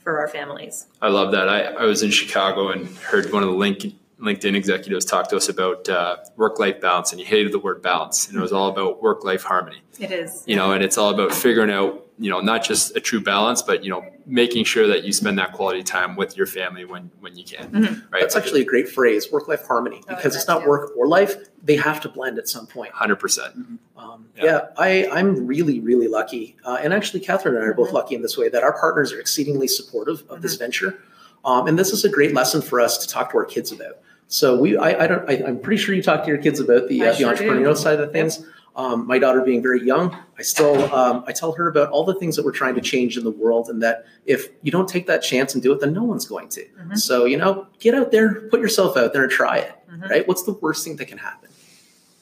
for 0.03 0.19
our 0.19 0.27
families. 0.29 0.87
i 1.03 1.09
love 1.09 1.33
that 1.33 1.49
I, 1.49 1.61
I 1.65 1.85
was 1.85 2.03
in 2.03 2.11
chicago 2.11 2.71
and 2.71 2.89
heard 2.97 3.31
one 3.33 3.43
of 3.43 3.49
the 3.51 3.55
link, 3.55 3.85
linkedin 4.21 4.57
executives 4.57 5.05
talk 5.05 5.29
to 5.29 5.37
us 5.37 5.49
about 5.51 5.89
uh, 5.89 6.17
work-life 6.37 6.81
balance 6.81 7.13
and 7.13 7.21
he 7.21 7.27
hated 7.27 7.53
the 7.53 7.59
word 7.59 7.83
balance 7.83 8.27
and 8.27 8.37
it 8.37 8.41
was 8.41 8.53
all 8.53 8.69
about 8.69 9.03
work-life 9.03 9.43
harmony 9.43 9.81
It 10.01 10.11
is. 10.11 10.43
you 10.47 10.57
know 10.57 10.73
and 10.73 10.83
it's 10.83 10.97
all 10.99 11.11
about 11.11 11.33
figuring 11.35 11.71
out 11.71 12.07
you 12.19 12.31
know 12.31 12.41
not 12.41 12.65
just 12.65 12.97
a 12.97 13.01
true 13.01 13.21
balance 13.21 13.63
but 13.63 13.85
you 13.85 13.91
know 13.91 14.05
making 14.27 14.65
sure 14.65 14.87
that 14.89 15.05
you 15.05 15.13
spend 15.13 15.39
that 15.39 15.53
quality 15.53 15.83
time 15.83 16.17
with 16.17 16.37
your 16.37 16.47
family 16.47 16.85
when 16.85 17.11
when 17.21 17.37
you 17.37 17.45
can 17.45 17.71
Mhm. 17.71 18.03
right 18.11 18.21
that's 18.21 18.35
actually 18.37 18.61
a 18.63 18.65
great 18.65 18.89
phrase 18.89 19.31
work-life 19.31 19.65
harmony 19.67 20.03
Oh, 20.09 20.17
because 20.17 20.35
it's 20.35 20.49
not 20.49 20.63
too. 20.63 20.69
work 20.69 20.91
or 20.97 21.07
life 21.07 21.37
they 21.63 21.77
have 21.77 22.01
to 22.01 22.09
blend 22.09 22.39
at 22.39 22.49
some 22.49 22.67
point 22.67 22.93
100% 22.93 23.55
Um, 23.97 24.27
Yeah. 24.37 24.45
yeah, 24.45 24.61
I, 24.77 25.09
I'm 25.11 25.45
really, 25.49 25.81
really 25.81 26.07
lucky. 26.07 26.55
Uh, 26.65 26.79
and 26.81 26.95
actually, 26.95 27.19
Catherine 27.19 27.57
and 27.57 27.65
I 27.65 27.67
are 27.67 27.75
both 27.75 27.89
Mhm. 27.91 27.95
lucky 27.95 28.15
in 28.15 28.23
this 28.23 28.39
way 28.39 28.49
that 28.49 28.63
our 28.63 28.73
partners 28.79 29.13
are 29.13 29.19
exceedingly 29.19 29.67
supportive 29.67 30.23
of 30.31 30.41
this 30.41 30.55
Mm-hmm. 30.55 30.63
venture. 30.65 30.99
Um, 31.45 31.67
and 31.67 31.77
this 31.77 31.93
is 31.93 32.05
a 32.05 32.09
great 32.09 32.33
lesson 32.33 32.63
for 32.63 32.81
us 32.81 32.97
to 32.99 33.09
talk 33.09 33.33
to 33.33 33.39
our 33.39 33.45
kids 33.45 33.73
about. 33.73 33.97
So 34.29 34.57
we, 34.57 34.77
I, 34.77 35.05
I 35.05 35.07
don't, 35.09 35.29
I, 35.29 35.43
I'm 35.49 35.59
pretty 35.59 35.83
sure 35.83 35.97
you 35.97 36.03
talk 36.03 36.23
to 36.23 36.29
your 36.29 36.39
kids 36.39 36.61
about 36.61 36.87
the, 36.89 37.03
I 37.03 37.09
uh, 37.09 37.11
the 37.13 37.19
sure 37.19 37.35
do. 37.35 37.43
entrepreneurial 37.51 37.77
side 37.77 37.99
of 37.99 38.13
things. 38.13 38.45
Um, 38.79 39.09
my 39.09 39.19
daughter 39.19 39.41
being 39.43 39.61
very 39.61 39.85
young, 39.85 40.17
I 40.39 40.43
still, 40.43 40.95
um, 40.95 41.25
I 41.27 41.33
tell 41.33 41.51
her 41.53 41.67
about 41.69 41.91
all 41.91 42.05
the 42.05 42.15
things 42.15 42.37
that 42.37 42.45
we're 42.45 42.53
trying 42.53 42.77
to 42.77 42.81
change 42.81 43.19
in 43.19 43.25
the 43.25 43.31
world, 43.33 43.69
and 43.69 43.83
that 43.83 44.07
if 44.25 44.51
you 44.63 44.71
don't 44.71 44.89
take 44.89 45.09
that 45.09 45.21
chance 45.21 45.53
and 45.53 45.61
do 45.63 45.73
it, 45.73 45.81
then 45.81 45.93
no 45.93 46.05
one's 46.05 46.27
going 46.27 46.49
to. 46.51 46.65
Mhm. 46.65 46.97
So 46.97 47.25
you 47.25 47.37
know, 47.37 47.67
get 47.81 47.95
out 47.95 48.13
there, 48.13 48.35
put 48.53 48.61
yourself 48.61 48.97
out 48.97 49.13
there, 49.13 49.25
and 49.25 49.33
try 49.33 49.59
it. 49.59 49.73
Mhm. 49.93 50.09
Right? 50.09 50.29
What's 50.29 50.45
the 50.45 50.53
worst 50.53 50.85
thing 50.85 50.95
that 50.97 51.07
can 51.09 51.19
happen? 51.19 51.49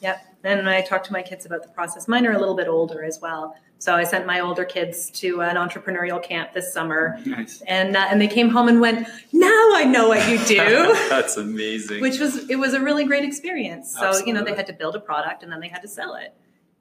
Yep. 0.01 0.17
And 0.45 0.71
I 0.71 0.81
talk 0.81 1.03
to 1.05 1.13
my 1.13 1.23
kids 1.23 1.45
about 1.45 1.63
the 1.63 1.69
process. 1.69 2.09
Mine 2.09 2.27
are 2.27 2.33
a 2.33 2.39
little 2.39 2.55
bit 2.55 2.69
older 2.69 3.03
as 3.05 3.21
well. 3.21 3.55
So 3.79 3.95
I 3.95 4.05
sent 4.05 4.25
my 4.25 4.41
older 4.41 4.65
kids 4.65 5.11
to 5.21 5.43
an 5.43 5.57
entrepreneurial 5.57 6.23
camp 6.23 6.55
this 6.55 6.73
summer, 6.73 7.19
Nice. 7.27 7.63
and 7.67 7.95
uh, 7.95 8.07
and 8.11 8.19
they 8.19 8.29
came 8.29 8.49
home 8.49 8.69
and 8.69 8.81
went, 8.81 9.07
"Now 9.33 9.69
I 9.75 9.85
know 9.85 10.09
what 10.09 10.27
you 10.31 10.39
do," 10.47 10.95
that's 11.11 11.37
amazing 11.37 12.01
which 12.01 12.19
was 12.19 12.49
it 12.49 12.57
was 12.57 12.73
a 12.73 12.81
really 12.81 13.05
great 13.05 13.25
experience. 13.25 13.95
So 14.01 14.25
you 14.25 14.33
know 14.33 14.43
they 14.43 14.55
had 14.55 14.67
to 14.69 14.73
build 14.73 14.97
a 14.97 15.01
product 15.01 15.43
and 15.43 15.53
then 15.53 15.61
they 15.61 15.69
had 15.69 15.83
to 15.83 15.89
sell 15.89 16.15
it, 16.15 16.33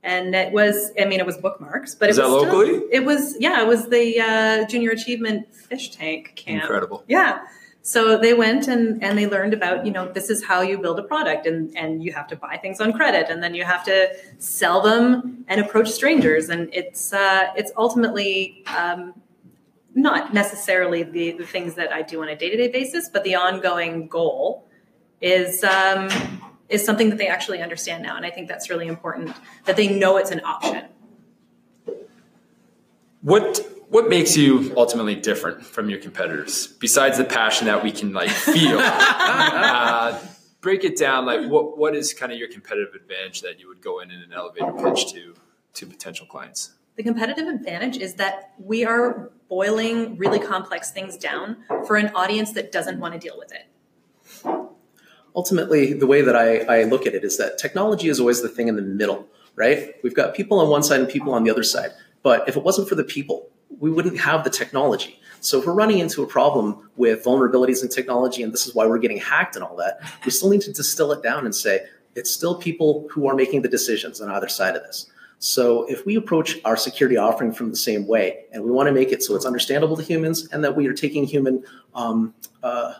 and 0.05 0.33
it 0.35 0.53
was 0.53 0.91
I 0.99 1.05
mean 1.05 1.19
it 1.19 1.25
was 1.25 1.37
bookmarks, 1.37 1.95
but 1.95 2.07
Was 2.09 2.17
it 2.17 2.21
was 2.23 2.47
still- 2.47 2.87
it 2.91 3.03
was 3.03 3.35
yeah, 3.39 3.61
it 3.63 3.67
was 3.67 3.89
the 3.89 4.05
uh, 4.21 4.65
Junior 4.67 4.91
Achievement 4.91 5.53
Fish 5.53 5.91
Tank 5.91 6.33
camp. 6.35 6.61
incredible 6.61 7.03
Yeah. 7.07 7.39
So 7.81 8.17
they 8.17 8.33
went 8.33 8.67
and, 8.67 9.03
and 9.03 9.15
they 9.15 9.27
learned 9.27 9.53
about, 9.53 9.85
you 9.85 9.91
know, 9.91 10.11
this 10.11 10.31
is 10.31 10.43
how 10.43 10.61
you 10.61 10.79
build 10.79 10.97
a 10.97 11.03
product 11.03 11.45
and, 11.45 11.71
and 11.77 12.03
you 12.03 12.11
have 12.13 12.25
to 12.29 12.35
buy 12.35 12.57
things 12.57 12.81
on 12.81 12.91
credit 12.93 13.29
and 13.29 13.43
then 13.43 13.53
you 13.53 13.63
have 13.63 13.83
to 13.85 14.09
sell 14.39 14.81
them 14.81 15.45
and 15.47 15.61
approach 15.61 15.89
strangers. 15.89 16.49
And 16.49 16.67
it's, 16.73 17.13
uh, 17.13 17.43
it's 17.55 17.71
ultimately 17.77 18.63
um, 18.75 19.13
not 19.93 20.33
necessarily 20.33 21.03
the, 21.03 21.33
the 21.33 21.45
things 21.45 21.75
that 21.75 21.93
I 21.93 22.01
do 22.01 22.23
on 22.23 22.27
a 22.29 22.35
day-to-day 22.35 22.69
basis, 22.69 23.07
but 23.13 23.23
the 23.23 23.35
ongoing 23.35 24.07
goal 24.07 24.65
is, 25.21 25.63
um, 25.63 26.09
is 26.69 26.83
something 26.83 27.09
that 27.09 27.17
they 27.17 27.27
actually 27.27 27.61
understand 27.61 28.03
now. 28.03 28.15
And 28.17 28.25
I 28.25 28.31
think 28.31 28.47
that's 28.47 28.69
really 28.69 28.87
important 28.87 29.35
that 29.65 29.75
they 29.75 29.87
know 29.87 30.17
it's 30.17 30.31
an 30.31 30.41
option. 30.43 30.85
What 33.21 33.65
what 33.89 34.09
makes 34.09 34.35
you 34.35 34.73
ultimately 34.75 35.15
different 35.15 35.63
from 35.63 35.89
your 35.89 35.99
competitors 35.99 36.67
besides 36.67 37.17
the 37.17 37.23
passion 37.23 37.67
that 37.67 37.83
we 37.83 37.91
can 37.91 38.13
like 38.13 38.29
feel? 38.29 38.77
uh, 38.81 40.19
break 40.65 40.83
it 40.83 40.97
down. 40.97 41.25
Like, 41.25 41.47
what 41.49 41.77
what 41.77 41.95
is 41.95 42.13
kind 42.13 42.31
of 42.31 42.37
your 42.37 42.47
competitive 42.47 42.93
advantage 42.95 43.41
that 43.41 43.59
you 43.59 43.67
would 43.67 43.81
go 43.81 43.99
in 43.99 44.11
in 44.11 44.19
an 44.21 44.33
elevator 44.33 44.73
pitch 44.73 45.13
to 45.13 45.35
to 45.73 45.85
potential 45.85 46.25
clients? 46.25 46.73
The 46.95 47.03
competitive 47.03 47.47
advantage 47.47 47.97
is 47.97 48.15
that 48.15 48.53
we 48.57 48.85
are 48.85 49.31
boiling 49.49 50.17
really 50.17 50.39
complex 50.39 50.91
things 50.91 51.17
down 51.17 51.57
for 51.85 51.97
an 51.97 52.09
audience 52.15 52.53
that 52.53 52.71
doesn't 52.71 52.99
want 52.99 53.13
to 53.13 53.19
deal 53.19 53.37
with 53.37 53.51
it. 53.51 53.67
Ultimately, 55.35 55.93
the 55.93 56.07
way 56.07 56.21
that 56.21 56.35
I, 56.35 56.59
I 56.79 56.83
look 56.83 57.05
at 57.05 57.13
it 57.13 57.23
is 57.23 57.37
that 57.37 57.57
technology 57.57 58.07
is 58.07 58.19
always 58.19 58.41
the 58.41 58.49
thing 58.49 58.67
in 58.67 58.75
the 58.75 58.81
middle, 58.81 59.27
right? 59.55 59.95
We've 60.03 60.15
got 60.15 60.33
people 60.33 60.59
on 60.59 60.69
one 60.69 60.83
side 60.83 61.01
and 61.01 61.09
people 61.09 61.33
on 61.33 61.43
the 61.43 61.51
other 61.51 61.63
side. 61.63 61.91
But 62.23 62.47
if 62.47 62.55
it 62.55 62.63
wasn't 62.63 62.87
for 62.87 62.95
the 62.95 63.03
people, 63.03 63.49
we 63.79 63.91
wouldn't 63.91 64.19
have 64.19 64.43
the 64.43 64.49
technology. 64.49 65.19
So 65.41 65.59
if 65.59 65.67
we're 65.67 65.73
running 65.73 65.99
into 65.99 66.23
a 66.23 66.27
problem 66.27 66.89
with 66.95 67.23
vulnerabilities 67.23 67.83
in 67.83 67.89
technology, 67.89 68.41
and 68.41 68.51
this 68.51 68.65
is 68.65 68.73
why 68.73 68.87
we're 68.87 68.97
getting 68.97 69.17
hacked 69.17 69.55
and 69.55 69.63
all 69.63 69.75
that, 69.75 69.99
we 70.23 70.31
still 70.31 70.49
need 70.49 70.61
to 70.61 70.73
distill 70.73 71.11
it 71.11 71.21
down 71.21 71.45
and 71.45 71.53
say 71.53 71.85
it's 72.15 72.31
still 72.31 72.55
people 72.55 73.07
who 73.11 73.27
are 73.27 73.35
making 73.35 73.61
the 73.61 73.67
decisions 73.67 74.21
on 74.21 74.29
either 74.29 74.47
side 74.47 74.75
of 74.75 74.83
this. 74.83 75.11
So 75.39 75.83
if 75.85 76.05
we 76.05 76.15
approach 76.15 76.57
our 76.65 76.77
security 76.77 77.17
offering 77.17 77.51
from 77.51 77.69
the 77.69 77.75
same 77.75 78.07
way, 78.07 78.45
and 78.53 78.63
we 78.63 78.71
want 78.71 78.87
to 78.87 78.93
make 78.93 79.11
it 79.11 79.21
so 79.21 79.35
it's 79.35 79.45
understandable 79.45 79.97
to 79.97 80.01
humans, 80.01 80.47
and 80.51 80.63
that 80.63 80.75
we 80.75 80.87
are 80.87 80.93
taking 80.93 81.25
human 81.25 81.63
um, 81.93 82.33
uh, 82.63 82.93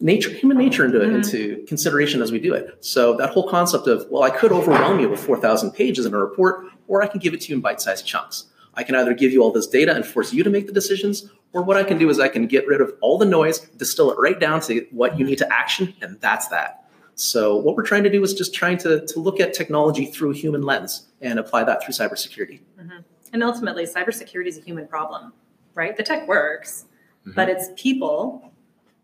nature, 0.00 0.30
human 0.30 0.56
nature 0.56 0.84
into, 0.84 0.98
mm-hmm. 0.98 1.16
into 1.16 1.64
consideration 1.66 2.22
as 2.22 2.30
we 2.30 2.38
do 2.38 2.54
it. 2.54 2.84
So 2.84 3.16
that 3.16 3.30
whole 3.30 3.48
concept 3.48 3.86
of 3.86 4.06
well, 4.10 4.22
I 4.22 4.30
could 4.30 4.52
overwhelm 4.52 5.00
you 5.00 5.08
with 5.08 5.20
four 5.20 5.40
thousand 5.40 5.72
pages 5.72 6.06
in 6.06 6.14
a 6.14 6.18
report, 6.18 6.66
or 6.86 7.02
I 7.02 7.06
can 7.06 7.20
give 7.20 7.34
it 7.34 7.40
to 7.42 7.48
you 7.50 7.56
in 7.56 7.60
bite-sized 7.60 8.06
chunks. 8.06 8.46
I 8.74 8.84
can 8.84 8.94
either 8.94 9.12
give 9.12 9.32
you 9.32 9.42
all 9.42 9.50
this 9.50 9.66
data 9.66 9.94
and 9.94 10.06
force 10.06 10.32
you 10.32 10.44
to 10.44 10.50
make 10.50 10.66
the 10.66 10.72
decisions, 10.72 11.28
or 11.52 11.62
what 11.62 11.76
I 11.76 11.82
can 11.82 11.98
do 11.98 12.08
is 12.10 12.20
I 12.20 12.28
can 12.28 12.46
get 12.46 12.66
rid 12.66 12.80
of 12.80 12.94
all 13.00 13.18
the 13.18 13.26
noise, 13.26 13.58
distill 13.58 14.12
it 14.12 14.18
right 14.18 14.38
down 14.38 14.60
to 14.62 14.86
what 14.92 15.18
you 15.18 15.24
need 15.24 15.38
to 15.38 15.52
action, 15.52 15.94
and 16.00 16.20
that's 16.20 16.48
that. 16.48 16.84
So 17.16 17.56
what 17.56 17.74
we're 17.74 17.86
trying 17.86 18.04
to 18.04 18.10
do 18.10 18.22
is 18.22 18.34
just 18.34 18.54
trying 18.54 18.78
to, 18.78 19.04
to 19.04 19.18
look 19.18 19.40
at 19.40 19.52
technology 19.52 20.06
through 20.06 20.30
a 20.30 20.34
human 20.34 20.62
lens 20.62 21.08
and 21.20 21.40
apply 21.40 21.64
that 21.64 21.82
through 21.82 21.94
cybersecurity. 21.94 22.60
Mm-hmm. 22.80 22.98
And 23.32 23.42
ultimately, 23.42 23.84
cybersecurity 23.84 24.46
is 24.46 24.58
a 24.58 24.60
human 24.60 24.86
problem, 24.86 25.32
right? 25.74 25.96
The 25.96 26.04
tech 26.04 26.28
works, 26.28 26.84
mm-hmm. 27.22 27.32
but 27.32 27.48
it's 27.48 27.70
people 27.76 28.52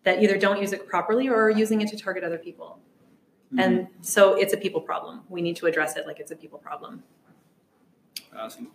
that 0.05 0.23
either 0.23 0.39
don't 0.39 0.61
use 0.61 0.73
it 0.73 0.87
properly 0.87 1.29
or 1.29 1.35
are 1.35 1.51
using 1.51 1.81
it 1.81 1.89
to 1.89 1.97
target 1.97 2.23
other 2.25 2.39
people. 2.39 2.79
Mm-hmm. 3.49 3.59
And 3.59 3.89
so 4.01 4.35
it's 4.35 4.53
a 4.53 4.57
people 4.57 4.81
problem. 4.81 5.23
We 5.29 5.43
need 5.43 5.57
to 5.57 5.67
address 5.67 5.97
it 5.97 6.07
like 6.07 6.21
it's 6.21 6.31
a 6.31 6.37
people 6.37 6.59
problem. 6.59 7.03
Awesome. 8.37 8.69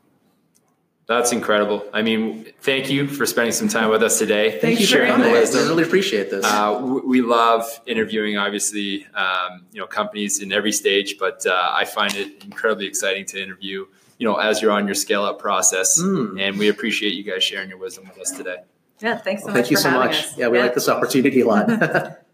That's 1.05 1.31
incredible. 1.31 1.83
I 1.91 2.03
mean, 2.03 2.45
thank 2.61 2.87
you 2.87 3.07
for 3.07 3.25
spending 3.25 3.51
some 3.51 3.67
time 3.67 3.89
with 3.89 4.03
us 4.03 4.19
today. 4.19 4.51
Thank, 4.51 4.61
thank 4.61 4.79
you 4.79 4.85
for 4.85 4.91
sharing 4.91 5.19
the 5.19 5.31
wisdom. 5.31 5.65
I 5.65 5.67
really 5.69 5.83
appreciate 5.83 6.29
this. 6.29 6.45
Uh, 6.45 6.99
we 7.03 7.21
love 7.21 7.65
interviewing, 7.87 8.37
obviously, 8.37 9.07
um, 9.15 9.65
you 9.71 9.81
know, 9.81 9.87
companies 9.87 10.39
in 10.39 10.53
every 10.53 10.71
stage, 10.71 11.17
but 11.17 11.43
uh, 11.47 11.71
I 11.73 11.85
find 11.85 12.15
it 12.15 12.43
incredibly 12.43 12.85
exciting 12.85 13.25
to 13.25 13.41
interview, 13.41 13.87
you 14.19 14.27
know, 14.27 14.35
as 14.35 14.61
you're 14.61 14.71
on 14.71 14.85
your 14.85 14.93
scale 14.93 15.23
up 15.23 15.39
process. 15.39 15.99
Mm. 15.99 16.39
And 16.39 16.59
we 16.59 16.69
appreciate 16.69 17.15
you 17.15 17.23
guys 17.23 17.43
sharing 17.43 17.69
your 17.69 17.79
wisdom 17.79 18.07
with 18.07 18.19
us 18.19 18.29
today. 18.29 18.57
Yeah, 19.01 19.17
thanks 19.17 19.43
so 19.43 19.47
well, 19.47 19.55
much. 19.55 19.63
Thank 19.63 19.71
you 19.71 19.77
so 19.77 19.91
much. 19.91 20.15
Us. 20.15 20.37
Yeah, 20.37 20.47
we 20.49 20.57
yeah. 20.57 20.63
like 20.63 20.73
this 20.73 20.89
opportunity 20.89 21.41
a 21.41 21.47
lot. 21.47 21.69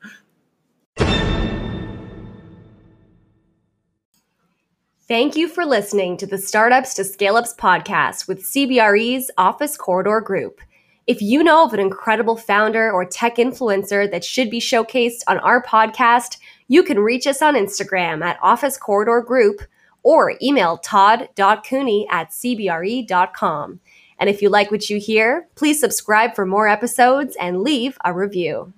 Thank 5.08 5.36
you 5.36 5.48
for 5.48 5.68
listening 5.68 6.18
to 6.18 6.26
the 6.26 6.40
Startups 6.40 6.96
to 6.96 7.04
Scale 7.04 7.36
Ups 7.36 7.54
podcast 7.54 8.28
with 8.28 8.42
CBRE's 8.44 9.30
Office 9.38 9.78
Corridor 9.78 10.20
Group. 10.20 10.62
If 11.06 11.22
you 11.22 11.44
know 11.44 11.64
of 11.64 11.74
an 11.76 11.80
incredible 11.80 12.36
founder 12.36 12.92
or 12.92 13.06
tech 13.06 13.36
influencer 13.36 14.10
that 14.10 14.26
should 14.26 14.50
be 14.50 14.60
showcased 14.60 15.22
on 15.28 15.38
our 15.38 15.62
podcast, 15.62 16.40
you 16.68 16.82
can 16.82 16.98
reach 16.98 17.28
us 17.28 17.44
on 17.44 17.54
Instagram 17.54 18.24
at 18.24 18.40
Office 18.42 18.80
Corridor 18.80 19.22
Group 19.22 19.62
or 20.02 20.34
email 20.42 20.78
todd.cooney 20.80 22.08
at 22.10 22.32
cbre.com. 22.32 23.80
And 24.20 24.30
if 24.30 24.42
you 24.42 24.50
like 24.50 24.72
what 24.72 24.90
you 24.90 25.00
hear, 25.00 25.48
please 25.56 25.80
subscribe 25.80 26.36
for 26.36 26.46
more 26.46 26.68
episodes 26.68 27.36
and 27.40 27.62
leave 27.62 27.98
a 28.04 28.14
review. 28.14 28.74